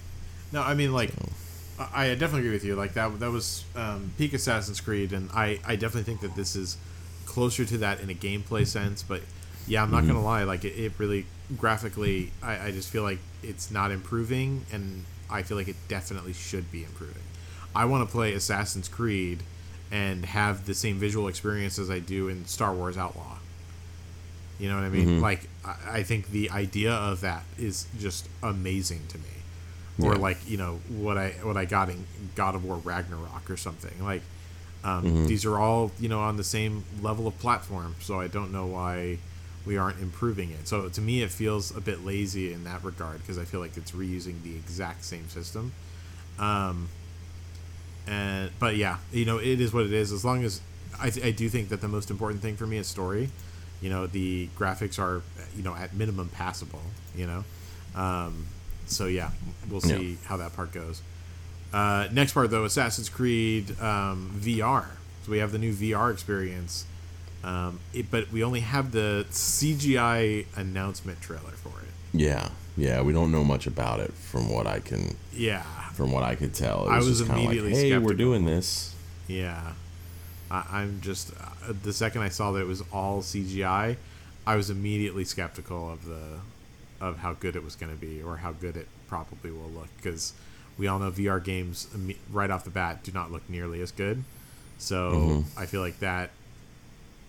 No, 0.53 0.63
I 0.63 0.75
mean 0.75 0.93
like 0.93 1.11
So- 1.13 1.29
I 1.79 2.07
I 2.11 2.15
definitely 2.15 2.41
agree 2.41 2.53
with 2.53 2.65
you. 2.65 2.75
Like 2.77 2.95
that 2.95 3.19
that 3.21 3.31
was 3.31 3.65
um, 3.75 4.13
peak 4.19 4.33
Assassin's 4.35 4.81
Creed, 4.81 5.13
and 5.13 5.31
I 5.33 5.59
I 5.67 5.77
definitely 5.77 6.05
think 6.05 6.21
that 6.21 6.35
this 6.37 6.55
is 6.57 6.77
closer 7.25 7.65
to 7.67 7.79
that 7.79 8.01
in 8.01 8.09
a 8.11 8.15
gameplay 8.15 8.67
sense. 8.67 9.03
But 9.03 9.23
yeah, 9.67 9.83
I'm 9.83 9.91
not 9.91 10.05
Mm-hmm. 10.05 10.13
gonna 10.13 10.25
lie. 10.25 10.45
Like 10.45 10.65
it, 10.65 10.75
it 10.79 10.93
really 10.99 11.27
graphically, 11.59 12.33
I, 12.43 12.67
I 12.67 12.71
just 12.71 12.91
feel 12.91 13.03
like 13.03 13.19
it's 13.43 13.71
not 13.71 13.91
improving, 13.91 14.67
and 14.73 15.05
I 15.31 15.43
feel 15.43 15.57
like 15.57 15.69
it 15.69 15.77
definitely 15.89 16.33
should 16.33 16.71
be 16.73 16.85
improving. 16.85 17.23
I 17.75 17.85
want 17.85 18.09
to 18.09 18.13
play 18.13 18.33
Assassin's 18.33 18.89
Creed 18.89 19.43
and 19.93 20.25
have 20.25 20.67
the 20.67 20.75
same 20.75 20.97
visual 20.99 21.29
experience 21.29 21.79
as 21.79 21.91
I 21.91 21.99
do 22.01 22.29
in 22.29 22.47
Star 22.47 22.73
Wars 22.75 22.97
Outlaw. 22.97 23.37
You 24.59 24.69
know 24.71 24.77
what 24.77 24.85
I 24.85 24.89
mean? 24.89 25.19
Mhm. 25.19 25.21
Like 25.21 25.49
I, 25.65 25.99
I 25.99 26.03
think 26.03 26.31
the 26.31 26.51
idea 26.51 26.93
of 26.93 27.21
that 27.21 27.45
is 27.59 27.87
just 27.99 28.27
amazing 28.43 29.03
to 29.09 29.19
me. 29.19 29.25
Or 30.03 30.15
like 30.17 30.39
you 30.49 30.57
know 30.57 30.81
what 30.89 31.17
I 31.19 31.31
what 31.43 31.57
I 31.57 31.65
got 31.67 31.89
in 31.91 32.05
God 32.35 32.55
of 32.55 32.65
War 32.65 32.77
Ragnarok 32.77 33.51
or 33.51 33.57
something. 33.57 34.03
Like 34.03 34.23
um, 34.85 35.05
Mhm. 35.05 35.27
these 35.27 35.45
are 35.45 35.59
all 35.59 35.91
you 36.01 36.09
know 36.09 36.21
on 36.21 36.37
the 36.39 36.45
same 36.45 36.85
level 37.03 37.27
of 37.27 37.39
platform, 37.39 37.95
so 38.01 38.19
I 38.21 38.29
don't 38.29 38.51
know 38.53 38.67
why 38.67 39.19
we 39.67 39.77
aren't 39.77 40.01
improving 40.01 40.51
it. 40.51 40.69
So 40.69 40.89
to 40.89 41.01
me, 41.01 41.23
it 41.23 41.31
feels 41.31 41.77
a 41.77 41.81
bit 41.81 42.05
lazy 42.05 42.53
in 42.53 42.65
that 42.65 42.85
regard 42.85 43.19
because 43.19 43.37
I 43.39 43.45
feel 43.45 43.61
like 43.61 43.77
it's 43.77 43.91
reusing 43.93 44.43
the 44.43 44.55
exact 44.55 45.05
same 45.05 45.29
system. 45.29 45.73
Um, 46.39 46.89
and 48.07 48.51
but 48.59 48.77
yeah, 48.77 48.99
you 49.13 49.25
know, 49.25 49.39
it 49.39 49.61
is 49.61 49.73
what 49.73 49.85
it 49.87 49.93
is. 49.93 50.13
As 50.13 50.25
long 50.25 50.45
as 50.45 50.61
I, 51.01 51.11
th- 51.11 51.25
I 51.27 51.31
do 51.31 51.49
think 51.49 51.69
that 51.71 51.81
the 51.81 51.89
most 51.89 52.11
important 52.11 52.41
thing 52.43 52.57
for 52.57 52.67
me 52.67 52.77
is 52.79 52.87
story. 52.87 53.31
You 53.81 53.91
know, 53.91 54.07
the 54.07 54.49
graphics 54.59 54.99
are 54.99 55.23
you 55.57 55.63
know 55.63 55.75
at 55.75 55.95
minimum 55.95 56.29
passable. 56.29 56.83
You 57.17 57.27
know, 57.27 57.45
um, 58.01 58.47
so 58.87 59.07
yeah, 59.07 59.31
we'll 59.69 59.81
Yeah. 59.85 59.97
see 59.99 60.19
how 60.27 60.37
that 60.37 60.55
part 60.55 60.73
goes. 60.73 61.03
Uh, 61.73 62.09
next 62.13 62.33
part 62.33 62.51
though, 62.51 62.65
Assassin's 62.65 63.09
Creed 63.09 63.71
um, 63.81 64.31
VR. 64.39 64.87
So 65.25 65.33
we 65.33 65.39
have 65.39 65.51
the 65.51 65.59
new 65.59 65.73
VR 65.75 66.13
experience, 66.13 66.85
um, 67.47 67.81
it, 67.95 68.11
but 68.11 68.31
we 68.33 68.43
only 68.43 68.61
have 68.61 68.93
the 68.93 69.25
CGI 69.31 70.47
announcement 70.57 71.21
trailer 71.21 71.53
for 71.53 71.69
it. 71.81 71.89
Yeah, 72.13 72.49
yeah. 72.77 73.01
We 73.03 73.13
don't 73.13 73.31
know 73.31 73.45
much 73.45 73.67
about 73.67 74.01
it 74.01 74.13
from 74.13 74.51
what 74.51 74.67
I 74.67 74.81
can 74.81 75.17
Yeah, 75.33 75.63
from 75.93 76.13
what 76.13 76.23
I 76.25 76.35
could 76.35 76.53
tell. 76.55 76.87
It 76.89 76.91
I 76.93 76.99
was 76.99 77.21
immediately 77.21 77.71
like, 77.73 77.81
hey, 77.83 77.99
we're 77.99 78.15
doing 78.15 78.45
this. 78.45 78.95
Yeah, 79.29 79.73
I, 80.51 80.65
I'm 80.71 81.01
just 81.01 81.33
uh, 81.41 81.73
the 81.83 81.93
second 81.93 82.23
I 82.23 82.29
saw 82.29 82.53
that 82.53 82.61
it 82.61 82.67
was 82.67 82.83
all 82.93 83.23
CGI, 83.23 83.97
I 84.47 84.57
was 84.57 84.69
immediately 84.71 85.25
skeptical 85.25 85.91
of 85.91 86.05
the 86.05 86.41
of 87.01 87.19
how 87.19 87.35
good 87.35 87.57
it 87.57 87.63
was 87.63 87.77
going 87.77 87.93
to 87.93 87.99
be 88.01 88.23
or 88.23 88.39
how 88.39 88.53
good 88.53 88.77
it 88.77 88.89
probably 89.07 89.51
will 89.51 89.69
look 89.71 89.89
because 89.99 90.33
we 90.79 90.87
all 90.89 90.99
know 90.99 91.11
VR 91.11 91.43
games 91.43 91.87
right 92.33 92.51
off 92.51 92.65
the 92.65 92.71
bat 92.71 93.05
do 93.05 93.13
not 93.13 93.31
look 93.31 93.49
nearly 93.49 93.81
as 93.83 93.93
good. 93.93 94.25
So 94.79 95.13
Mhm. 95.13 95.45
I 95.57 95.67
feel 95.67 95.81
like 95.81 96.01
that. 96.01 96.31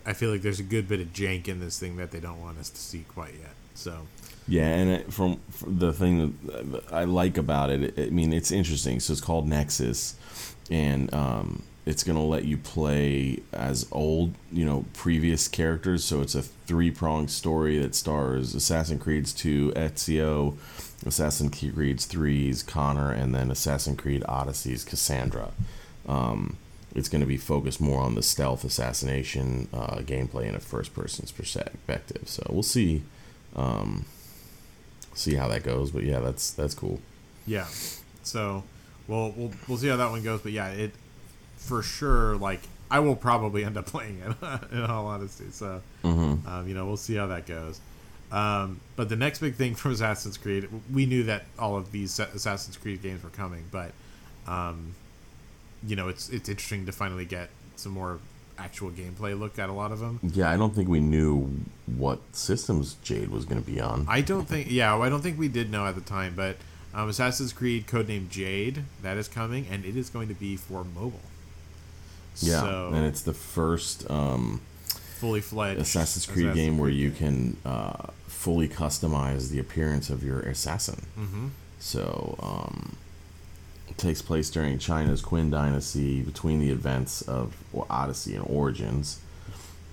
I 0.07 0.13
feel 0.13 0.31
like 0.31 0.41
there's 0.41 0.61
a 0.61 0.63
good 0.63 0.87
bit 0.87 1.01
of 1.01 1.11
jank 1.11 1.49
in 1.49 1.59
this 1.59 1.77
thing 1.77 1.97
that 1.97 2.11
they 2.11 2.21
don't 2.21 2.41
want 2.41 2.57
us 2.57 2.69
to 2.69 2.79
see 2.79 3.03
quite 3.13 3.33
yet. 3.33 3.53
So 3.75 4.07
Yeah, 4.47 4.67
and 4.67 4.89
it, 4.89 5.13
from, 5.13 5.39
from 5.51 5.77
the 5.77 5.91
thing 5.91 6.39
that 6.43 6.83
I 6.91 7.03
like 7.03 7.37
about 7.37 7.69
it, 7.69 7.93
I 7.99 8.09
mean, 8.09 8.31
it's 8.31 8.51
interesting. 8.51 9.01
So 9.01 9.11
it's 9.11 9.21
called 9.21 9.47
Nexus, 9.47 10.15
and 10.71 11.13
um, 11.13 11.63
it's 11.85 12.03
gonna 12.03 12.23
let 12.23 12.45
you 12.45 12.57
play 12.57 13.39
as 13.51 13.85
old, 13.91 14.33
you 14.51 14.65
know, 14.65 14.85
previous 14.93 15.49
characters. 15.49 16.05
So 16.05 16.21
it's 16.21 16.35
a 16.35 16.41
three 16.41 16.89
pronged 16.89 17.29
story 17.29 17.77
that 17.79 17.93
stars 17.93 18.55
Assassin's 18.55 19.03
Creed's 19.03 19.33
two, 19.33 19.73
Ezio, 19.75 20.55
Assassin's 21.05 21.53
Creed's 21.73 22.05
threes, 22.05 22.63
Connor, 22.63 23.11
and 23.11 23.35
then 23.35 23.51
Assassin's 23.51 23.99
Creed 23.99 24.23
Odyssey's 24.27 24.85
Cassandra. 24.85 25.51
Um, 26.07 26.55
it's 26.97 27.07
going 27.07 27.21
to 27.21 27.27
be 27.27 27.37
focused 27.37 27.79
more 27.79 28.01
on 28.01 28.15
the 28.15 28.23
stealth 28.23 28.63
assassination 28.65 29.69
uh, 29.71 29.97
gameplay 29.99 30.47
in 30.49 30.55
a 30.55 30.59
first 30.59 30.93
person's 30.93 31.31
perspective. 31.31 32.23
So 32.25 32.45
we'll 32.49 32.63
see. 32.63 33.03
Um, 33.55 34.05
see 35.13 35.35
how 35.35 35.47
that 35.47 35.63
goes. 35.63 35.91
But 35.91 36.03
yeah, 36.03 36.19
that's 36.19 36.51
that's 36.51 36.73
cool. 36.73 36.99
Yeah. 37.45 37.67
So, 38.23 38.63
well, 39.07 39.31
we'll 39.37 39.51
we'll 39.67 39.77
see 39.77 39.87
how 39.87 39.95
that 39.97 40.09
one 40.09 40.23
goes. 40.23 40.41
But 40.41 40.51
yeah, 40.51 40.69
it 40.69 40.91
for 41.57 41.81
sure. 41.83 42.35
Like, 42.35 42.61
I 42.89 42.99
will 42.99 43.15
probably 43.15 43.63
end 43.63 43.77
up 43.77 43.85
playing 43.93 44.19
it. 44.21 44.35
in 44.71 44.81
all 44.83 45.05
honesty, 45.07 45.45
so 45.51 45.81
Mm-hmm. 46.03 46.47
um, 46.47 46.67
you 46.67 46.73
know, 46.73 46.85
we'll 46.85 46.97
see 46.97 47.15
how 47.15 47.27
that 47.27 47.45
goes. 47.45 47.79
Um, 48.31 48.81
but 48.97 49.07
the 49.07 49.15
next 49.15 49.39
big 49.39 49.55
thing 49.55 49.75
from 49.81 49.91
Assassin's 49.91 50.37
Creed, 50.37 50.67
we 50.91 51.05
knew 51.05 51.23
that 51.23 51.43
all 51.59 51.77
of 51.77 51.91
these 51.91 52.19
Assassin's 52.19 52.75
Creed 52.75 53.01
games 53.01 53.23
were 53.23 53.29
coming, 53.29 53.65
but 53.71 53.91
um, 54.47 54.95
you 55.87 55.95
know, 55.95 56.07
it's 56.09 56.29
it's 56.29 56.49
interesting 56.49 56.85
to 56.85 56.91
finally 56.91 57.25
get 57.25 57.49
some 57.75 57.93
more 57.93 58.19
actual 58.59 58.89
gameplay 58.89 59.37
look 59.39 59.59
at 59.59 59.69
a 59.69 59.73
lot 59.73 59.91
of 59.91 59.99
them. 59.99 60.19
Yeah, 60.33 60.49
I 60.49 60.57
don't 60.57 60.73
think 60.73 60.89
we 60.89 60.99
knew 60.99 61.47
what 61.85 62.19
systems 62.31 62.95
Jade 63.03 63.29
was 63.29 63.45
going 63.45 63.61
to 63.63 63.71
be 63.71 63.79
on. 63.79 64.05
I 64.09 64.21
don't 64.21 64.47
think, 64.47 64.71
yeah, 64.71 64.97
I 64.97 65.09
don't 65.09 65.21
think 65.21 65.37
we 65.37 65.47
did 65.47 65.71
know 65.71 65.85
at 65.85 65.93
the 65.95 66.01
time, 66.01 66.33
but 66.35 66.57
um, 66.93 67.07
Assassin's 67.07 67.53
Creed 67.53 67.85
codename 67.85 68.29
Jade 68.29 68.83
that 69.03 69.15
is 69.17 69.27
coming, 69.27 69.67
and 69.69 69.85
it 69.85 69.95
is 69.95 70.09
going 70.09 70.27
to 70.29 70.33
be 70.33 70.55
for 70.55 70.83
mobile. 70.83 71.19
yeah, 72.37 72.61
so 72.61 72.91
and 72.93 73.05
it's 73.05 73.21
the 73.21 73.33
first 73.33 74.09
um, 74.09 74.61
fully 75.19 75.41
fledged 75.41 75.79
Assassin's 75.81 76.25
Creed 76.25 76.53
game 76.55 76.79
where 76.79 76.89
you 76.89 77.11
can 77.11 77.57
uh, 77.63 78.07
fully 78.25 78.67
customize 78.67 79.49
the 79.51 79.59
appearance 79.59 80.09
of 80.09 80.23
your 80.23 80.39
assassin. 80.41 81.03
hmm 81.15 81.47
So 81.79 82.35
um, 82.41 82.95
takes 83.95 84.21
place 84.21 84.49
during 84.49 84.77
China's 84.79 85.21
Qin 85.21 85.49
Dynasty 85.49 86.21
between 86.21 86.59
the 86.59 86.69
events 86.71 87.21
of 87.21 87.55
Odyssey 87.89 88.35
and 88.35 88.45
Origins. 88.45 89.21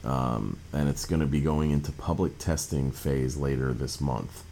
Um, 0.03 0.59
and 0.72 0.88
it's 0.88 1.07
going 1.07 1.20
to 1.20 1.26
be 1.26 1.40
going 1.40 1.70
into 1.70 1.92
public 1.92 2.38
testing 2.38 2.90
phase 2.90 3.36
later 3.36 3.72
this 3.72 4.01
month. 4.01 4.42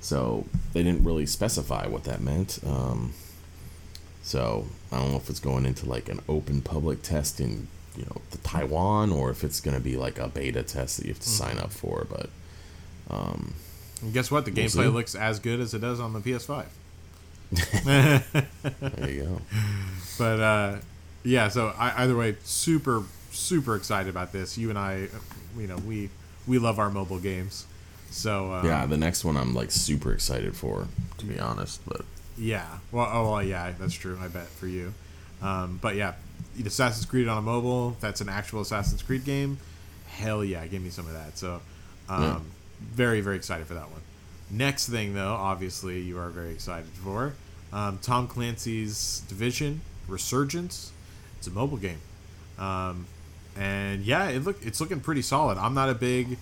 So 0.00 0.46
they 0.72 0.82
didn't 0.82 1.04
really 1.04 1.26
specify 1.26 1.86
what 1.86 2.04
that 2.04 2.20
meant. 2.20 2.58
Um, 2.66 3.12
so 4.22 4.66
I 4.92 4.98
don't 4.98 5.10
know 5.10 5.16
if 5.16 5.28
it's 5.28 5.40
going 5.40 5.66
into 5.66 5.86
like 5.86 6.08
an 6.08 6.20
open 6.28 6.62
public 6.62 7.02
test 7.02 7.40
in 7.40 7.68
you 7.96 8.04
know 8.06 8.22
the 8.30 8.38
Taiwan 8.38 9.12
or 9.12 9.30
if 9.30 9.44
it's 9.44 9.60
going 9.60 9.76
to 9.76 9.82
be 9.82 9.96
like 9.96 10.18
a 10.18 10.28
beta 10.28 10.62
test 10.62 10.96
that 10.98 11.06
you 11.06 11.12
have 11.12 11.20
to 11.20 11.28
sign 11.28 11.58
up 11.58 11.72
for. 11.72 12.06
But 12.10 12.30
um, 13.10 13.54
guess 14.12 14.30
what? 14.30 14.44
The 14.46 14.50
We'll 14.52 14.64
gameplay 14.64 14.70
see. 14.84 14.88
looks 14.88 15.14
as 15.14 15.38
good 15.38 15.60
as 15.60 15.74
it 15.74 15.80
does 15.80 16.00
on 16.00 16.12
the 16.12 16.20
PS5. 16.20 16.66
There 17.84 19.10
you 19.10 19.22
go. 19.22 19.40
but 20.18 20.40
uh, 20.40 20.76
yeah. 21.22 21.48
So 21.48 21.72
I, 21.78 22.02
either 22.02 22.16
way, 22.16 22.36
super 22.44 23.02
super 23.30 23.76
excited 23.76 24.08
about 24.08 24.32
this. 24.32 24.56
You 24.56 24.70
and 24.70 24.78
I, 24.78 25.08
you 25.58 25.66
know, 25.66 25.76
we 25.78 26.10
we 26.46 26.58
love 26.58 26.78
our 26.78 26.90
mobile 26.90 27.18
games. 27.18 27.66
So 28.10 28.52
uh, 28.52 28.62
yeah, 28.64 28.86
the 28.86 28.96
next 28.96 29.24
one 29.24 29.36
I'm 29.36 29.54
like 29.54 29.70
super 29.70 30.12
excited 30.12 30.56
for, 30.56 30.86
to 31.18 31.26
be 31.26 31.38
honest. 31.38 31.80
But 31.86 32.02
yeah, 32.38 32.78
well, 32.92 33.08
oh 33.12 33.32
well, 33.32 33.42
yeah, 33.42 33.72
that's 33.78 33.94
true. 33.94 34.18
I 34.20 34.28
bet 34.28 34.46
for 34.46 34.66
you. 34.66 34.94
Um, 35.42 35.78
but 35.82 35.96
yeah, 35.96 36.14
Assassin's 36.64 37.06
Creed 37.06 37.28
on 37.28 37.38
a 37.38 37.42
mobile. 37.42 37.96
That's 38.00 38.20
an 38.20 38.28
actual 38.28 38.60
Assassin's 38.60 39.02
Creed 39.02 39.24
game. 39.24 39.58
Hell 40.06 40.44
yeah, 40.44 40.66
give 40.66 40.80
me 40.80 40.90
some 40.90 41.06
of 41.06 41.12
that. 41.12 41.36
So, 41.36 41.60
um, 42.08 42.22
yeah. 42.22 42.38
very 42.80 43.20
very 43.20 43.36
excited 43.36 43.66
for 43.66 43.74
that 43.74 43.90
one. 43.90 44.00
Next 44.50 44.88
thing 44.88 45.14
though, 45.14 45.34
obviously 45.34 46.00
you 46.00 46.18
are 46.18 46.30
very 46.30 46.52
excited 46.52 46.90
for 47.02 47.34
um, 47.74 47.98
Tom 48.00 48.26
Clancy's 48.26 49.22
Division 49.28 49.82
Resurgence. 50.08 50.92
It's 51.38 51.48
a 51.48 51.50
mobile 51.50 51.76
game, 51.76 52.00
um, 52.58 53.06
and 53.56 54.02
yeah, 54.02 54.28
it 54.28 54.44
look 54.44 54.64
it's 54.64 54.80
looking 54.80 55.00
pretty 55.00 55.22
solid. 55.22 55.58
I'm 55.58 55.74
not 55.74 55.90
a 55.90 55.94
big 55.94 56.38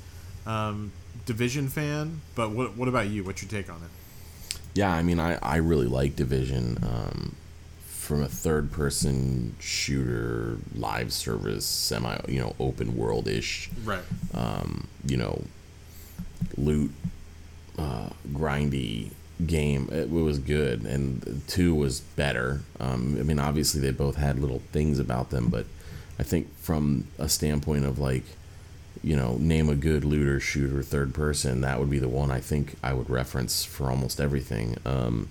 um, 0.47 0.93
Division 1.27 1.69
fan, 1.69 2.21
but 2.37 2.51
what 2.51 2.77
what 2.77 2.87
about 2.87 3.09
you? 3.09 3.25
What's 3.25 3.43
your 3.43 3.51
take 3.51 3.69
on 3.69 3.77
it? 3.77 4.59
Yeah, 4.75 4.93
I 4.93 5.03
mean, 5.03 5.19
I 5.19 5.39
I 5.43 5.57
really 5.57 5.89
like 5.89 6.15
Division. 6.15 6.79
Um, 6.83 7.37
from 8.03 8.21
a 8.21 8.29
third 8.29 8.73
person 8.73 9.55
shooter 9.61 10.59
live 10.75 11.13
service 11.13 11.65
semi 11.65 12.19
you 12.27 12.41
know 12.41 12.53
open 12.59 12.97
world 12.97 13.29
ish 13.29 13.71
right 13.85 14.03
um, 14.35 14.89
you 15.07 15.17
know 15.17 15.41
loot 16.57 16.91
uh, 17.79 18.09
grindy 18.33 19.13
game 19.47 19.89
it, 19.93 20.11
was 20.11 20.39
good 20.39 20.85
and 20.85 21.43
two 21.47 21.75
was 21.75 22.01
better 22.01 22.61
um, 22.81 23.17
i 23.19 23.23
mean 23.23 23.39
obviously 23.39 23.81
they 23.81 23.91
both 23.91 24.17
had 24.17 24.39
little 24.39 24.61
things 24.73 24.99
about 24.99 25.31
them 25.31 25.49
but 25.49 25.67
i 26.19 26.23
think 26.23 26.53
from 26.59 27.07
a 27.19 27.29
standpoint 27.29 27.85
of 27.85 27.99
like 27.99 28.25
you 29.03 29.17
know 29.17 29.37
name 29.39 29.69
a 29.69 29.75
good 29.75 30.05
looter 30.05 30.39
shooter 30.39 30.83
third 30.83 31.15
person 31.15 31.61
that 31.61 31.79
would 31.79 31.91
be 31.91 31.99
the 31.99 32.09
one 32.09 32.31
i 32.31 32.41
think 32.41 32.75
i 32.83 32.93
would 32.93 33.09
reference 33.09 33.65
for 33.65 33.91
almost 33.91 34.21
everything 34.21 34.77
um, 34.85 35.29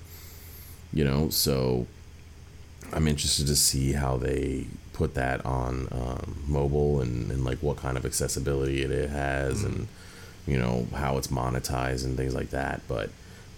you 0.91 1.03
know 1.03 1.29
so 1.29 1.85
I'm 2.93 3.07
interested 3.07 3.47
to 3.47 3.55
see 3.55 3.93
how 3.93 4.17
they 4.17 4.67
put 4.93 5.13
that 5.15 5.45
on 5.45 5.87
um, 5.91 6.43
mobile 6.47 7.01
and, 7.01 7.31
and 7.31 7.43
like 7.45 7.59
what 7.59 7.77
kind 7.77 7.97
of 7.97 8.05
accessibility 8.05 8.81
it, 8.81 9.09
has 9.09 9.63
mm-hmm. 9.63 9.67
and 9.67 9.87
you 10.45 10.57
know 10.57 10.87
how 10.95 11.17
it's 11.17 11.27
monetized 11.27 12.03
and 12.03 12.17
things 12.17 12.35
like 12.35 12.49
that. 12.49 12.81
But 12.87 13.09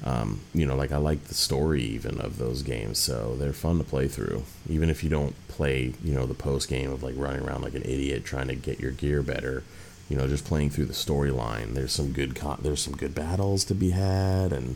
um, 0.05 0.41
you 0.53 0.65
know, 0.65 0.75
like 0.75 0.91
I 0.91 0.97
like 0.97 1.25
the 1.25 1.33
story 1.33 1.81
even 1.81 2.19
of 2.19 2.37
those 2.37 2.61
games, 2.61 2.99
so 2.99 3.35
they're 3.37 3.53
fun 3.53 3.77
to 3.77 3.83
play 3.83 4.07
through. 4.07 4.43
Even 4.67 4.89
if 4.89 5.03
you 5.03 5.09
don't 5.09 5.35
play, 5.47 5.93
you 6.03 6.13
know, 6.13 6.25
the 6.25 6.33
post 6.33 6.67
game 6.67 6.91
of 6.91 7.03
like 7.03 7.15
running 7.17 7.41
around 7.41 7.61
like 7.61 7.73
an 7.75 7.83
idiot 7.83 8.25
trying 8.25 8.47
to 8.49 8.55
get 8.55 8.79
your 8.79 8.91
gear 8.91 9.21
better. 9.21 9.63
You 10.09 10.17
know, 10.17 10.27
just 10.27 10.43
playing 10.43 10.71
through 10.71 10.85
the 10.85 10.93
storyline. 10.93 11.73
There's 11.73 11.93
some 11.93 12.11
good 12.11 12.35
co- 12.35 12.57
there's 12.61 12.81
some 12.81 12.95
good 12.95 13.15
battles 13.15 13.63
to 13.65 13.75
be 13.75 13.91
had, 13.91 14.51
and 14.51 14.75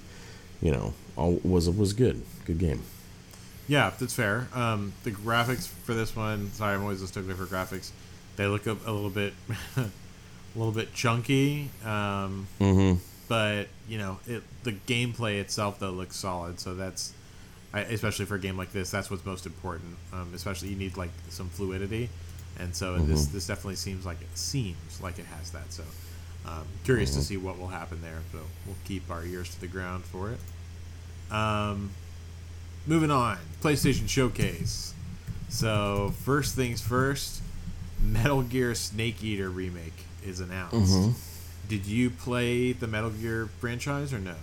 you 0.61 0.71
know, 0.71 0.93
all 1.17 1.41
was 1.43 1.69
was 1.69 1.91
good, 1.91 2.23
good 2.45 2.59
game. 2.59 2.83
Yeah, 3.67 3.91
that's 3.99 4.13
fair. 4.13 4.47
Um, 4.53 4.93
the 5.03 5.11
graphics 5.11 5.67
for 5.67 5.93
this 5.93 6.15
one, 6.15 6.53
sorry, 6.53 6.75
I'm 6.75 6.83
always 6.83 7.01
a 7.01 7.07
stickler 7.07 7.35
for 7.35 7.45
graphics. 7.45 7.91
They 8.37 8.45
look 8.45 8.65
a, 8.65 8.77
a 8.85 8.91
little 8.93 9.09
bit, 9.09 9.33
a 9.75 9.89
little 10.55 10.71
bit 10.71 10.93
chunky. 10.93 11.69
Um, 11.83 12.47
mm-hmm. 12.61 12.95
But 13.27 13.67
you 13.87 13.97
know, 13.97 14.19
it 14.27 14.43
the 14.63 14.71
gameplay 14.71 15.39
itself 15.39 15.79
though 15.79 15.91
looks 15.91 16.15
solid. 16.15 16.59
So 16.59 16.75
that's, 16.75 17.13
I, 17.73 17.81
especially 17.81 18.25
for 18.25 18.35
a 18.35 18.39
game 18.39 18.57
like 18.57 18.71
this, 18.71 18.89
that's 18.89 19.11
what's 19.11 19.25
most 19.25 19.45
important. 19.45 19.97
Um, 20.13 20.31
especially 20.33 20.69
you 20.69 20.77
need 20.77 20.97
like 20.97 21.11
some 21.29 21.49
fluidity, 21.49 22.09
and 22.59 22.75
so 22.75 22.95
mm-hmm. 22.95 23.07
this 23.07 23.27
this 23.27 23.47
definitely 23.47 23.75
seems 23.75 24.05
like 24.05 24.21
it 24.21 24.37
seems 24.37 25.01
like 25.01 25.19
it 25.19 25.25
has 25.25 25.51
that. 25.51 25.71
So, 25.73 25.83
um, 26.45 26.65
curious 26.85 27.11
mm-hmm. 27.11 27.19
to 27.19 27.25
see 27.25 27.37
what 27.37 27.59
will 27.59 27.67
happen 27.67 28.01
there. 28.01 28.21
So 28.31 28.39
we'll 28.65 28.75
keep 28.85 29.09
our 29.11 29.25
ears 29.25 29.53
to 29.55 29.59
the 29.61 29.67
ground 29.67 30.05
for 30.05 30.31
it. 30.31 30.39
Um, 31.33 31.89
moving 32.85 33.11
on, 33.11 33.37
PlayStation 33.61 34.07
Showcase. 34.07 34.93
So 35.49 36.13
first 36.23 36.55
things 36.55 36.81
first, 36.81 37.41
Metal 38.01 38.41
Gear 38.41 38.75
Snake 38.75 39.23
Eater 39.23 39.49
remake 39.49 40.05
is 40.25 40.39
announced. 40.39 40.75
Mm-hmm. 40.75 41.11
Did 41.67 41.85
you 41.85 42.09
play 42.09 42.71
the 42.71 42.87
Metal 42.87 43.09
Gear 43.09 43.49
franchise 43.59 44.13
or 44.13 44.19
no? 44.19 44.35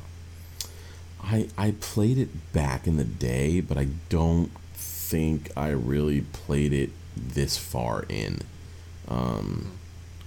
I 1.22 1.49
I 1.57 1.75
played 1.81 2.18
it 2.18 2.53
back 2.53 2.87
in 2.87 2.97
the 2.97 3.05
day, 3.05 3.61
but 3.61 3.79
I 3.79 3.89
don't 4.09 4.51
think 4.75 5.51
I 5.57 5.68
really 5.68 6.20
played 6.20 6.72
it 6.72 6.91
this 7.16 7.57
far 7.57 8.05
in. 8.09 8.41
Um, 9.09 9.72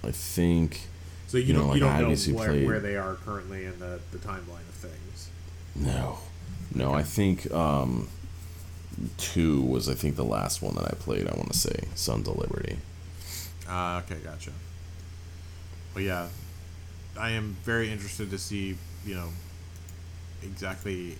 I 0.02 0.10
think. 0.10 0.82
So 1.28 1.36
you, 1.36 1.44
you 1.44 1.52
know, 1.52 1.58
don't, 1.60 1.68
like 1.68 1.74
you 1.74 1.80
don't 1.80 2.00
know 2.00 2.38
where, 2.38 2.48
played, 2.48 2.66
where 2.66 2.80
they 2.80 2.96
are 2.96 3.14
currently 3.16 3.66
in 3.66 3.78
the, 3.78 4.00
the 4.12 4.18
timeline 4.18 4.66
of 4.66 4.74
things. 4.74 5.28
No, 5.76 6.18
no, 6.74 6.94
I 6.94 7.02
think 7.02 7.52
um, 7.52 8.08
two 9.18 9.60
was 9.60 9.88
I 9.88 9.94
think 9.94 10.16
the 10.16 10.24
last 10.24 10.62
one 10.62 10.74
that 10.76 10.84
I 10.84 10.94
played. 10.98 11.28
I 11.28 11.34
want 11.34 11.52
to 11.52 11.58
say 11.58 11.80
Sons 11.94 12.26
of 12.26 12.38
Liberty. 12.38 12.78
Ah, 13.68 13.96
uh, 13.96 13.98
okay, 14.00 14.16
gotcha. 14.24 14.52
Well, 15.94 16.02
yeah, 16.02 16.28
I 17.18 17.30
am 17.30 17.56
very 17.64 17.90
interested 17.90 18.30
to 18.30 18.38
see 18.38 18.76
you 19.04 19.14
know 19.14 19.28
exactly 20.42 21.16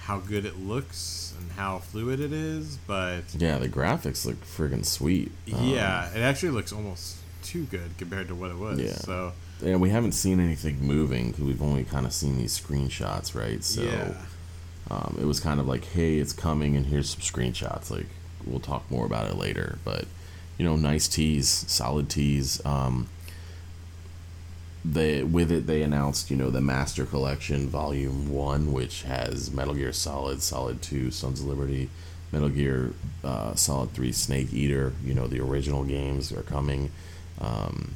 how 0.00 0.18
good 0.18 0.44
it 0.44 0.58
looks 0.58 1.32
and 1.38 1.52
how 1.52 1.78
fluid 1.78 2.20
it 2.20 2.32
is, 2.32 2.78
but 2.86 3.22
yeah, 3.36 3.58
the 3.58 3.68
graphics 3.68 4.26
look 4.26 4.44
friggin' 4.44 4.84
sweet. 4.84 5.30
Yeah, 5.46 6.08
um, 6.10 6.16
it 6.16 6.22
actually 6.22 6.50
looks 6.50 6.72
almost 6.72 7.18
too 7.42 7.64
good 7.64 7.96
compared 7.98 8.28
to 8.28 8.34
what 8.34 8.50
it 8.50 8.56
was. 8.56 8.80
Yeah. 8.80 8.94
So 8.94 9.32
yeah, 9.62 9.76
we 9.76 9.90
haven't 9.90 10.12
seen 10.12 10.40
anything 10.40 10.80
moving 10.80 11.30
because 11.30 11.44
we've 11.44 11.62
only 11.62 11.84
kind 11.84 12.06
of 12.06 12.12
seen 12.12 12.36
these 12.36 12.58
screenshots, 12.58 13.34
right? 13.34 13.62
So 13.62 13.82
yeah. 13.82 14.14
Um, 14.90 15.16
it 15.20 15.24
was 15.24 15.40
kind 15.40 15.58
of 15.58 15.66
like, 15.66 15.84
hey, 15.86 16.18
it's 16.18 16.32
coming, 16.32 16.76
and 16.76 16.86
here's 16.86 17.10
some 17.10 17.20
screenshots. 17.20 17.90
Like, 17.90 18.06
we'll 18.44 18.60
talk 18.60 18.90
more 18.90 19.06
about 19.06 19.30
it 19.30 19.36
later. 19.36 19.78
But, 19.84 20.04
you 20.58 20.66
know, 20.66 20.76
nice 20.76 21.08
tease, 21.08 21.48
solid 21.48 22.10
tease. 22.10 22.64
Um, 22.66 23.08
they 24.84 25.22
with 25.22 25.52
it 25.52 25.66
they 25.66 25.82
announced 25.82 26.30
you 26.30 26.36
know 26.36 26.50
the 26.50 26.60
Master 26.60 27.04
Collection 27.04 27.68
Volume 27.68 28.32
One, 28.32 28.72
which 28.72 29.02
has 29.02 29.50
Metal 29.50 29.74
Gear 29.74 29.92
Solid, 29.92 30.42
Solid 30.42 30.82
Two, 30.82 31.10
Sons 31.10 31.40
of 31.40 31.46
Liberty, 31.46 31.88
Metal 32.32 32.48
Gear 32.48 32.92
uh, 33.22 33.54
Solid 33.54 33.92
Three, 33.92 34.12
Snake 34.12 34.52
Eater. 34.52 34.92
You 35.04 35.14
know 35.14 35.26
the 35.26 35.40
original 35.40 35.84
games 35.84 36.32
are 36.32 36.42
coming. 36.42 36.90
Um, 37.40 37.94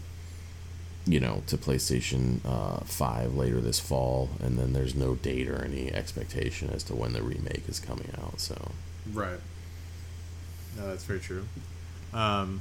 you 1.08 1.20
know, 1.20 1.42
to 1.46 1.56
PlayStation 1.56 2.40
uh, 2.44 2.80
5 2.80 3.36
later 3.36 3.60
this 3.60 3.78
fall, 3.78 4.28
and 4.42 4.58
then 4.58 4.72
there's 4.72 4.96
no 4.96 5.14
date 5.14 5.48
or 5.48 5.64
any 5.64 5.92
expectation 5.92 6.68
as 6.70 6.82
to 6.82 6.96
when 6.96 7.12
the 7.12 7.22
remake 7.22 7.68
is 7.68 7.78
coming 7.78 8.10
out. 8.20 8.40
So, 8.40 8.72
right. 9.12 9.38
No, 10.76 10.88
that's 10.88 11.04
very 11.04 11.20
true. 11.20 11.46
Um, 12.12 12.60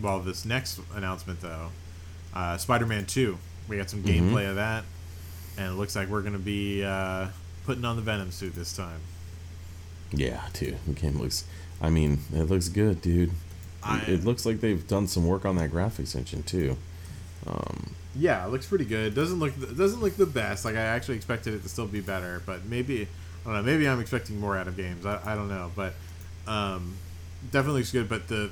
well, 0.00 0.18
this 0.18 0.44
next 0.44 0.80
announcement, 0.92 1.40
though, 1.40 1.70
uh, 2.34 2.56
Spider 2.56 2.86
Man 2.86 3.06
2, 3.06 3.38
we 3.68 3.76
got 3.76 3.90
some 3.90 4.02
mm-hmm. 4.02 4.34
gameplay 4.34 4.48
of 4.48 4.56
that, 4.56 4.84
and 5.56 5.72
it 5.72 5.74
looks 5.74 5.96
like 5.96 6.08
we're 6.08 6.22
going 6.22 6.34
to 6.34 6.38
be 6.38 6.84
uh, 6.84 7.28
putting 7.64 7.84
on 7.84 7.96
the 7.96 8.02
Venom 8.02 8.30
suit 8.30 8.54
this 8.54 8.76
time. 8.76 9.00
Yeah, 10.12 10.42
dude. 10.52 10.78
The 10.86 10.92
game 10.92 11.18
looks, 11.18 11.44
I 11.80 11.90
mean, 11.90 12.20
it 12.32 12.44
looks 12.44 12.68
good, 12.68 13.00
dude. 13.00 13.32
I, 13.82 14.00
it 14.06 14.24
looks 14.24 14.46
like 14.46 14.60
they've 14.60 14.86
done 14.86 15.06
some 15.08 15.26
work 15.26 15.44
on 15.44 15.56
that 15.56 15.70
graphics 15.70 16.16
engine, 16.16 16.42
too. 16.42 16.76
Um, 17.46 17.94
yeah, 18.16 18.46
it 18.46 18.50
looks 18.50 18.66
pretty 18.66 18.84
good. 18.84 19.14
Doesn't 19.14 19.38
look 19.38 19.52
doesn't 19.76 20.00
look 20.00 20.16
the 20.16 20.26
best. 20.26 20.64
Like 20.64 20.76
I 20.76 20.80
actually 20.80 21.16
expected 21.16 21.54
it 21.54 21.62
to 21.62 21.68
still 21.68 21.86
be 21.86 22.00
better, 22.00 22.42
but 22.46 22.64
maybe 22.64 23.02
I 23.02 23.44
don't 23.44 23.54
know. 23.54 23.62
Maybe 23.62 23.88
I'm 23.88 24.00
expecting 24.00 24.38
more 24.38 24.56
out 24.56 24.68
of 24.68 24.76
games. 24.76 25.04
I, 25.04 25.20
I 25.24 25.34
don't 25.34 25.48
know, 25.48 25.70
but 25.74 25.94
um, 26.46 26.94
definitely 27.50 27.80
looks 27.80 27.92
good. 27.92 28.08
But 28.08 28.28
the 28.28 28.50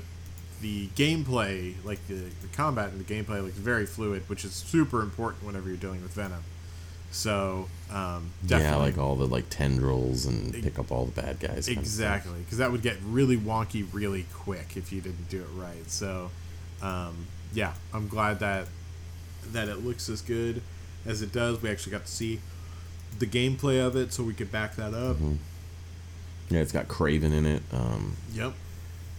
the 0.63 0.87
gameplay, 0.95 1.75
like 1.83 2.07
the, 2.07 2.15
the 2.15 2.47
combat 2.53 2.89
and 2.91 3.05
the 3.05 3.13
gameplay, 3.13 3.43
looks 3.43 3.57
very 3.57 3.85
fluid, 3.85 4.23
which 4.29 4.45
is 4.45 4.53
super 4.53 5.01
important 5.01 5.43
whenever 5.43 5.67
you're 5.67 5.77
dealing 5.77 6.01
with 6.01 6.13
Venom. 6.13 6.41
So 7.11 7.67
um, 7.91 8.31
yeah, 8.47 8.77
like 8.77 8.97
all 8.97 9.15
the 9.15 9.27
like 9.27 9.49
tendrils 9.49 10.25
and 10.25 10.53
pick 10.53 10.79
up 10.79 10.91
all 10.91 11.05
the 11.05 11.21
bad 11.21 11.39
guys. 11.39 11.67
Exactly, 11.67 12.39
because 12.39 12.57
that 12.57 12.71
would 12.71 12.81
get 12.81 12.95
really 13.05 13.37
wonky 13.37 13.85
really 13.91 14.25
quick 14.33 14.77
if 14.77 14.91
you 14.91 15.01
didn't 15.01 15.29
do 15.29 15.41
it 15.41 15.49
right. 15.53 15.91
So 15.91 16.31
um, 16.81 17.27
yeah, 17.53 17.73
I'm 17.93 18.07
glad 18.07 18.39
that 18.39 18.67
that 19.51 19.67
it 19.67 19.83
looks 19.85 20.07
as 20.07 20.21
good 20.21 20.61
as 21.05 21.21
it 21.21 21.33
does. 21.33 21.61
We 21.61 21.69
actually 21.69 21.91
got 21.91 22.05
to 22.05 22.11
see 22.11 22.39
the 23.19 23.27
gameplay 23.27 23.85
of 23.85 23.95
it, 23.95 24.13
so 24.13 24.23
we 24.23 24.33
could 24.33 24.51
back 24.51 24.77
that 24.77 24.93
up. 24.93 25.17
Mm-hmm. 25.17 25.35
Yeah, 26.49 26.61
it's 26.61 26.71
got 26.71 26.87
Kraven 26.87 27.33
in 27.33 27.45
it. 27.45 27.61
Um, 27.71 28.15
yep. 28.33 28.53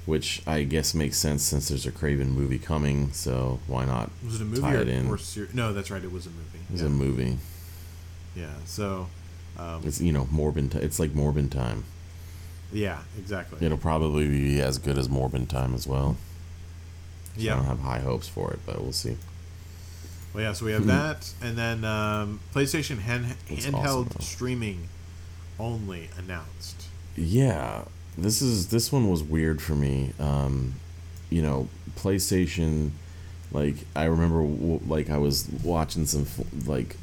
Which 0.07 0.43
I 0.47 0.65
guess 0.65 0.93
makes 0.95 1.17
sense 1.17 1.43
since 1.43 1.69
there's 1.69 1.87
a 1.87 1.93
Kraven 1.93 2.29
movie 2.29 2.59
coming. 2.59 3.13
So 3.13 3.61
why 3.67 3.85
not? 3.85 4.11
Was 4.25 4.37
it 4.37 4.43
a 4.43 4.45
movie 4.45 4.61
tie 4.61 4.75
or, 4.75 4.81
it 4.83 4.89
in? 4.89 5.09
Or 5.09 5.17
ser- 5.17 5.49
no, 5.55 5.73
that's 5.73 5.91
right. 5.91 6.03
It 6.03 6.13
was 6.13 6.27
a 6.27 6.31
movie. 6.31 6.59
It 6.69 6.73
was 6.73 6.81
yeah. 6.83 6.87
a 6.87 6.91
movie. 6.91 7.39
Yeah. 8.37 8.55
So. 8.67 9.09
Um, 9.57 9.83
it's 9.85 10.01
you 10.01 10.13
know 10.13 10.25
Morbin. 10.25 10.71
T- 10.71 10.79
it's 10.79 10.99
like 10.99 11.11
Morbin 11.11 11.51
time. 11.51 11.85
Yeah, 12.73 12.99
exactly. 13.17 13.65
It'll 13.65 13.79
probably 13.79 14.29
be 14.29 14.61
as 14.61 14.79
good 14.79 14.99
as 14.99 15.09
Morbin 15.09 15.49
time 15.49 15.75
as 15.75 15.87
well. 15.87 16.17
So 17.37 17.43
I 17.43 17.57
don't 17.57 17.65
have 17.65 17.81
high 17.81 18.01
hopes 18.01 18.29
for 18.29 18.53
it, 18.53 18.61
but 18.67 18.81
we'll 18.81 18.93
see. 18.93 19.17
Well, 20.33 20.43
yeah. 20.43 20.53
So 20.53 20.67
we 20.67 20.73
have 20.73 20.87
that, 20.87 21.33
and 21.41 21.57
then 21.57 21.85
um, 21.85 22.41
PlayStation 22.53 22.99
hand, 22.99 23.37
handheld 23.49 24.11
awesome, 24.11 24.21
streaming 24.21 24.89
only 25.59 26.11
announced. 26.19 26.87
Yeah, 27.17 27.85
this 28.17 28.41
is 28.43 28.69
this 28.69 28.93
one 28.93 29.11
was 29.11 29.23
weird 29.23 29.61
for 29.63 29.75
me. 29.75 30.13
Um, 30.19 30.75
you 31.31 31.43
know, 31.43 31.69
PlayStation. 31.97 32.91
Like 33.53 33.77
I 33.95 34.05
remember, 34.05 34.43
like 34.87 35.11
I 35.11 35.19
was 35.19 35.49
watching 35.63 36.07
some 36.07 36.27
like 36.67 36.97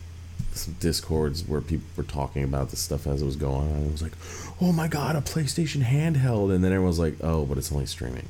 some 0.54 0.76
discords 0.82 1.48
where 1.48 1.62
people 1.62 1.86
were 1.96 2.04
talking 2.04 2.44
about 2.44 2.70
this 2.72 2.80
stuff 2.82 3.08
as 3.08 3.22
it 3.22 3.26
was 3.26 3.38
going 3.38 3.72
on. 3.72 3.84
It 3.86 3.92
was 3.92 4.02
like, 4.02 4.14
"Oh 4.60 4.72
my 4.74 4.88
god, 4.88 5.16
a 5.16 5.22
PlayStation 5.22 5.82
handheld!" 5.84 6.54
And 6.54 6.64
then 6.64 6.72
everyone 6.72 6.88
was 6.90 7.00
like, 7.00 7.16
"Oh, 7.22 7.46
but 7.46 7.58
it's 7.58 7.72
only 7.72 7.86
streaming." 7.86 8.28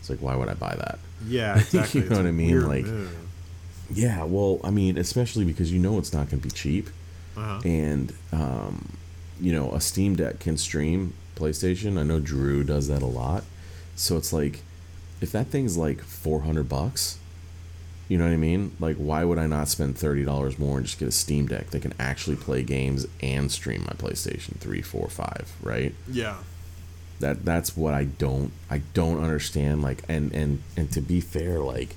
It's 0.00 0.10
like, 0.10 0.20
why 0.20 0.36
would 0.36 0.48
I 0.48 0.54
buy 0.54 0.74
that? 0.76 0.98
Yeah, 1.26 1.58
exactly. 1.58 2.00
You 2.02 2.08
know 2.08 2.16
It's 2.16 2.18
what 2.22 2.26
I 2.28 2.32
mean? 2.32 2.68
Like- 2.68 2.84
move. 2.84 3.16
Yeah, 3.92 4.24
well, 4.24 4.60
I 4.64 4.70
mean, 4.70 4.98
especially 4.98 5.44
because 5.44 5.72
you 5.72 5.78
know 5.78 5.98
it's 5.98 6.12
not 6.12 6.28
going 6.28 6.40
to 6.40 6.48
be 6.48 6.50
cheap. 6.50 6.88
Uh-huh. 7.36 7.60
and 7.66 8.14
um, 8.32 8.96
you 9.40 9.52
know 9.52 9.70
a 9.72 9.80
steam 9.80 10.16
deck 10.16 10.38
can 10.40 10.56
stream 10.56 11.12
playstation. 11.36 11.98
I 11.98 12.02
know 12.02 12.20
drew 12.20 12.64
does 12.64 12.88
that 12.88 13.02
a 13.02 13.06
lot. 13.06 13.44
So 13.94 14.16
it's 14.16 14.32
like 14.32 14.62
if 15.20 15.30
that 15.32 15.46
thing's 15.46 15.76
like 15.76 16.00
400 16.02 16.68
bucks 16.68 17.18
you 18.08 18.16
know 18.18 18.24
what 18.24 18.32
i 18.32 18.36
mean? 18.36 18.70
Like 18.78 18.96
why 18.96 19.24
would 19.24 19.38
i 19.38 19.46
not 19.46 19.68
spend 19.68 19.96
$30 19.96 20.58
more 20.58 20.76
and 20.78 20.86
just 20.86 20.98
get 20.98 21.08
a 21.08 21.12
steam 21.12 21.46
deck 21.46 21.70
that 21.70 21.82
can 21.82 21.92
actually 21.98 22.36
play 22.36 22.62
games 22.62 23.06
and 23.20 23.50
stream 23.50 23.82
my 23.84 23.94
playstation 23.94 24.58
3 24.58 24.80
4 24.82 25.08
5 25.08 25.56
right? 25.62 25.92
Yeah. 26.08 26.36
that 27.20 27.44
that's 27.44 27.76
what 27.76 27.94
I 27.94 28.04
don't 28.04 28.52
I 28.70 28.78
don't 28.94 29.22
understand 29.22 29.82
like 29.82 30.04
and 30.08 30.32
and 30.32 30.62
and 30.76 30.90
to 30.92 31.00
be 31.00 31.20
fair 31.20 31.58
like 31.58 31.96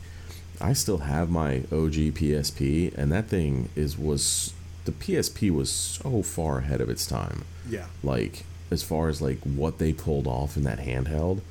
I 0.61 0.73
still 0.73 0.99
have 0.99 1.29
my 1.29 1.57
OG 1.71 2.17
PSP 2.17 2.97
and 2.97 3.11
that 3.11 3.27
thing 3.27 3.69
is 3.75 3.97
was 3.97 4.53
the 4.85 4.91
PSP 4.91 5.51
was 5.51 5.69
so 5.71 6.23
far 6.23 6.59
ahead 6.59 6.81
of 6.81 6.89
its 6.89 7.05
time. 7.05 7.45
Yeah. 7.69 7.85
like 8.03 8.45
as 8.71 8.83
far 8.83 9.09
as 9.09 9.21
like 9.21 9.39
what 9.39 9.79
they 9.79 9.93
pulled 9.93 10.27
off 10.27 10.57
in 10.57 10.63
that 10.63 10.79
handheld. 10.79 11.41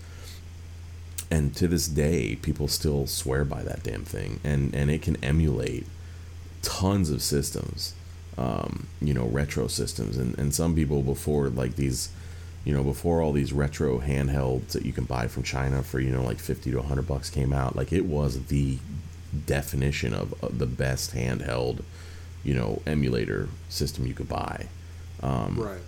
And 1.30 1.54
to 1.56 1.68
this 1.68 1.88
day 1.88 2.36
people 2.36 2.68
still 2.68 3.06
swear 3.06 3.44
by 3.44 3.62
that 3.62 3.82
damn 3.82 4.04
thing. 4.04 4.40
And 4.44 4.74
and 4.74 4.90
it 4.90 5.02
can 5.02 5.22
emulate 5.22 5.86
tons 6.62 7.10
of 7.10 7.22
systems 7.22 7.94
um, 8.38 8.86
you 9.00 9.12
know 9.12 9.26
retro 9.26 9.66
systems. 9.66 10.16
And 10.16 10.38
and 10.38 10.54
some 10.54 10.74
people 10.74 11.02
before 11.02 11.48
like 11.48 11.76
these 11.76 12.10
you 12.64 12.72
know 12.72 12.84
before 12.84 13.20
all 13.20 13.32
these 13.32 13.52
retro 13.52 13.98
handhelds 13.98 14.68
that 14.72 14.86
you 14.86 14.92
can 14.92 15.04
buy 15.04 15.26
from 15.26 15.42
China 15.42 15.82
for 15.82 16.00
you 16.00 16.10
know 16.10 16.22
like 16.22 16.38
50 16.38 16.70
to 16.70 16.76
100 16.78 17.06
bucks 17.06 17.30
came 17.30 17.52
out 17.52 17.76
like 17.76 17.92
it 17.92 18.04
was 18.04 18.46
the 18.46 18.78
definition 19.46 20.14
of, 20.14 20.32
of 20.42 20.58
the 20.58 20.66
best 20.66 21.14
handheld 21.14 21.82
you 22.44 22.54
know 22.54 22.80
emulator 22.86 23.48
system 23.68 24.06
you 24.06 24.14
could 24.14 24.28
buy. 24.28 24.66
Um, 25.20 25.58
right. 25.60 25.80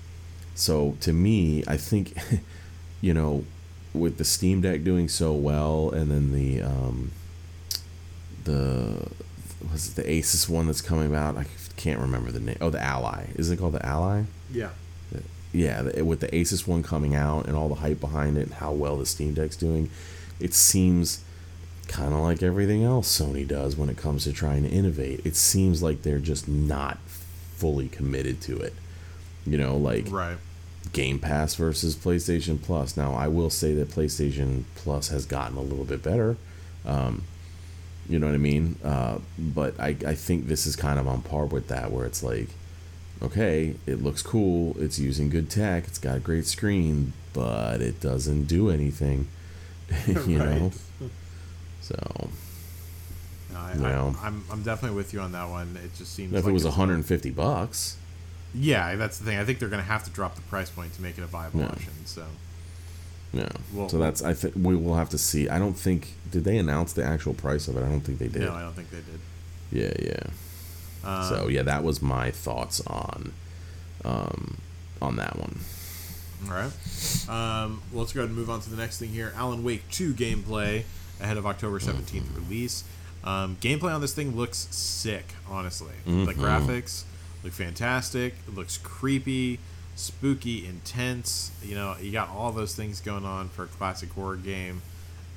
So 0.61 0.97
to 1.01 1.13
me, 1.13 1.65
I 1.67 1.77
think, 1.77 2.15
you 3.01 3.15
know, 3.15 3.45
with 3.95 4.19
the 4.19 4.25
Steam 4.25 4.61
Deck 4.61 4.85
doing 4.85 5.09
so 5.09 5.33
well, 5.33 5.91
and 5.91 6.11
then 6.11 6.33
the 6.33 6.63
um, 6.63 7.13
the 8.45 9.09
was 9.73 9.89
it 9.89 9.97
the 9.97 10.03
Asus 10.05 10.49
one 10.49 10.67
that's 10.67 10.81
coming 10.81 11.15
out? 11.15 11.37
I 11.37 11.47
can't 11.77 12.01
remember 12.01 12.31
the 12.31 12.41
name. 12.41 12.57
Oh, 12.61 12.71
the 12.71 12.83
Ally. 12.83 13.27
Is 13.35 13.51
it 13.51 13.59
called 13.59 13.75
the 13.75 13.85
Ally? 13.85 14.25
Yeah. 14.53 14.71
Yeah, 15.53 15.83
the, 15.83 16.05
with 16.05 16.21
the 16.21 16.29
Asus 16.29 16.67
one 16.69 16.85
coming 16.85 17.17
out 17.17 17.47
and 17.47 17.57
all 17.57 17.69
the 17.69 17.77
hype 17.77 17.99
behind 17.99 18.37
it 18.39 18.43
and 18.43 18.55
how 18.55 18.71
well 18.71 18.97
the 18.97 19.07
Steam 19.07 19.35
Deck's 19.35 19.57
doing, 19.57 19.91
it 20.39 20.55
seems 20.55 21.25
kind 21.89 22.13
of 22.15 22.21
like 22.21 22.41
everything 22.41 22.85
else 22.85 23.21
Sony 23.21 23.47
does 23.47 23.77
when 23.77 23.89
it 23.89 23.97
comes 23.97 24.23
to 24.25 24.33
trying 24.33 24.63
to 24.63 24.69
innovate. 24.69 25.23
It 25.25 25.35
seems 25.35 25.83
like 25.83 26.03
they're 26.03 26.21
just 26.21 26.47
not 26.47 26.99
fully 27.09 27.89
committed 27.89 28.41
to 28.43 28.59
it. 28.59 28.75
You 29.45 29.59
know, 29.59 29.77
like 29.77 30.07
Right. 30.09 30.37
Game 30.93 31.19
Pass 31.19 31.55
versus 31.55 31.95
PlayStation 31.95 32.61
Plus. 32.61 32.97
Now, 32.97 33.15
I 33.15 33.29
will 33.29 33.51
say 33.51 33.75
that 33.75 33.91
PlayStation 33.91 34.65
Plus 34.75 35.09
has 35.09 35.27
gotten 35.27 35.57
a 35.57 35.63
little 35.63 35.85
bit 35.85 36.03
better. 36.03 36.37
Um, 36.85 37.25
you 38.09 38.19
know 38.19 38.27
what 38.27 38.35
I 38.35 38.39
mean? 38.39 38.77
Uh, 38.83 39.19
but 39.39 39.79
I, 39.79 39.97
I 40.07 40.15
think 40.15 40.49
this 40.49 40.67
is 40.67 40.75
kind 40.75 40.99
of 40.99 41.07
on 41.07 41.23
par 41.23 41.45
with 41.45 41.69
that, 41.69 41.93
where 41.93 42.07
it's 42.07 42.23
like, 42.23 42.49
okay, 43.23 43.77
it 43.87 44.03
looks 44.03 44.23
cool, 44.23 44.75
it's 44.81 44.99
using 44.99 45.31
good 45.31 45.49
tech, 45.51 45.87
it's 45.87 45.99
got 45.99 46.17
a 46.17 46.21
great 46.21 46.47
screen, 46.47 47.13
but 47.33 47.81
it 47.81 48.01
doesn't 48.01 48.45
do 48.45 48.69
anything. 48.71 49.29
you 50.07 50.39
know? 50.39 50.73
So, 51.81 52.31
No, 53.53 53.59
I. 53.59 53.73
I, 53.73 54.27
I'm 54.27 54.45
I'm 54.51 54.63
definitely 54.63 54.97
with 54.97 55.13
you 55.13 55.21
on 55.21 55.33
that 55.33 55.49
one. 55.49 55.79
It 55.85 55.95
just 55.97 56.15
seems 56.15 56.33
if 56.33 56.45
like 56.45 56.51
it 56.51 56.53
was 56.53 56.65
150 56.65 57.31
bucks, 57.31 57.97
Yeah, 58.55 58.97
that's 58.97 59.19
the 59.19 59.25
thing. 59.25 59.39
I 59.39 59.45
think 59.45 59.59
they're 59.59 59.69
going 59.69 59.83
to 59.83 59.89
have 59.89 60.05
to 60.05 60.11
drop 60.11 60.35
the 60.35 60.43
price 60.43 60.71
point 60.71 60.93
to 60.95 61.03
make 61.03 61.19
it 61.19 61.23
a 61.23 61.27
viable 61.27 61.61
Yeah. 61.61 61.67
option. 61.69 61.93
So 62.05 62.27
no. 63.33 63.49
Well- 63.73 63.89
so 63.89 63.99
that's, 63.99 64.23
I 64.23 64.35
think, 64.35 64.55
we 64.57 64.75
will 64.77 64.97
have 64.97 65.09
to 65.11 65.19
see. 65.19 65.49
I 65.49 65.59
don't 65.59 65.75
think, 65.75 66.15
did 66.31 66.45
they 66.45 66.59
announce 66.59 66.93
the 66.93 67.05
actual 67.05 67.35
price 67.35 67.69
of 67.69 67.77
it? 67.77 67.85
I 67.85 67.89
don't 67.89 68.01
think 68.01 68.19
they 68.19 68.29
did. 68.29 68.43
no, 68.43 68.53
I 68.53 68.63
don't 68.63 68.75
think 68.75 68.91
they 68.91 68.99
did. 68.99 69.21
Yeah, 69.73 69.93
yeah. 70.05 70.23
Um, 71.09 71.29
so 71.29 71.49
yeah, 71.49 71.63
that 71.63 71.83
was 71.85 72.03
my 72.03 72.31
thoughts 72.31 72.81
on 72.87 73.33
um, 74.05 74.59
on 75.01 75.17
that 75.17 75.39
one. 75.39 75.61
All 76.47 76.55
right. 76.55 76.73
Um, 77.29 77.83
well, 77.93 78.01
let's 78.01 78.13
go 78.13 78.21
ahead 78.21 78.31
and 78.31 78.37
move 78.37 78.51
on 78.51 78.61
to 78.63 78.71
the 78.71 78.77
next 78.77 78.99
thing 78.99 79.11
here. 79.11 79.33
Alan 79.37 79.63
Wake 79.63 79.89
2 79.91 80.13
gameplay 80.15 80.85
ahead 81.21 81.37
of 81.37 81.47
October 81.47 81.79
17th 81.79 82.35
release. 82.35 82.83
Um, 83.23 83.57
gameplay 83.61 83.95
on 83.95 84.01
this 84.01 84.15
thing 84.15 84.35
looks 84.37 84.67
sick, 84.71 85.35
honestly. 85.49 85.93
The 86.07 86.33
graphics 86.35 87.05
look 87.43 87.53
fantastic. 87.53 88.35
It 88.47 88.55
looks 88.55 88.79
creepy, 88.79 89.59
spooky, 89.97 90.67
intense. 90.67 91.51
You 91.63 91.75
know, 91.75 91.97
you 92.01 92.13
got 92.13 92.29
all 92.31 92.53
those 92.53 92.75
things 92.75 93.01
going 93.01 93.25
on 93.25 93.49
for 93.49 93.65
a 93.65 93.69
classic 93.69 94.11
horror 94.13 94.37
game. 94.37 94.83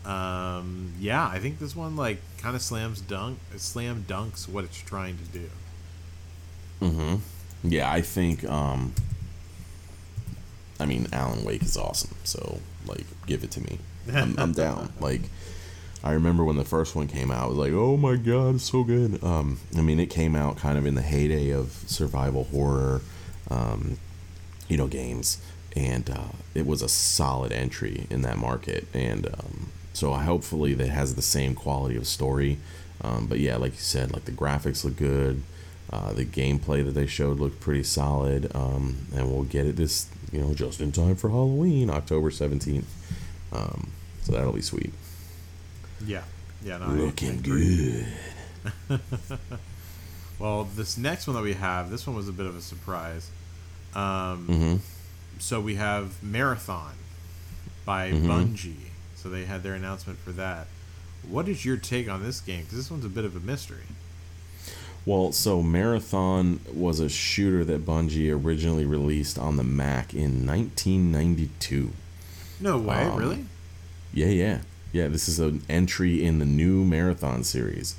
Um, 0.05 0.93
yeah, 0.99 1.25
I 1.27 1.39
think 1.39 1.59
this 1.59 1.75
one 1.75 1.95
like 1.95 2.17
kind 2.37 2.55
of 2.55 2.61
slams 2.61 2.99
dunk, 2.99 3.39
slam 3.55 4.05
dunks 4.07 4.49
what 4.49 4.65
it's 4.65 4.77
trying 4.77 5.17
to 5.17 5.23
do. 5.39 5.49
Mm-hmm. 6.81 7.15
Yeah, 7.63 7.89
I 7.89 8.01
think. 8.01 8.43
Um, 8.49 8.93
I 10.79 10.85
mean, 10.85 11.07
Alan 11.13 11.45
Wake 11.45 11.63
is 11.63 11.77
awesome. 11.77 12.15
So 12.25 12.59
like, 12.85 13.05
give 13.25 13.43
it 13.43 13.51
to 13.51 13.61
me. 13.61 13.79
I'm, 14.13 14.37
I'm 14.37 14.51
down. 14.51 14.91
Like, 14.99 15.21
I 16.03 16.11
remember 16.11 16.43
when 16.43 16.57
the 16.57 16.65
first 16.65 16.95
one 16.95 17.07
came 17.07 17.31
out. 17.31 17.45
I 17.45 17.47
was 17.47 17.57
like, 17.57 17.71
oh 17.71 17.95
my 17.95 18.17
god, 18.17 18.55
it's 18.55 18.65
so 18.69 18.83
good. 18.83 19.23
Um, 19.23 19.59
I 19.77 19.81
mean, 19.81 19.99
it 19.99 20.09
came 20.09 20.35
out 20.35 20.57
kind 20.57 20.77
of 20.77 20.85
in 20.85 20.95
the 20.95 21.01
heyday 21.01 21.51
of 21.51 21.71
survival 21.87 22.43
horror, 22.45 23.01
um, 23.49 23.97
you 24.67 24.75
know, 24.75 24.87
games, 24.87 25.41
and 25.75 26.09
uh, 26.09 26.33
it 26.53 26.65
was 26.65 26.81
a 26.81 26.89
solid 26.89 27.53
entry 27.53 28.05
in 28.09 28.21
that 28.23 28.37
market. 28.37 28.85
And 28.93 29.27
um, 29.27 29.71
so, 29.93 30.11
hopefully 30.13 30.73
that 30.73 30.89
has 30.89 31.15
the 31.15 31.21
same 31.21 31.55
quality 31.55 31.95
of 31.95 32.05
story. 32.05 32.57
Um, 33.01 33.27
but 33.27 33.39
yeah, 33.39 33.55
like 33.55 33.73
you 33.73 33.79
said, 33.79 34.11
like 34.11 34.25
the 34.25 34.31
graphics 34.31 34.83
look 34.83 34.97
good. 34.97 35.43
Uh, 35.89 36.11
the 36.11 36.25
gameplay 36.25 36.83
that 36.83 36.95
they 36.95 37.05
showed 37.05 37.39
looked 37.39 37.59
pretty 37.59 37.83
solid, 37.83 38.53
um, 38.55 38.97
and 39.15 39.31
we'll 39.31 39.43
get 39.43 39.67
it 39.67 39.75
this, 39.75 40.09
you 40.31 40.41
know, 40.41 40.53
just 40.53 40.81
in 40.81 40.91
time 40.91 41.15
for 41.15 41.29
Halloween, 41.29 41.89
October 41.89 42.31
seventeenth. 42.31 42.89
Um, 43.51 43.91
so 44.23 44.31
that'll 44.31 44.53
be 44.53 44.61
sweet. 44.61 44.91
Yeah, 46.05 46.23
yeah, 46.63 46.77
no, 46.79 46.87
Looking 46.87 47.41
good. 47.41 48.05
Well, 50.39 50.65
this 50.75 50.97
next 50.97 51.27
one 51.27 51.35
that 51.35 51.43
we 51.43 51.53
have, 51.53 51.89
this 51.89 52.05
one 52.07 52.15
was 52.15 52.27
a 52.27 52.33
bit 52.33 52.45
of 52.45 52.57
a 52.57 52.61
surprise. 52.61 53.29
Um, 53.93 54.47
Mm-hmm. 54.49 54.75
So 55.39 55.59
we 55.61 55.75
have 55.75 56.21
Marathon 56.23 56.93
by 57.85 58.11
Mhm. 58.11 58.25
Bungie. 58.27 58.89
So 59.15 59.29
they 59.29 59.45
had 59.45 59.63
their 59.63 59.73
announcement 59.73 60.19
for 60.19 60.31
that. 60.33 60.67
What 61.27 61.47
is 61.47 61.63
your 61.65 61.77
take 61.77 62.09
on 62.09 62.23
this 62.23 62.39
game? 62.41 62.61
Because 62.63 62.77
this 62.77 62.91
one's 62.91 63.05
a 63.05 63.09
bit 63.09 63.25
of 63.25 63.35
a 63.35 63.39
mystery. 63.39 63.85
Well, 65.05 65.31
so 65.31 65.61
Marathon 65.61 66.59
was 66.73 66.99
a 66.99 67.09
shooter 67.09 67.63
that 67.65 67.85
Bungie 67.85 68.31
originally 68.33 68.85
released 68.85 69.37
on 69.37 69.57
the 69.57 69.63
Mac 69.63 70.13
in 70.13 70.45
1992. 70.45 71.91
No 72.59 72.77
way, 72.77 73.03
Um, 73.03 73.17
really? 73.17 73.45
Yeah, 74.13 74.27
yeah. 74.27 74.59
Yeah, 74.93 75.07
this 75.07 75.27
is 75.27 75.39
an 75.39 75.63
entry 75.67 76.23
in 76.23 76.39
the 76.39 76.45
new 76.45 76.85
Marathon 76.85 77.43
series. 77.43 77.95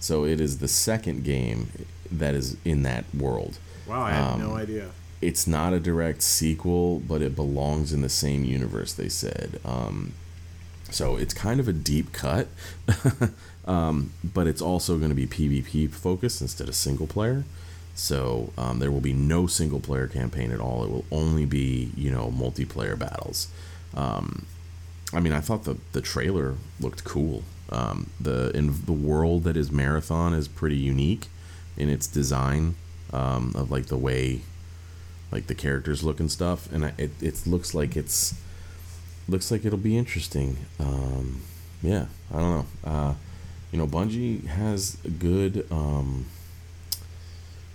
So 0.00 0.24
it 0.24 0.40
is 0.40 0.58
the 0.58 0.68
second 0.68 1.24
game 1.24 1.70
that 2.10 2.34
is 2.34 2.56
in 2.64 2.82
that 2.84 3.04
world. 3.12 3.58
Wow, 3.86 4.02
I 4.02 4.12
had 4.12 4.32
um, 4.32 4.40
no 4.40 4.54
idea. 4.54 4.90
It's 5.20 5.46
not 5.46 5.72
a 5.72 5.80
direct 5.80 6.22
sequel, 6.22 7.00
but 7.00 7.20
it 7.20 7.34
belongs 7.34 7.92
in 7.92 8.00
the 8.00 8.08
same 8.08 8.44
universe, 8.44 8.92
they 8.92 9.08
said. 9.08 9.58
Um, 9.64 10.14
so 10.90 11.16
it's 11.16 11.34
kind 11.34 11.58
of 11.58 11.66
a 11.66 11.72
deep 11.72 12.12
cut, 12.12 12.46
um, 13.66 14.12
but 14.22 14.46
it's 14.46 14.62
also 14.62 14.98
going 14.98 15.08
to 15.10 15.16
be 15.16 15.26
PvP 15.26 15.90
focused 15.90 16.40
instead 16.40 16.68
of 16.68 16.76
single 16.76 17.08
player. 17.08 17.44
So 17.96 18.52
um, 18.58 18.78
there 18.78 18.92
will 18.92 19.00
be 19.00 19.14
no 19.14 19.46
single 19.46 19.80
player 19.80 20.06
campaign 20.06 20.52
at 20.52 20.60
all. 20.60 20.84
It 20.84 20.90
will 20.90 21.04
only 21.10 21.46
be 21.46 21.90
you 21.96 22.10
know 22.10 22.30
multiplayer 22.30 22.96
battles. 22.96 23.48
Um, 23.94 24.46
I 25.16 25.20
mean, 25.20 25.32
I 25.32 25.40
thought 25.40 25.64
the 25.64 25.78
the 25.92 26.02
trailer 26.02 26.56
looked 26.78 27.04
cool. 27.04 27.42
Um, 27.70 28.10
the 28.20 28.50
in 28.54 28.84
the 28.84 28.92
world 28.92 29.44
that 29.44 29.56
is 29.56 29.72
Marathon 29.72 30.34
is 30.34 30.46
pretty 30.46 30.76
unique 30.76 31.28
in 31.76 31.88
its 31.88 32.06
design 32.06 32.74
um, 33.14 33.52
of 33.56 33.70
like 33.70 33.86
the 33.86 33.96
way 33.96 34.42
like 35.32 35.46
the 35.46 35.54
characters 35.54 36.02
look 36.02 36.20
and 36.20 36.30
stuff, 36.30 36.70
and 36.70 36.84
I, 36.84 36.92
it 36.98 37.10
it 37.22 37.46
looks 37.46 37.74
like 37.74 37.96
it's 37.96 38.34
looks 39.26 39.50
like 39.50 39.64
it'll 39.64 39.78
be 39.78 39.96
interesting. 39.96 40.58
Um, 40.78 41.40
yeah, 41.82 42.06
I 42.30 42.38
don't 42.38 42.50
know. 42.50 42.66
Uh, 42.84 43.14
you 43.72 43.78
know, 43.78 43.86
Bungie 43.86 44.44
has 44.46 44.98
good 45.18 45.66
um, 45.70 46.26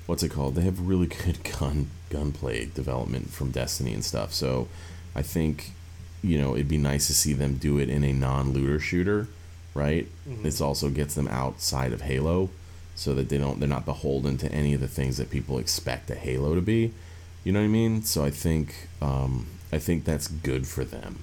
what's 0.05 0.21
it 0.21 0.29
called? 0.29 0.53
They 0.53 0.61
have 0.61 0.79
really 0.79 1.07
good 1.25 1.39
gun 1.43 1.89
gunplay 2.11 2.65
development 2.65 3.31
from 3.31 3.49
Destiny 3.49 3.93
and 3.93 4.05
stuff. 4.05 4.31
So 4.31 4.67
I 5.15 5.23
think 5.23 5.71
you 6.23 6.37
know 6.37 6.53
it'd 6.55 6.67
be 6.67 6.77
nice 6.77 7.07
to 7.07 7.13
see 7.13 7.33
them 7.33 7.55
do 7.55 7.77
it 7.79 7.89
in 7.89 8.03
a 8.03 8.13
non-looter 8.13 8.79
shooter, 8.79 9.27
right? 9.73 10.07
Mhm. 10.29 10.43
This 10.43 10.61
also 10.61 10.89
gets 10.89 11.15
them 11.15 11.27
outside 11.27 11.93
of 11.93 12.01
Halo, 12.01 12.49
so 12.95 13.13
that 13.15 13.29
they 13.29 13.37
don't 13.37 13.59
they're 13.59 13.69
not 13.69 13.85
beholden 13.85 14.37
to 14.37 14.51
any 14.51 14.73
of 14.73 14.81
the 14.81 14.87
things 14.87 15.17
that 15.17 15.29
people 15.29 15.57
expect 15.57 16.09
a 16.11 16.15
Halo 16.15 16.55
to 16.55 16.61
be. 16.61 16.91
You 17.43 17.51
know 17.53 17.59
what 17.59 17.65
I 17.65 17.69
mean? 17.69 18.03
So 18.03 18.23
I 18.23 18.29
think 18.29 18.87
um, 19.01 19.47
I 19.71 19.79
think 19.79 20.05
that's 20.05 20.27
good 20.27 20.67
for 20.67 20.83
them. 20.85 21.19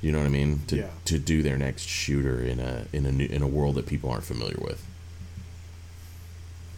You 0.00 0.10
know 0.10 0.18
what 0.18 0.26
I 0.26 0.30
mean? 0.30 0.62
To 0.66 0.76
Yeah. 0.78 0.88
to 1.04 1.18
do 1.18 1.42
their 1.42 1.56
next 1.56 1.86
shooter 1.86 2.42
in 2.42 2.58
a 2.58 2.86
in 2.92 3.06
a 3.06 3.12
new, 3.12 3.26
in 3.26 3.42
a 3.42 3.46
world 3.46 3.76
that 3.76 3.86
people 3.86 4.10
aren't 4.10 4.24
familiar 4.24 4.58
with. 4.60 4.82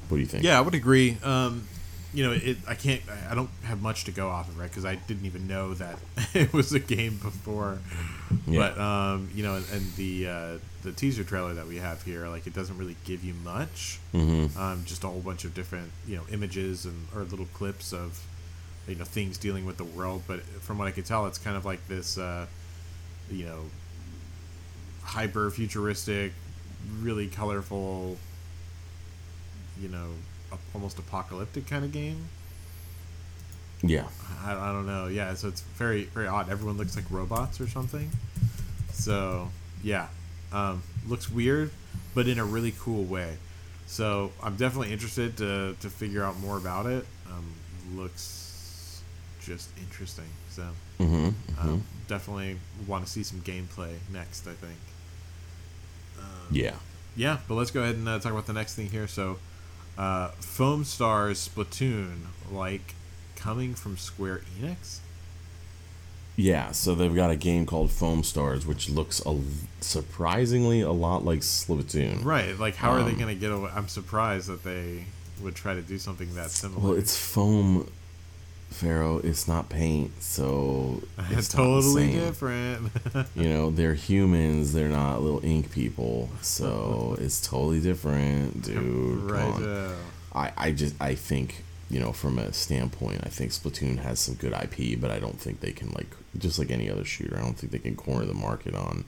What 0.09 0.19
do 0.19 0.21
you 0.21 0.27
think? 0.27 0.45
Yeah, 0.45 0.59
I 0.59 0.61
would 0.61 0.75
agree. 0.75 1.17
Um, 1.23 1.67
you 2.15 2.25
know, 2.25 2.33
it. 2.33 2.57
I 2.67 2.75
can't. 2.75 3.03
I- 3.31 3.35
don't 3.35 3.51
have 3.65 3.83
much 3.83 4.05
to 4.05 4.13
go 4.13 4.29
off 4.29 4.49
of, 4.49 4.59
right? 4.59 4.71
Because 4.71 4.85
I 4.85 4.95
didn't 4.95 5.27
even 5.27 5.49
know 5.49 5.75
that 5.75 5.99
it 6.35 6.53
was 6.53 6.73
a 6.73 6.79
game 6.79 7.17
before. 7.17 7.79
Yeah. 8.47 8.59
But 8.61 8.79
um, 8.79 9.29
you 9.35 9.43
know, 9.43 9.57
and, 9.57 9.67
and 9.73 9.93
the 9.97 10.29
uh, 10.29 10.59
the 10.85 10.93
teaser 10.93 11.25
trailer 11.25 11.55
that 11.55 11.67
we 11.67 11.77
have 11.77 12.03
here, 12.03 12.29
like, 12.29 12.47
it 12.47 12.55
doesn't 12.55 12.77
really 12.79 12.97
give 13.05 13.25
you 13.25 13.35
much. 13.43 13.99
Mm-hmm. 14.13 14.59
Um, 14.59 14.85
just 14.85 15.03
a 15.03 15.09
whole 15.09 15.21
bunch 15.21 15.45
of 15.45 15.55
different, 15.55 15.91
you 16.07 16.17
know, 16.17 16.23
images 16.31 16.85
and 16.85 17.09
or 17.15 17.23
little 17.23 17.47
clips 17.47 17.93
of, 17.93 18.23
you 18.87 18.95
know, 18.95 19.05
things 19.05 19.39
dealing 19.39 19.67
with 19.67 19.79
the 19.79 19.85
world. 19.85 20.23
But 20.29 20.41
from 20.41 20.79
what 20.79 20.87
I 20.87 20.91
can 20.93 21.03
tell, 21.03 21.27
it's 21.27 21.39
kind 21.39 21.57
of 21.57 21.65
like 21.65 21.87
this, 21.89 22.19
uh, 22.19 22.47
you 23.31 23.47
know, 23.47 23.65
hyper 25.03 25.51
futuristic, 25.51 26.33
really 27.01 27.29
colorful, 27.29 28.19
you 29.81 29.89
know, 29.89 30.11
almost 30.75 30.99
apocalyptic 30.99 31.67
kind 31.67 31.85
of 31.85 31.93
game. 31.93 32.27
Yeah. 33.83 34.07
I, 34.45 34.53
I 34.53 34.73
don't 34.73 34.87
know. 34.87 35.07
Yeah, 35.09 35.35
so 35.35 35.49
it's 35.49 35.61
very 35.61 36.05
very 36.05 36.27
odd. 36.27 36.49
Everyone 36.51 36.77
looks 36.77 36.97
like 36.97 37.05
robots 37.11 37.61
or 37.61 37.69
something. 37.69 38.11
So 38.93 39.49
yeah, 39.83 40.09
um, 40.53 40.83
looks 41.07 41.31
weird, 41.31 41.71
but 42.15 42.27
in 42.29 42.39
a 42.39 42.45
really 42.45 42.73
cool 42.79 43.05
way. 43.05 43.37
So 43.87 44.33
I'm 44.43 44.57
definitely 44.57 44.93
interested 44.93 45.37
to 45.39 45.77
to 45.81 45.91
figure 45.91 46.23
out 46.25 46.39
more 46.39 46.57
about 46.57 46.87
it. 46.87 47.05
Um, 47.31 47.55
looks 47.97 49.03
just 49.41 49.69
interesting. 49.79 50.29
So 50.51 50.63
Mm-hmm. 51.01 51.31
um, 51.61 51.83
definitely 52.07 52.57
want 52.87 53.05
to 53.05 53.11
see 53.11 53.25
some 53.25 53.41
gameplay 53.41 53.95
next. 54.13 54.47
I 54.47 54.53
think. 54.53 54.79
Um, 56.19 56.25
yeah. 56.53 56.77
yeah, 57.17 57.39
but 57.49 57.55
let's 57.55 57.73
go 57.73 57.83
ahead 57.83 57.97
and 57.97 58.09
uh, 58.09 58.19
talk 58.21 58.31
about 58.33 58.47
the 58.47 58.53
next 58.53 58.77
thing 58.77 58.89
here. 58.89 59.09
So, 59.09 59.39
uh, 59.99 60.29
Foam 60.41 60.85
Stars 60.85 61.49
Splatoon, 61.49 62.27
like 62.51 62.95
coming 63.37 63.75
from 63.75 63.97
Square 63.97 64.43
Enix. 64.61 64.99
Yeah. 66.37 66.73
So 66.73 66.95
they've 66.95 67.15
got 67.15 67.31
a 67.31 67.37
game 67.37 67.65
called 67.67 67.91
Foam 67.93 68.25
Stars, 68.25 68.67
which 68.67 68.89
looks 68.91 69.23
a, 69.25 69.39
surprisingly 69.81 70.81
a 70.81 70.91
lot 70.93 71.25
like 71.25 71.41
Splatoon. 71.41 72.25
Right. 72.25 72.59
Like, 72.59 72.77
how 72.77 72.91
are 72.93 73.03
they 73.05 73.13
Um, 73.13 73.19
going 73.19 73.35
to 73.35 73.41
get 73.41 73.53
away? 73.53 73.71
I'm 73.75 73.89
surprised 73.89 74.49
that 74.49 74.65
they 74.65 75.05
would 75.43 75.55
try 75.55 75.75
to 75.75 75.83
do 75.83 75.99
something 75.99 76.35
that 76.35 76.51
similar. 76.51 76.81
Well, 76.91 76.99
it's 76.99 77.17
foam, 77.17 77.91
Pharaoh. 78.71 79.19
It's 79.19 79.47
not 79.47 79.69
paint, 79.69 80.11
so 80.23 81.03
It's 81.19 81.31
it's 81.39 81.55
not 81.55 81.63
the 81.63 81.65
totally 81.81 82.13
different. 82.13 82.91
You 83.37 83.49
know, 83.49 83.71
they're 83.71 83.95
humans. 83.95 84.73
They're 84.73 84.89
not 84.89 85.23
little 85.23 85.45
ink 85.45 85.71
people, 85.71 86.29
so 86.43 87.17
it's 87.21 87.41
totally 87.47 87.81
different, 87.81 88.63
dude. 88.65 89.31
right. 89.31 89.95
I, 90.35 90.53
I 90.57 90.73
just 90.73 90.97
I 91.01 91.15
think 91.15 91.63
you 91.91 92.01
know 92.01 92.13
from 92.13 92.39
a 92.39 92.53
standpoint 92.53 93.21
I 93.25 93.29
think 93.29 93.53
Splatoon 93.53 93.99
has 93.99 94.19
some 94.19 94.35
good 94.35 94.53
IP 94.53 94.99
but 95.01 95.11
I 95.13 95.21
don't 95.21 95.39
think 95.39 95.61
they 95.61 95.71
can 95.71 95.91
like 95.93 96.09
just 96.39 96.59
like 96.59 96.71
any 96.73 96.91
other 96.91 97.05
shooter 97.05 97.37
I 97.37 97.43
don't 97.43 97.57
think 97.57 97.71
they 97.73 97.79
can 97.79 97.95
corner 97.95 98.25
the 98.25 98.35
market 98.35 98.75
on 98.75 99.05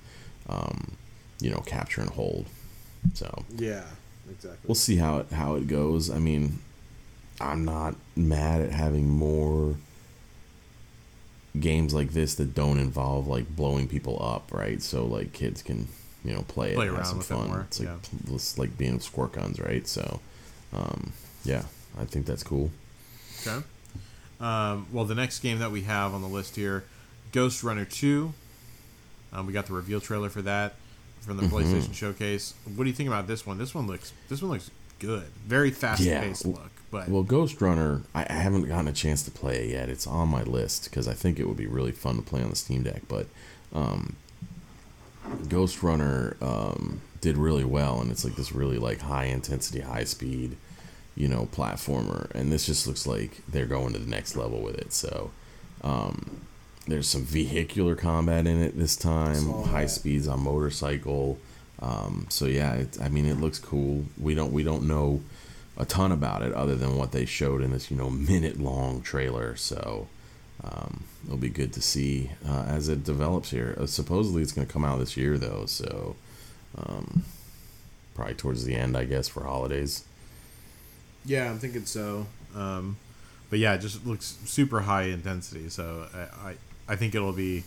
um, 0.48 0.92
you 1.40 1.50
know 1.50 1.61
capture 1.66 2.00
and 2.02 2.11
hold 2.11 2.46
so 3.14 3.44
Yeah, 3.57 3.82
exactly. 4.30 4.61
we'll 4.68 4.74
see 4.76 4.96
how 4.96 5.18
it 5.18 5.30
how 5.32 5.57
it 5.57 5.66
goes 5.66 6.11
I 6.11 6.18
mean 6.20 6.61
I'm 7.41 7.64
not 7.64 7.95
mad 8.14 8.61
at 8.62 8.72
having 8.72 9.09
more 9.09 9.76
games 11.59 11.95
like 11.95 12.11
this 12.12 12.34
that 12.34 12.55
don't 12.55 12.78
involve 12.78 13.26
like 13.26 13.49
blowing 13.57 13.89
people 13.89 14.18
up 14.22 14.53
right 14.53 14.82
so 14.82 15.07
like 15.07 15.32
kids 15.32 15.62
can 15.62 15.89
you 16.22 16.34
know 16.34 16.43
play, 16.49 16.74
Play 16.74 16.87
it 16.87 16.89
and 16.89 16.97
around 16.99 16.99
have 16.99 17.07
some 17.07 17.18
with 17.18 17.30
it 17.30 17.34
fun 17.34 17.49
more, 17.49 17.61
it's 17.62 17.80
like 17.80 17.89
yeah. 17.89 18.34
it's 18.34 18.59
like 18.59 18.76
being 18.76 18.95
with 18.95 19.03
squirt 19.03 19.32
guns 19.32 19.59
right 19.59 19.87
so 19.87 20.20
um, 20.74 21.12
yeah 21.45 21.62
I 21.99 22.05
think 22.05 22.26
that's 22.26 22.43
cool 22.43 22.70
Okay. 23.47 23.64
Um, 24.41 24.87
well, 24.93 25.05
the 25.05 25.14
next 25.14 25.41
game 25.41 25.59
that 25.61 25.70
we 25.70 25.82
have 25.82 26.12
on 26.14 26.22
the 26.22 26.28
list 26.28 26.57
here, 26.57 26.84
Ghost 27.32 27.62
Runner 27.62 27.84
2. 27.84 28.32
Um, 29.32 29.47
we 29.47 29.53
got 29.53 29.66
the 29.66 29.72
reveal 29.72 30.01
trailer 30.01 30.28
for 30.30 30.43
that 30.43 30.74
from 31.20 31.37
the 31.37 31.45
Mm-hmm. 31.45 31.57
PlayStation 31.57 31.95
Showcase. 31.95 32.55
What 32.74 32.84
do 32.84 32.91
you 32.91 32.95
think 32.97 33.09
about 33.09 33.26
this 33.26 33.47
one? 33.47 33.59
This 33.59 33.74
one 33.74 33.87
looks 33.87 34.12
this 34.28 34.43
one 34.43 34.51
looks 34.53 34.70
good. 34.99 35.24
Very 35.47 35.70
fast 35.70 36.03
paced 36.03 36.44
Yeah. 36.44 36.53
look, 36.53 36.70
but 36.90 37.09
Well, 37.09 37.22
Ghost 37.22 37.61
Runner, 37.61 38.03
I, 38.14 38.26
I 38.28 38.32
haven't 38.34 38.66
gotten 38.68 38.88
a 38.88 38.92
chance 38.92 39.22
to 39.22 39.30
play 39.30 39.64
it 39.64 39.70
yet. 39.70 39.88
It's 39.88 40.07
on 40.07 40.28
my 40.28 40.42
list 40.42 40.84
because 40.84 41.07
I 41.09 41.14
think 41.14 41.38
it 41.38 41.47
would 41.47 41.57
be 41.57 41.66
really 41.66 41.92
fun 41.92 42.16
to 42.16 42.22
play 42.22 42.42
on 42.42 42.51
the 42.51 42.57
Steam 42.57 42.82
Deck. 42.82 43.03
But 43.09 43.26
um, 43.72 44.16
Ghost 45.49 45.82
Runner 45.82 46.36
um, 46.40 47.01
did 47.20 47.36
really 47.36 47.64
well, 47.64 48.01
and 48.01 48.11
it's 48.11 48.24
like 48.24 48.36
this 48.36 48.53
really 48.53 48.78
like 48.78 49.01
high 49.01 49.24
intensity, 49.26 49.80
high 49.80 50.05
speed, 50.05 50.57
you 51.16 51.28
know, 51.28 51.49
platformer. 51.53 52.30
And 52.32 52.53
this 52.53 52.66
just 52.66 52.86
looks 52.86 53.07
like 53.07 53.42
they're 53.49 53.66
going 53.66 53.92
to 53.92 53.99
the 53.99 54.11
next 54.11 54.36
level 54.36 54.61
with 54.61 54.76
it. 54.76 54.92
So 54.92 55.30
um, 55.82 56.42
there's 56.86 57.09
some 57.09 57.24
vehicular 57.24 57.94
combat 57.97 58.47
in 58.47 58.62
it 58.62 58.78
this 58.78 58.97
time, 58.97 59.64
high 59.64 59.82
that. 59.82 59.88
speeds 59.90 60.28
on 60.28 60.40
motorcycle. 60.40 61.38
Um, 61.80 62.26
so 62.30 62.46
yeah, 62.46 62.74
it, 62.74 62.98
I 63.00 63.08
mean, 63.08 63.26
it 63.26 63.38
looks 63.40 63.58
cool. 63.58 64.04
We 64.18 64.34
don't 64.34 64.52
we 64.52 64.62
don't 64.62 64.84
know 64.84 65.20
a 65.76 65.84
ton 65.84 66.10
about 66.10 66.40
it 66.42 66.52
other 66.54 66.74
than 66.74 66.96
what 66.96 67.12
they 67.12 67.26
showed 67.26 67.60
in 67.62 67.70
this 67.72 67.90
you 67.90 67.96
know 67.96 68.08
minute 68.10 68.58
long 68.58 69.02
trailer. 69.02 69.56
So 69.56 70.08
um, 70.64 71.04
it'll 71.26 71.36
be 71.36 71.50
good 71.50 71.72
to 71.74 71.82
see 71.82 72.30
uh, 72.48 72.64
as 72.66 72.88
it 72.88 73.04
develops 73.04 73.50
here. 73.50 73.76
Uh, 73.78 73.86
supposedly 73.86 74.42
it's 74.42 74.52
going 74.52 74.66
to 74.66 74.72
come 74.72 74.84
out 74.84 74.98
this 74.98 75.16
year 75.16 75.36
though, 75.38 75.66
so 75.66 76.16
um, 76.78 77.24
probably 78.14 78.34
towards 78.34 78.64
the 78.64 78.74
end, 78.74 78.96
I 78.96 79.04
guess, 79.04 79.28
for 79.28 79.44
holidays. 79.44 80.04
yeah, 81.24 81.50
I'm 81.50 81.58
thinking 81.58 81.84
so. 81.84 82.26
um, 82.54 82.96
but 83.50 83.58
yeah, 83.60 83.74
it 83.74 83.78
just 83.80 84.04
looks 84.06 84.38
super 84.44 84.80
high 84.80 85.04
intensity. 85.04 85.68
So 85.68 86.08
I, 86.14 86.48
I 86.50 86.54
I 86.88 86.96
think 86.96 87.14
it'll 87.14 87.32
be. 87.32 87.64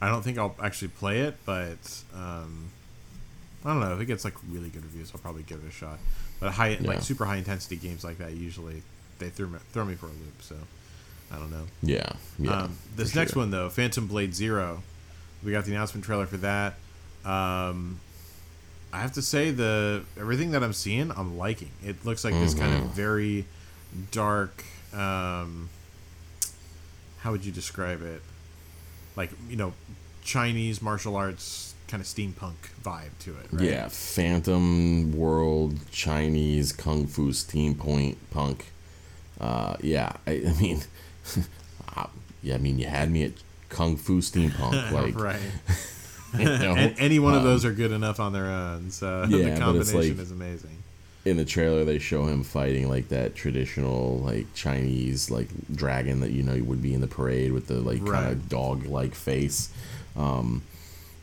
I 0.00 0.08
don't 0.08 0.22
think 0.22 0.36
I'll 0.38 0.54
actually 0.62 0.88
play 0.88 1.20
it, 1.20 1.36
but 1.46 2.02
um, 2.14 2.70
I 3.66 3.70
don't 3.70 3.80
know. 3.80 3.92
If 3.94 4.00
it 4.00 4.06
gets 4.06 4.24
like 4.24 4.34
really 4.48 4.68
good 4.68 4.84
reviews, 4.84 5.10
I'll 5.12 5.20
probably 5.20 5.42
give 5.42 5.58
it 5.62 5.68
a 5.68 5.72
shot. 5.72 5.98
But 6.40 6.52
high, 6.52 6.68
Yeah. 6.80 6.86
like 6.88 7.02
super 7.02 7.24
high 7.26 7.36
intensity 7.36 7.76
games 7.76 8.04
like 8.04 8.18
that, 8.18 8.32
usually 8.32 8.82
they 9.18 9.28
throw 9.28 9.48
me, 9.48 9.58
throw 9.72 9.84
me 9.84 9.94
for 9.96 10.06
a 10.06 10.10
loop. 10.10 10.40
So 10.40 10.54
I 11.32 11.36
don't 11.38 11.50
know. 11.50 11.66
Yeah, 11.82 12.12
yeah. 12.38 12.62
um, 12.62 12.78
this 12.94 13.14
next 13.14 13.32
sure. 13.32 13.42
one 13.42 13.50
though, 13.50 13.68
Phantom 13.68 14.06
Blade 14.06 14.34
Zero, 14.34 14.82
we 15.44 15.50
got 15.52 15.64
the 15.64 15.72
announcement 15.72 16.04
trailer 16.04 16.26
for 16.26 16.36
that. 16.38 16.74
Um, 17.24 17.98
I 18.92 19.00
have 19.00 19.12
to 19.14 19.22
say 19.22 19.50
the 19.50 20.04
everything 20.18 20.52
that 20.52 20.62
I'm 20.62 20.72
seeing, 20.72 21.10
I'm 21.10 21.36
liking. 21.36 21.70
It 21.84 22.04
looks 22.04 22.22
like 22.24 22.34
this 22.34 22.54
kind 22.54 22.72
of 22.72 22.82
Mhm. 22.90 22.92
very 22.92 23.46
dark. 24.12 24.64
Um, 24.94 25.68
how 27.18 27.32
would 27.32 27.44
you 27.44 27.50
describe 27.52 28.00
it? 28.02 28.22
Like 29.16 29.30
you 29.50 29.56
know, 29.56 29.72
Chinese 30.22 30.80
martial 30.80 31.16
arts 31.16 31.74
kind 31.88 32.00
of 32.00 32.06
steampunk 32.06 32.54
vibe 32.82 33.16
to 33.20 33.30
it. 33.30 33.46
Right? 33.52 33.62
Yeah, 33.70 33.88
Phantom 33.88 35.12
World, 35.16 35.78
Chinese 35.90 36.72
Kung 36.72 37.06
Fu 37.06 37.30
Steampoint 37.30 38.16
Punk. 38.30 38.66
Uh, 39.40 39.76
yeah, 39.80 40.12
I, 40.26 40.42
I 40.48 40.60
mean, 40.60 40.82
uh, 41.96 42.06
yeah, 42.42 42.54
I 42.54 42.58
mean, 42.58 42.78
you 42.78 42.86
had 42.86 43.10
me 43.10 43.24
at 43.24 43.32
Kung 43.68 43.96
Fu 43.96 44.20
Steampunk, 44.20 44.90
like, 44.92 45.18
right. 45.18 45.40
you 46.38 46.44
know, 46.44 46.74
and 46.74 46.98
any 46.98 47.18
one 47.18 47.34
of 47.34 47.40
um, 47.40 47.44
those 47.44 47.64
are 47.64 47.72
good 47.72 47.92
enough 47.92 48.18
on 48.20 48.32
their 48.32 48.46
own. 48.46 48.90
So 48.90 49.24
Yeah, 49.28 49.50
the 49.54 49.60
combination 49.60 50.00
like- 50.16 50.18
is 50.18 50.30
amazing. 50.30 50.82
in 51.24 51.36
the 51.36 51.44
trailer 51.44 51.84
they 51.84 51.98
show 51.98 52.26
him 52.26 52.42
fighting 52.44 52.88
like 52.88 53.08
that 53.08 53.34
traditional 53.34 54.18
like 54.20 54.46
Chinese 54.54 55.28
like 55.30 55.48
dragon 55.74 56.20
that 56.20 56.30
you 56.30 56.42
know 56.42 56.56
would 56.62 56.80
be 56.80 56.94
in 56.94 57.00
the 57.00 57.08
parade 57.08 57.52
with 57.52 57.66
the 57.66 57.80
like 57.80 58.04
kind 58.06 58.26
of 58.26 58.48
dog 58.48 58.86
like 58.86 59.14
face. 59.14 59.70
Um, 60.16 60.62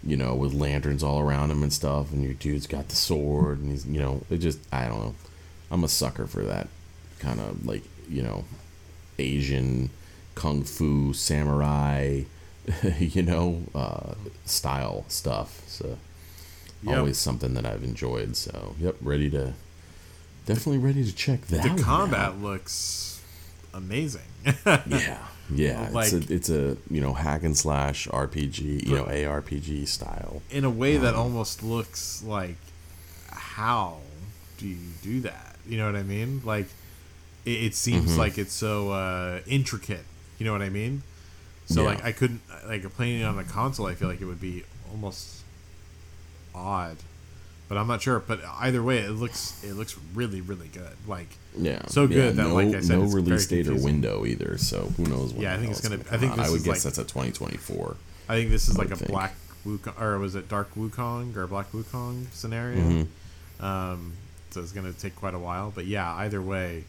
you 0.05 0.17
know, 0.17 0.35
with 0.35 0.53
lanterns 0.53 1.03
all 1.03 1.19
around 1.19 1.51
him 1.51 1.63
and 1.63 1.71
stuff, 1.73 2.11
and 2.11 2.23
your 2.23 2.33
dude's 2.33 2.67
got 2.67 2.89
the 2.89 2.95
sword, 2.95 3.59
and 3.59 3.71
he's, 3.71 3.85
you 3.85 3.99
know, 3.99 4.21
it 4.29 4.37
just, 4.37 4.59
I 4.71 4.87
don't 4.87 4.99
know. 4.99 5.15
I'm 5.71 5.83
a 5.83 5.87
sucker 5.87 6.27
for 6.27 6.43
that 6.43 6.67
kind 7.19 7.39
of 7.39 7.65
like, 7.65 7.83
you 8.09 8.21
know, 8.21 8.43
Asian 9.17 9.89
kung 10.35 10.63
fu 10.63 11.13
samurai, 11.13 12.23
you 12.99 13.23
know, 13.23 13.63
uh, 13.73 14.13
style 14.45 15.05
stuff. 15.07 15.63
So, 15.67 15.97
Yep. 16.85 16.97
always 16.97 17.17
something 17.17 17.53
that 17.53 17.65
I've 17.65 17.81
enjoyed. 17.83 18.35
So, 18.35 18.75
yep, 18.77 18.97
ready 18.99 19.29
to, 19.29 19.53
definitely 20.45 20.79
ready 20.79 21.05
to 21.05 21.15
check 21.15 21.41
that. 21.47 21.77
The 21.77 21.81
combat 21.81 22.19
out. 22.19 22.37
looks 22.41 23.21
amazing. 23.73 24.21
Yeah, 24.65 25.25
yeah. 25.49 25.89
Like- 25.91 26.11
it's 26.13 26.29
a 26.29 26.33
it's 26.33 26.49
a 26.49 26.77
you 26.89 27.01
know 27.01 27.13
hack 27.13 27.43
and 27.43 27.57
slash 27.57 28.07
RPG, 28.07 28.87
you 28.87 28.95
know 28.95 29.05
ARPG 29.05 29.87
style. 29.87 30.41
in 30.49 30.63
a 30.65 30.69
way 30.69 30.95
Um, 30.97 31.03
that 31.03 31.15
almost 31.15 31.63
looks 31.63 32.23
like 32.23 32.57
how 33.31 33.97
do 34.57 34.67
you 34.67 34.77
do 35.01 35.19
that 35.21 35.55
you 35.67 35.77
know 35.77 35.85
what 35.85 35.95
i 35.95 36.03
mean 36.03 36.41
like 36.45 36.67
it, 37.45 37.63
it 37.63 37.75
seems 37.75 38.11
Mm-hmm. 38.11 38.19
like 38.19 38.37
it's 38.37 38.53
so 38.53 38.91
uh, 38.91 39.39
intricate 39.47 40.05
you 40.37 40.45
know 40.45 40.51
what 40.53 40.61
i 40.61 40.69
mean 40.69 41.01
so 41.65 41.81
Yeah. 41.81 41.89
like 41.89 42.03
i 42.05 42.11
couldn't 42.11 42.41
like 42.67 42.83
playing 42.95 43.21
it 43.21 43.23
on 43.23 43.37
a 43.39 43.43
console 43.43 43.87
i 43.87 43.95
feel 43.95 44.07
like 44.07 44.21
it 44.21 44.25
would 44.25 44.41
be 44.41 44.63
almost 44.91 45.41
odd 46.55 46.97
but 47.69 47.77
i'm 47.77 47.87
not 47.87 48.01
sure 48.01 48.19
but 48.19 48.39
either 48.59 48.83
way 48.83 48.99
it 48.99 49.11
looks 49.11 49.63
it 49.63 49.73
looks 49.73 49.97
really 50.13 50.41
really 50.41 50.67
good 50.67 50.95
like 51.07 51.29
Yeah, 51.57 51.85
So 51.87 52.01
yeah, 52.03 52.07
good 52.07 52.35
that, 52.37 52.47
no, 52.47 52.55
like 52.55 52.73
I 52.75 52.81
said, 52.81 52.97
no 52.99 53.05
release 53.05 53.45
date 53.47 53.67
or 53.67 53.75
window 53.75 54.25
either. 54.25 54.57
So 54.57 54.91
who 54.97 55.03
knows? 55.05 55.33
When 55.33 55.43
Yeah, 55.43 55.53
I 55.53 55.57
think 55.57 55.71
it's 55.71 55.81
gonna- 55.81 55.97
come 56.03 56.15
I 56.15 56.17
think 56.17 56.35
this 56.35 56.47
I 56.47 56.49
would 56.49 56.57
is 56.61 56.63
guess 56.63 56.83
like- 56.85 56.95
that's 56.95 56.97
a 56.97 57.03
2024. 57.03 57.95
i 58.29 58.35
think 58.35 58.49
this 58.49 58.67
is 58.69 58.77
like 58.77 58.89
a 58.91 58.95
think. 58.95 59.11
black 59.11 59.35
Wukong, 59.65 60.01
or 60.01 60.17
was 60.19 60.35
it 60.35 60.49
dark 60.49 60.73
wukong 60.75 61.35
or 61.37 61.45
black 61.47 61.71
wukong 61.71 62.25
scenario 62.33 62.79
Mm-hmm. 62.81 63.65
Um, 63.65 64.13
so 64.51 64.61
it's 64.61 64.71
gonna 64.73 64.91
take 64.93 65.15
quite 65.15 65.33
a 65.35 65.39
while, 65.39 65.71
but 65.73 65.85
yeah, 65.85 66.11
either 66.15 66.41
way, 66.41 66.83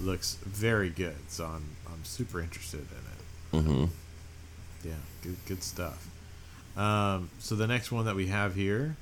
looks 0.00 0.36
very 0.44 0.90
good. 0.90 1.16
So 1.28 1.44
I'm 1.46 1.64
I'm 1.86 2.02
super 2.04 2.40
interested 2.40 2.80
in 2.98 3.60
it. 3.60 3.64
Mm-hmm. 3.64 3.84
Yeah, 4.88 4.94
good 5.22 5.36
good 5.46 5.62
stuff. 5.62 6.08
Um, 6.76 7.28
so 7.38 7.54
the 7.56 7.66
next 7.66 7.92
one 7.92 8.04
that 8.06 8.14
we 8.16 8.26
have 8.28 8.54
here, 8.54 8.96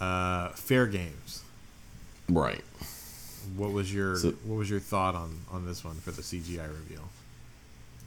uh, 0.00 0.50
Fair 0.50 0.86
Games. 0.86 1.42
Right. 2.28 2.64
What 3.56 3.72
was 3.72 3.92
your 3.94 4.16
So- 4.16 4.32
what 4.44 4.56
was 4.56 4.68
your 4.70 4.80
thought 4.80 5.14
on 5.14 5.40
on 5.50 5.66
this 5.66 5.84
one 5.84 5.96
for 5.96 6.10
the 6.10 6.22
CGI 6.22 6.66
reveal? 6.66 7.08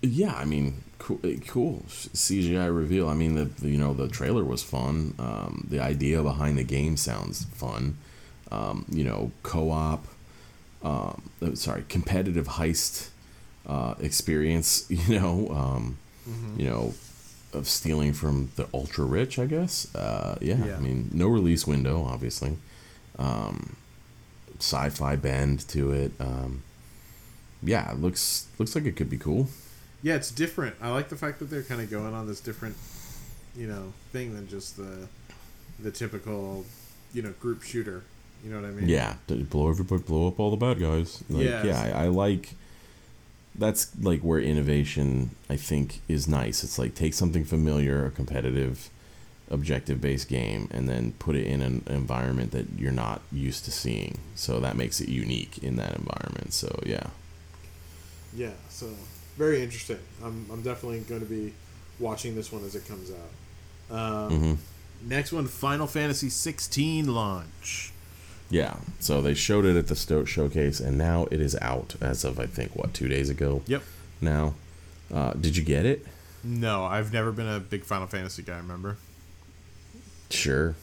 Yeah, 0.02 0.34
I 0.34 0.46
mean, 0.46 0.84
cool. 0.98 1.20
eh, 1.26 1.38
Cool 1.48 1.84
CGI 1.88 2.68
reveal. 2.74 3.10
I 3.10 3.14
mean, 3.14 3.36
the, 3.36 3.46
the 3.46 3.70
you 3.70 3.78
know 3.78 3.94
the 3.94 4.08
trailer 4.08 4.44
was 4.44 4.64
fun. 4.64 5.14
Um, 5.20 5.68
the 5.70 5.80
idea 5.82 6.22
behind 6.24 6.58
the 6.58 6.64
game 6.64 6.96
sounds 6.98 7.46
fun. 7.54 7.98
Um, 8.52 8.86
you 8.90 9.04
know, 9.04 9.32
co-op. 9.44 10.06
Um, 10.84 11.30
uh, 11.42 11.56
sorry, 11.56 11.84
competitive 11.90 12.48
heist 12.48 13.10
uh, 13.68 13.96
experience. 14.00 14.86
You 14.90 15.20
know, 15.20 15.50
um, 15.50 15.98
you 16.58 16.66
know, 16.70 16.94
of 17.54 17.68
stealing 17.68 18.14
from 18.14 18.52
the 18.56 18.68
ultra 18.74 19.06
rich. 19.06 19.40
I 19.40 19.46
guess. 19.46 19.94
Uh, 19.96 20.38
yeah, 20.42 20.64
Yeah. 20.66 20.76
I 20.78 20.80
mean, 20.80 21.10
no 21.14 21.28
release 21.28 21.66
window, 21.68 22.04
obviously. 22.04 22.58
Um, 23.18 23.76
sci-fi 24.60 25.16
bend 25.16 25.68
to 25.70 25.92
it. 25.92 26.12
Um, 26.20 26.64
yeah, 27.64 27.92
it 27.92 28.00
looks 28.00 28.48
looks 28.58 28.76
like 28.76 28.86
it 28.86 28.96
could 28.96 29.10
be 29.10 29.18
cool. 29.18 29.48
Yeah, 30.02 30.16
it's 30.16 30.32
different. 30.32 30.76
I 30.82 30.92
like 30.92 31.10
the 31.10 31.18
fact 31.18 31.40
that 31.40 31.50
they're 31.50 31.64
kind 31.64 31.82
of 31.82 31.90
going 31.90 32.14
on 32.14 32.26
this 32.28 32.40
different, 32.40 32.76
you 33.56 33.68
know, 33.68 33.94
thing 34.14 34.34
than 34.34 34.48
just 34.48 34.78
the 34.78 35.08
the 35.80 35.92
typical, 35.92 36.66
you 37.14 37.22
know, 37.22 37.32
group 37.42 37.64
shooter. 37.64 38.04
You 38.44 38.52
know 38.52 38.62
what 38.62 38.70
I 38.70 38.72
mean? 38.72 38.88
Yeah, 38.88 39.16
blow 39.28 39.70
everybody, 39.70 40.02
blow 40.04 40.30
up 40.30 40.40
all 40.40 40.50
the 40.52 40.56
bad 40.58 40.80
guys. 40.80 41.22
Like, 41.30 41.44
Yes. 41.44 41.66
yeah, 41.66 41.82
I, 42.00 42.06
I 42.06 42.08
like. 42.08 42.54
That's 43.60 43.92
like 44.02 44.22
where 44.22 44.40
innovation, 44.40 45.32
I 45.50 45.58
think, 45.58 46.02
is 46.08 46.28
nice. 46.28 46.64
It's 46.64 46.80
like 46.80 46.96
take 46.96 47.14
something 47.14 47.46
familiar, 47.46 48.06
a 48.06 48.12
competitive, 48.12 48.90
objective-based 49.50 50.28
game, 50.30 50.70
and 50.72 50.88
then 50.90 51.14
put 51.20 51.36
it 51.36 51.46
in 51.46 51.62
an 51.62 51.84
environment 51.88 52.52
that 52.52 52.68
you're 52.78 52.92
not 52.92 53.22
used 53.32 53.66
to 53.66 53.72
seeing. 53.72 54.20
So 54.36 54.60
that 54.62 54.78
makes 54.78 55.02
it 55.02 55.10
unique 55.10 55.58
in 55.60 55.76
that 55.78 55.96
environment. 55.96 56.54
So 56.54 56.80
yeah, 56.86 57.08
Yeah. 58.34 58.52
So 58.70 58.88
very 59.38 59.62
interesting. 59.64 60.00
I'm 60.24 60.46
I'm 60.52 60.62
definitely 60.62 61.02
going 61.02 61.22
to 61.22 61.28
be 61.28 61.54
watching 62.00 62.36
this 62.36 62.52
one 62.52 62.64
as 62.66 62.76
it 62.76 62.88
comes 62.88 63.12
out. 63.12 63.96
Um, 63.96 64.40
hmm 64.40 64.54
Next 65.02 65.32
one, 65.32 65.48
Final 65.48 65.88
Fantasy 65.88 66.30
16 66.30 67.08
launch. 67.08 67.94
Yeah. 68.50 68.78
So 69.00 69.22
they 69.22 69.34
showed 69.34 69.66
it 69.66 69.76
at 69.76 69.88
the 69.88 69.96
Sto- 69.96 70.26
showcase, 70.26 70.80
and 70.80 70.98
now 70.98 71.28
it 71.32 71.40
is 71.42 71.56
out 71.62 71.96
as 72.02 72.24
of 72.24 72.40
I 72.40 72.46
think 72.46 72.76
what 72.76 72.94
two 72.94 73.08
days 73.08 73.30
ago. 73.30 73.62
Yep. 73.68 73.84
Now, 74.22 74.54
uh, 75.14 75.34
did 75.34 75.56
you 75.58 75.64
get 75.64 75.86
it? 75.86 76.06
No, 76.44 76.86
I've 76.86 77.12
never 77.14 77.32
been 77.32 77.48
a 77.48 77.60
big 77.60 77.84
Final 77.84 78.08
Fantasy 78.08 78.44
guy. 78.44 78.58
Remember? 78.58 78.98
Sure. 80.30 80.76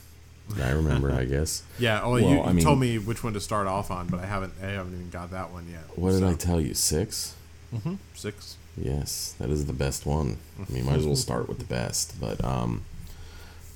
I 0.62 0.70
remember. 0.70 1.10
I 1.12 1.24
guess. 1.24 1.62
Yeah. 1.78 2.00
Oh, 2.02 2.10
Well, 2.12 2.20
you, 2.20 2.28
you 2.28 2.40
I 2.42 2.52
mean- 2.52 2.64
told 2.64 2.78
me 2.80 2.98
which 2.98 3.22
one 3.24 3.32
to 3.34 3.40
start 3.40 3.66
off 3.66 3.90
on, 3.90 4.06
but 4.08 4.20
I 4.20 4.26
haven't. 4.26 4.54
I 4.62 4.66
haven't 4.66 4.94
even 4.94 5.10
got 5.10 5.30
that 5.32 5.50
one 5.50 5.66
yet. 5.70 5.82
What 5.96 6.12
did. 6.12 6.24
I 6.24 6.34
tell 6.34 6.60
you? 6.60 6.74
Six. 6.74 7.34
Mm-hmm. 7.74 7.94
Six. 8.14 8.56
Yes, 8.76 9.34
that 9.38 9.48
is 9.50 9.64
the 9.66 9.72
best 9.72 10.04
one. 10.06 10.36
I 10.60 10.70
mean, 10.72 10.84
might 10.84 10.96
as 10.98 11.06
well 11.06 11.16
start 11.16 11.48
with 11.48 11.58
the 11.58 11.64
best. 11.64 12.20
But 12.20 12.44
um, 12.44 12.82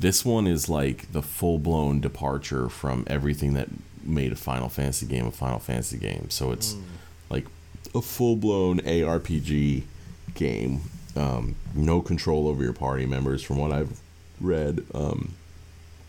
this 0.01 0.25
one 0.25 0.47
is 0.47 0.69
like 0.69 1.13
the 1.13 1.23
full 1.23 1.59
blown 1.59 2.01
departure 2.01 2.69
from 2.69 3.05
everything 3.07 3.53
that 3.55 3.69
made 4.03 4.33
a 4.33 4.37
Final 4.37 4.71
Fantasy 4.71 5.07
game 5.07 5.27
a 5.27 5.31
Final 5.31 5.59
Fantasy 5.59 5.99
game. 5.99 6.31
So 6.31 6.53
it's 6.53 6.75
like 7.29 7.47
a 7.95 8.01
full 8.01 8.37
blown 8.37 8.81
ARPG 8.81 9.83
game. 10.35 10.81
Um, 11.15 11.55
no 11.75 12.01
control 12.01 12.49
over 12.49 12.63
your 12.63 12.73
party 12.73 13.05
members, 13.05 13.43
from 13.43 13.59
what 13.59 13.73
I've 13.73 14.01
read. 14.41 14.85
Um, 14.95 15.35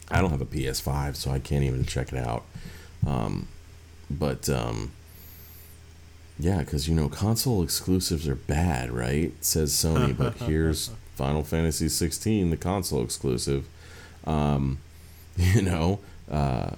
I 0.09 0.21
don't 0.21 0.31
have 0.31 0.41
a 0.41 0.45
PS5, 0.45 1.15
so 1.15 1.31
I 1.31 1.39
can't 1.39 1.63
even 1.63 1.85
check 1.85 2.13
it 2.13 2.19
out. 2.19 2.45
Um, 3.05 3.47
but 4.09 4.47
um, 4.47 4.91
yeah, 6.39 6.59
because 6.59 6.87
you 6.87 6.95
know 6.95 7.09
console 7.09 7.61
exclusives 7.61 8.27
are 8.27 8.35
bad, 8.35 8.91
right? 8.91 9.33
Says 9.43 9.73
Sony, 9.73 10.15
but 10.15 10.35
here's 10.47 10.91
Final 11.15 11.43
Fantasy 11.43 11.89
16, 11.89 12.51
the 12.51 12.57
console 12.57 13.03
exclusive. 13.03 13.67
Um, 14.26 14.80
you 15.38 15.61
know, 15.61 15.99
uh, 16.30 16.72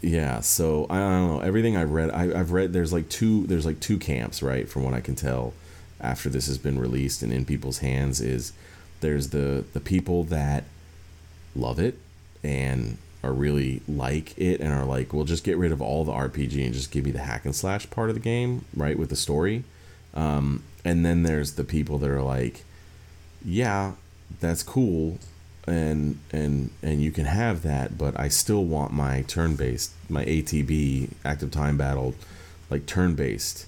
yeah. 0.00 0.40
So 0.40 0.86
I 0.90 0.98
don't 0.98 1.28
know. 1.28 1.40
Everything 1.40 1.76
I've 1.76 1.90
read, 1.90 2.10
I, 2.10 2.38
I've 2.38 2.52
read. 2.52 2.72
There's 2.72 2.92
like 2.92 3.08
two. 3.08 3.46
There's 3.46 3.66
like 3.66 3.80
two 3.80 3.98
camps, 3.98 4.42
right? 4.42 4.68
From 4.68 4.84
what 4.84 4.94
I 4.94 5.00
can 5.00 5.14
tell, 5.14 5.54
after 6.00 6.28
this 6.28 6.46
has 6.46 6.58
been 6.58 6.78
released 6.78 7.22
and 7.22 7.32
in 7.32 7.44
people's 7.44 7.78
hands, 7.78 8.20
is 8.20 8.52
there's 9.00 9.30
the 9.30 9.64
the 9.72 9.80
people 9.80 10.24
that 10.24 10.64
love 11.54 11.78
it 11.78 11.98
and 12.42 12.98
are 13.22 13.32
really 13.32 13.82
like 13.86 14.36
it 14.36 14.60
and 14.60 14.72
are 14.72 14.84
like, 14.84 15.12
well, 15.12 15.24
just 15.24 15.44
get 15.44 15.56
rid 15.56 15.70
of 15.70 15.80
all 15.80 16.04
the 16.04 16.12
RPG 16.12 16.64
and 16.64 16.74
just 16.74 16.90
give 16.90 17.04
me 17.04 17.10
the 17.10 17.20
hack 17.20 17.44
and 17.44 17.54
slash 17.54 17.88
part 17.88 18.08
of 18.08 18.14
the 18.14 18.20
game, 18.20 18.64
right, 18.74 18.98
with 18.98 19.10
the 19.10 19.16
story. 19.16 19.64
Um, 20.14 20.64
and 20.84 21.06
then 21.06 21.22
there's 21.22 21.52
the 21.52 21.64
people 21.64 21.98
that 21.98 22.10
are 22.10 22.22
like, 22.22 22.64
yeah, 23.44 23.92
that's 24.40 24.62
cool, 24.62 25.18
and 25.66 26.18
and 26.32 26.70
and 26.82 27.02
you 27.02 27.10
can 27.12 27.24
have 27.26 27.62
that, 27.62 27.96
but 27.96 28.18
I 28.18 28.28
still 28.28 28.64
want 28.64 28.92
my 28.92 29.22
turn 29.22 29.56
based, 29.56 29.92
my 30.08 30.24
ATB, 30.24 31.10
active 31.24 31.50
time 31.50 31.76
battle, 31.76 32.14
like 32.70 32.86
turn 32.86 33.14
based, 33.14 33.66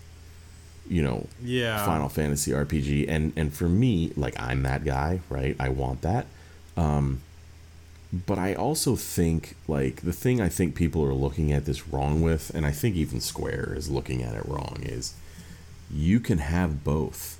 you 0.88 1.02
know, 1.02 1.26
Yeah. 1.42 1.84
Final 1.86 2.08
Fantasy 2.08 2.50
RPG, 2.50 3.06
and 3.08 3.32
and 3.36 3.52
for 3.52 3.68
me, 3.68 4.12
like 4.16 4.34
I'm 4.40 4.62
that 4.64 4.84
guy, 4.84 5.20
right? 5.28 5.56
I 5.60 5.68
want 5.68 6.02
that. 6.02 6.26
Um, 6.76 7.20
but 8.26 8.38
I 8.38 8.54
also 8.54 8.96
think 8.96 9.56
like 9.68 10.02
the 10.02 10.12
thing 10.12 10.40
I 10.40 10.48
think 10.48 10.74
people 10.74 11.04
are 11.04 11.14
looking 11.14 11.52
at 11.52 11.64
this 11.64 11.88
wrong 11.88 12.22
with, 12.22 12.50
and 12.54 12.66
I 12.66 12.70
think 12.72 12.96
even 12.96 13.20
Square 13.20 13.74
is 13.76 13.88
looking 13.90 14.22
at 14.22 14.34
it 14.34 14.46
wrong, 14.46 14.78
is 14.82 15.14
you 15.90 16.18
can 16.20 16.38
have 16.38 16.82
both. 16.84 17.33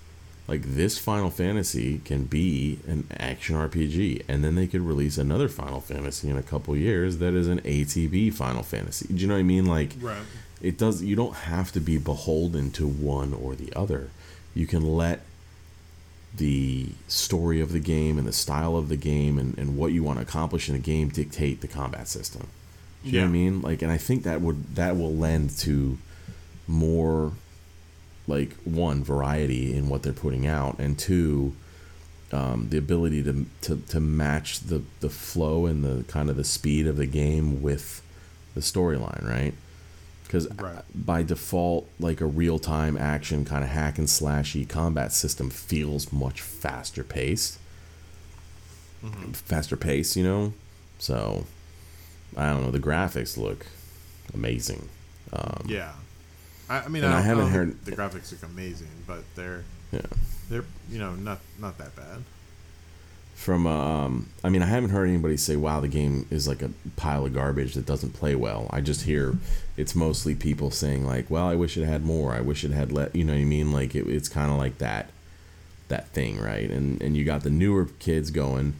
Like 0.46 0.62
this 0.62 0.98
Final 0.98 1.30
Fantasy 1.30 1.98
can 2.04 2.24
be 2.24 2.78
an 2.86 3.06
action 3.18 3.56
RPG, 3.56 4.24
and 4.28 4.44
then 4.44 4.54
they 4.56 4.66
could 4.66 4.82
release 4.82 5.16
another 5.16 5.48
Final 5.48 5.80
Fantasy 5.80 6.28
in 6.28 6.36
a 6.36 6.42
couple 6.42 6.76
years 6.76 7.16
that 7.18 7.32
is 7.32 7.48
an 7.48 7.60
ATB 7.60 8.32
Final 8.34 8.62
Fantasy. 8.62 9.06
Do 9.08 9.14
you 9.14 9.26
know 9.26 9.34
what 9.34 9.40
I 9.40 9.44
mean? 9.44 9.64
Like 9.66 9.94
Right. 10.00 10.22
it 10.60 10.76
does 10.76 11.02
you 11.02 11.16
don't 11.16 11.34
have 11.34 11.72
to 11.72 11.80
be 11.80 11.96
beholden 11.98 12.70
to 12.72 12.86
one 12.86 13.32
or 13.32 13.54
the 13.54 13.72
other 13.74 14.10
you 14.54 14.66
can 14.66 14.84
let 14.96 15.20
the 16.36 16.88
story 17.08 17.60
of 17.60 17.72
the 17.72 17.80
game 17.80 18.18
and 18.18 18.26
the 18.26 18.32
style 18.32 18.76
of 18.76 18.88
the 18.88 18.96
game 18.96 19.38
and, 19.38 19.56
and 19.58 19.76
what 19.76 19.92
you 19.92 20.02
want 20.02 20.18
to 20.18 20.22
accomplish 20.22 20.68
in 20.68 20.74
the 20.74 20.80
game 20.80 21.08
dictate 21.08 21.60
the 21.60 21.68
combat 21.68 22.06
system 22.08 22.48
Do 23.04 23.10
you 23.10 23.18
know 23.20 23.24
what 23.26 23.28
I 23.28 23.32
mean? 23.32 23.62
Like, 23.62 23.82
and 23.82 23.90
I 23.92 23.96
think 23.98 24.22
that 24.24 24.40
would 24.40 24.74
that 24.76 24.96
will 24.96 25.14
lend 25.14 25.50
to 25.58 25.98
more, 26.66 27.32
like 28.26 28.54
one 28.64 29.04
variety 29.04 29.74
in 29.74 29.88
what 29.88 30.02
they're 30.02 30.12
putting 30.12 30.46
out, 30.46 30.78
and 30.78 30.98
two, 30.98 31.54
um, 32.32 32.68
the 32.70 32.78
ability 32.78 33.22
to, 33.24 33.46
to 33.62 33.76
to 33.88 34.00
match 34.00 34.60
the 34.60 34.82
the 35.00 35.10
flow 35.10 35.66
and 35.66 35.84
the 35.84 36.04
kind 36.04 36.30
of 36.30 36.36
the 36.36 36.44
speed 36.44 36.86
of 36.86 36.96
the 36.96 37.06
game 37.06 37.60
with 37.62 38.00
the 38.54 38.60
storyline, 38.60 39.24
right? 39.24 39.54
Because 40.24 40.48
Right. 40.54 40.82
by 40.94 41.22
default, 41.22 41.88
like 42.00 42.20
a 42.20 42.26
real 42.26 42.58
time 42.58 42.96
action 42.96 43.44
kind 43.44 43.62
of 43.62 43.70
hack 43.70 43.98
and 43.98 44.08
slashy 44.08 44.66
combat 44.68 45.12
system 45.12 45.50
feels 45.50 46.12
much 46.12 46.40
faster 46.40 47.04
paced. 47.04 47.58
Faster 49.32 49.76
pace, 49.76 50.16
you 50.16 50.24
know. 50.24 50.54
So 50.98 51.44
I 52.36 52.50
don't 52.50 52.62
know. 52.62 52.70
The 52.70 52.78
graphics 52.78 53.36
look 53.36 53.66
amazing. 54.32 54.88
Um, 55.32 55.66
Yeah. 55.68 55.92
I, 56.74 56.84
I 56.84 56.88
mean, 56.88 57.04
I, 57.04 57.18
I 57.18 57.20
haven't 57.20 57.48
heard- 57.48 57.84
the 57.84 57.92
graphics 57.92 58.32
look 58.32 58.42
amazing, 58.42 58.88
but 59.06 59.22
they're 59.36 59.64
yeah. 59.92 60.00
they're 60.50 60.64
you 60.90 60.98
know 60.98 61.14
not 61.14 61.40
not 61.58 61.78
that 61.78 61.94
bad. 61.94 62.22
From 63.34 63.66
um, 63.66 64.28
I 64.42 64.48
mean, 64.48 64.62
I 64.62 64.66
haven't 64.66 64.90
heard 64.90 65.08
anybody 65.08 65.36
say, 65.36 65.56
"Wow, 65.56 65.80
the 65.80 65.88
game 65.88 66.26
is 66.30 66.46
like 66.48 66.62
a 66.62 66.70
pile 66.96 67.26
of 67.26 67.34
garbage 67.34 67.74
that 67.74 67.84
doesn't 67.86 68.10
play 68.10 68.34
well." 68.34 68.68
I 68.70 68.80
just 68.80 69.02
hear 69.02 69.36
it's 69.76 69.94
mostly 69.94 70.34
people 70.34 70.70
saying 70.70 71.04
like, 71.04 71.30
"Well, 71.30 71.46
I 71.46 71.54
wish 71.54 71.76
it 71.76 71.84
had 71.84 72.04
more. 72.04 72.32
I 72.32 72.40
wish 72.40 72.64
it 72.64 72.70
had 72.70 72.92
let." 72.92 73.14
You 73.14 73.24
know 73.24 73.32
what 73.34 73.40
I 73.40 73.44
mean? 73.44 73.72
Like 73.72 73.94
it, 73.94 74.06
it's 74.08 74.28
kind 74.28 74.50
of 74.50 74.56
like 74.56 74.78
that, 74.78 75.10
that 75.88 76.08
thing, 76.08 76.40
right? 76.40 76.70
And 76.70 77.02
and 77.02 77.16
you 77.16 77.24
got 77.24 77.42
the 77.42 77.50
newer 77.50 77.88
kids 77.98 78.30
going, 78.30 78.74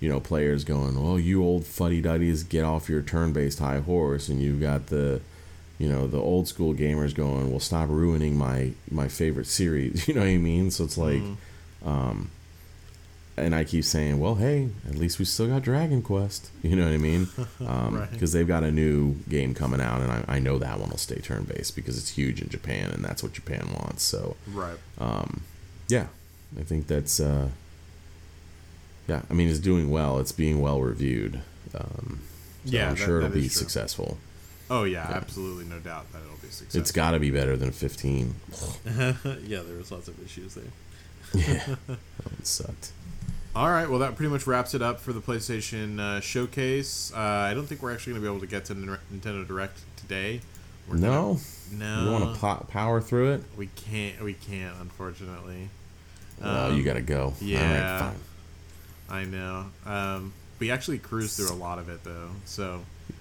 you 0.00 0.08
know, 0.08 0.20
players 0.20 0.64
going, 0.64 0.96
"Oh, 0.98 1.16
you 1.16 1.42
old 1.42 1.64
fuddy 1.64 2.00
duddies, 2.00 2.42
get 2.42 2.64
off 2.64 2.88
your 2.88 3.02
turn-based 3.02 3.60
high 3.60 3.78
horse," 3.80 4.28
and 4.28 4.40
you've 4.40 4.60
got 4.60 4.88
the 4.88 5.20
you 5.80 5.88
know 5.88 6.06
the 6.06 6.18
old 6.32 6.46
school 6.46 6.74
gamers 6.74 7.12
going 7.14 7.50
well 7.50 7.58
stop 7.70 7.88
ruining 7.88 8.36
my 8.36 8.58
my 8.90 9.08
favorite 9.08 9.46
series. 9.48 9.96
You 10.08 10.14
know 10.14 10.20
what 10.20 10.28
i 10.28 10.36
mean? 10.36 10.70
So 10.70 10.84
it's 10.84 10.98
like 10.98 11.22
um 11.84 12.30
and 13.36 13.54
i 13.54 13.64
keep 13.64 13.84
saying 13.84 14.20
well 14.20 14.34
hey 14.34 14.68
at 14.86 14.96
least 14.96 15.18
we 15.18 15.24
still 15.24 15.48
got 15.48 15.62
dragon 15.62 16.02
quest. 16.02 16.50
You 16.62 16.76
know 16.76 16.84
what 16.84 16.92
i 16.92 16.98
mean? 17.10 17.28
Um 17.74 17.92
Right. 18.00 18.10
because 18.12 18.32
they've 18.32 18.46
got 18.56 18.62
a 18.64 18.70
new 18.70 19.14
game 19.36 19.54
coming 19.54 19.80
out 19.80 20.00
and 20.02 20.10
I, 20.12 20.24
I 20.36 20.38
know 20.46 20.58
that 20.58 20.78
one 20.78 20.90
will 20.90 20.98
stay 21.08 21.20
turn 21.28 21.44
based 21.44 21.74
because 21.74 21.96
it's 22.00 22.10
huge 22.20 22.42
in 22.42 22.48
japan 22.56 22.90
and 22.94 23.02
that's 23.06 23.22
what 23.22 23.32
japan 23.32 23.64
wants 23.78 24.02
so 24.02 24.36
Right. 24.62 24.78
um 24.98 25.42
yeah. 25.88 26.06
I 26.58 26.62
think 26.70 26.86
that's 26.88 27.18
uh 27.20 27.48
yeah 29.08 29.22
i 29.30 29.32
mean 29.34 29.48
it's 29.48 29.58
doing 29.70 29.90
well. 29.90 30.18
It's 30.20 30.32
being 30.32 30.60
well 30.60 30.80
reviewed 30.80 31.40
um 31.74 32.20
so 32.64 32.72
Yeah, 32.76 32.88
i'm 32.90 32.96
that- 32.96 33.04
sure 33.06 33.18
it'll 33.18 33.30
be 33.30 33.48
true. 33.48 33.48
successle 33.64 34.18
Oh 34.70 34.84
yeah, 34.84 35.06
absolutely, 35.10 35.64
no 35.64 35.78
doubt 35.80 36.10
that 36.12 36.18
it'll 36.22 36.36
be 36.36 36.48
successful. 36.48 36.80
it's 36.80 36.92
got 36.92 37.10
to 37.10 37.18
be 37.18 37.30
better 37.30 37.56
than 37.56 37.72
15 37.72 38.34
yeah, 38.86 39.12
there 39.62 39.76
was 39.76 39.90
lots 39.90 40.06
of 40.08 40.22
issues 40.24 40.54
there. 40.54 40.64
yeah 41.34 41.74
that 41.86 41.98
one 42.24 42.44
sucked 42.44 42.92
All 43.54 43.68
right, 43.68 43.88
well, 43.90 43.98
that 43.98 44.14
pretty 44.16 44.30
much 44.30 44.46
wraps 44.46 44.74
it 44.74 44.82
up 44.82 45.00
for 45.00 45.12
the 45.12 45.20
PlayStation 45.20 45.98
uh, 45.98 46.20
showcase. 46.20 47.12
Uh, 47.14 47.18
I 47.18 47.52
don't 47.54 47.66
think 47.66 47.82
we're 47.82 47.92
actually 47.92 48.12
going 48.14 48.22
to 48.22 48.28
be 48.30 48.32
able 48.36 48.40
to 48.40 48.46
get 48.46 48.64
to 48.66 48.74
Nintendo 48.74 49.46
Direct 49.46 49.78
today. 49.96 50.40
We're 50.88 50.96
no 50.96 51.10
gonna- 51.10 51.38
you 51.72 51.78
no, 51.78 52.12
want 52.12 52.34
to 52.34 52.40
po- 52.40 52.66
power 52.68 53.00
through 53.00 53.32
it 53.34 53.42
we 53.56 53.68
can't. 53.68 54.20
We 54.22 54.34
can't, 54.34 54.74
unfortunately. 54.80 55.68
oh 56.42 56.70
Um, 56.70 56.76
you 56.76 56.82
gotta 56.82 57.00
go 57.02 57.34
yeah. 57.40 57.60
all 57.60 58.00
right 58.00 58.14
fine 59.08 59.18
I 59.18 59.24
know. 59.24 59.66
Um, 59.86 60.32
we 60.58 60.70
actually 60.70 60.98
cruised 60.98 61.36
through 61.36 61.52
a 61.52 61.58
lot 61.58 61.78
of 61.78 61.88
it 61.88 62.02
though, 62.04 62.30
so 62.44 62.80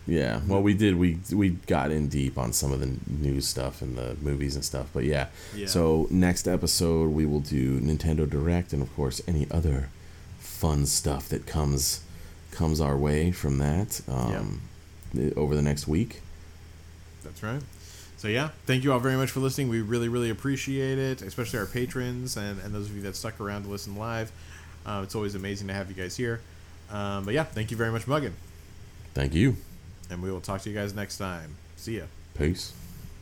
Yeah, 0.09 0.41
well, 0.47 0.61
we 0.63 0.73
did. 0.73 0.95
We 0.95 1.19
we 1.31 1.49
got 1.67 1.91
in 1.91 2.07
deep 2.09 2.37
on 2.37 2.51
some 2.51 2.71
of 2.71 2.79
the 2.79 2.91
news 3.07 3.47
stuff 3.47 3.81
and 3.83 3.95
the 3.95 4.15
movies 4.21 4.55
and 4.55 4.65
stuff. 4.65 4.87
But 4.91 5.03
yeah, 5.03 5.27
Yeah. 5.55 5.67
so 5.67 6.07
next 6.09 6.47
episode 6.47 7.11
we 7.11 7.25
will 7.27 7.41
do 7.41 7.79
Nintendo 7.79 8.27
Direct 8.27 8.73
and 8.73 8.81
of 8.81 8.93
course 8.95 9.21
any 9.27 9.45
other 9.51 9.89
fun 10.39 10.85
stuff 10.87 11.29
that 11.29 11.45
comes 11.45 12.01
comes 12.51 12.81
our 12.81 12.97
way 12.97 13.31
from 13.31 13.59
that 13.59 14.01
um, 14.07 14.61
over 15.35 15.53
the 15.55 15.61
next 15.61 15.87
week. 15.87 16.21
That's 17.23 17.43
right. 17.43 17.61
So 18.17 18.27
yeah, 18.27 18.49
thank 18.65 18.83
you 18.83 18.91
all 18.91 18.99
very 18.99 19.15
much 19.15 19.29
for 19.29 19.41
listening. 19.41 19.69
We 19.69 19.81
really, 19.81 20.09
really 20.09 20.29
appreciate 20.31 20.97
it, 20.97 21.21
especially 21.21 21.59
our 21.59 21.65
patrons 21.67 22.35
and, 22.35 22.59
and 22.61 22.73
those 22.73 22.89
of 22.89 22.95
you 22.95 23.01
that 23.03 23.15
stuck 23.15 23.39
around 23.39 23.63
to 23.63 23.69
listen 23.69 23.95
live. 23.95 24.31
Uh, 24.85 25.01
it's 25.03 25.13
always 25.15 25.35
amazing 25.35 25.67
to 25.67 25.73
have 25.73 25.87
you 25.89 25.95
guys 25.95 26.17
here. 26.17 26.41
Um, 26.89 27.23
but 27.25 27.33
yeah, 27.35 27.43
thank 27.43 27.69
you 27.69 27.77
very 27.77 27.91
much, 27.91 28.05
Muggin. 28.07 28.31
Thank 29.13 29.33
you. 29.35 29.55
And 30.09 30.21
we 30.23 30.31
will 30.31 30.41
talk 30.41 30.61
to 30.61 30.69
you 30.69 30.75
guys 30.75 30.93
next 30.93 31.17
time. 31.17 31.55
See 31.75 31.97
ya. 31.97 32.05
Peace. 32.37 32.73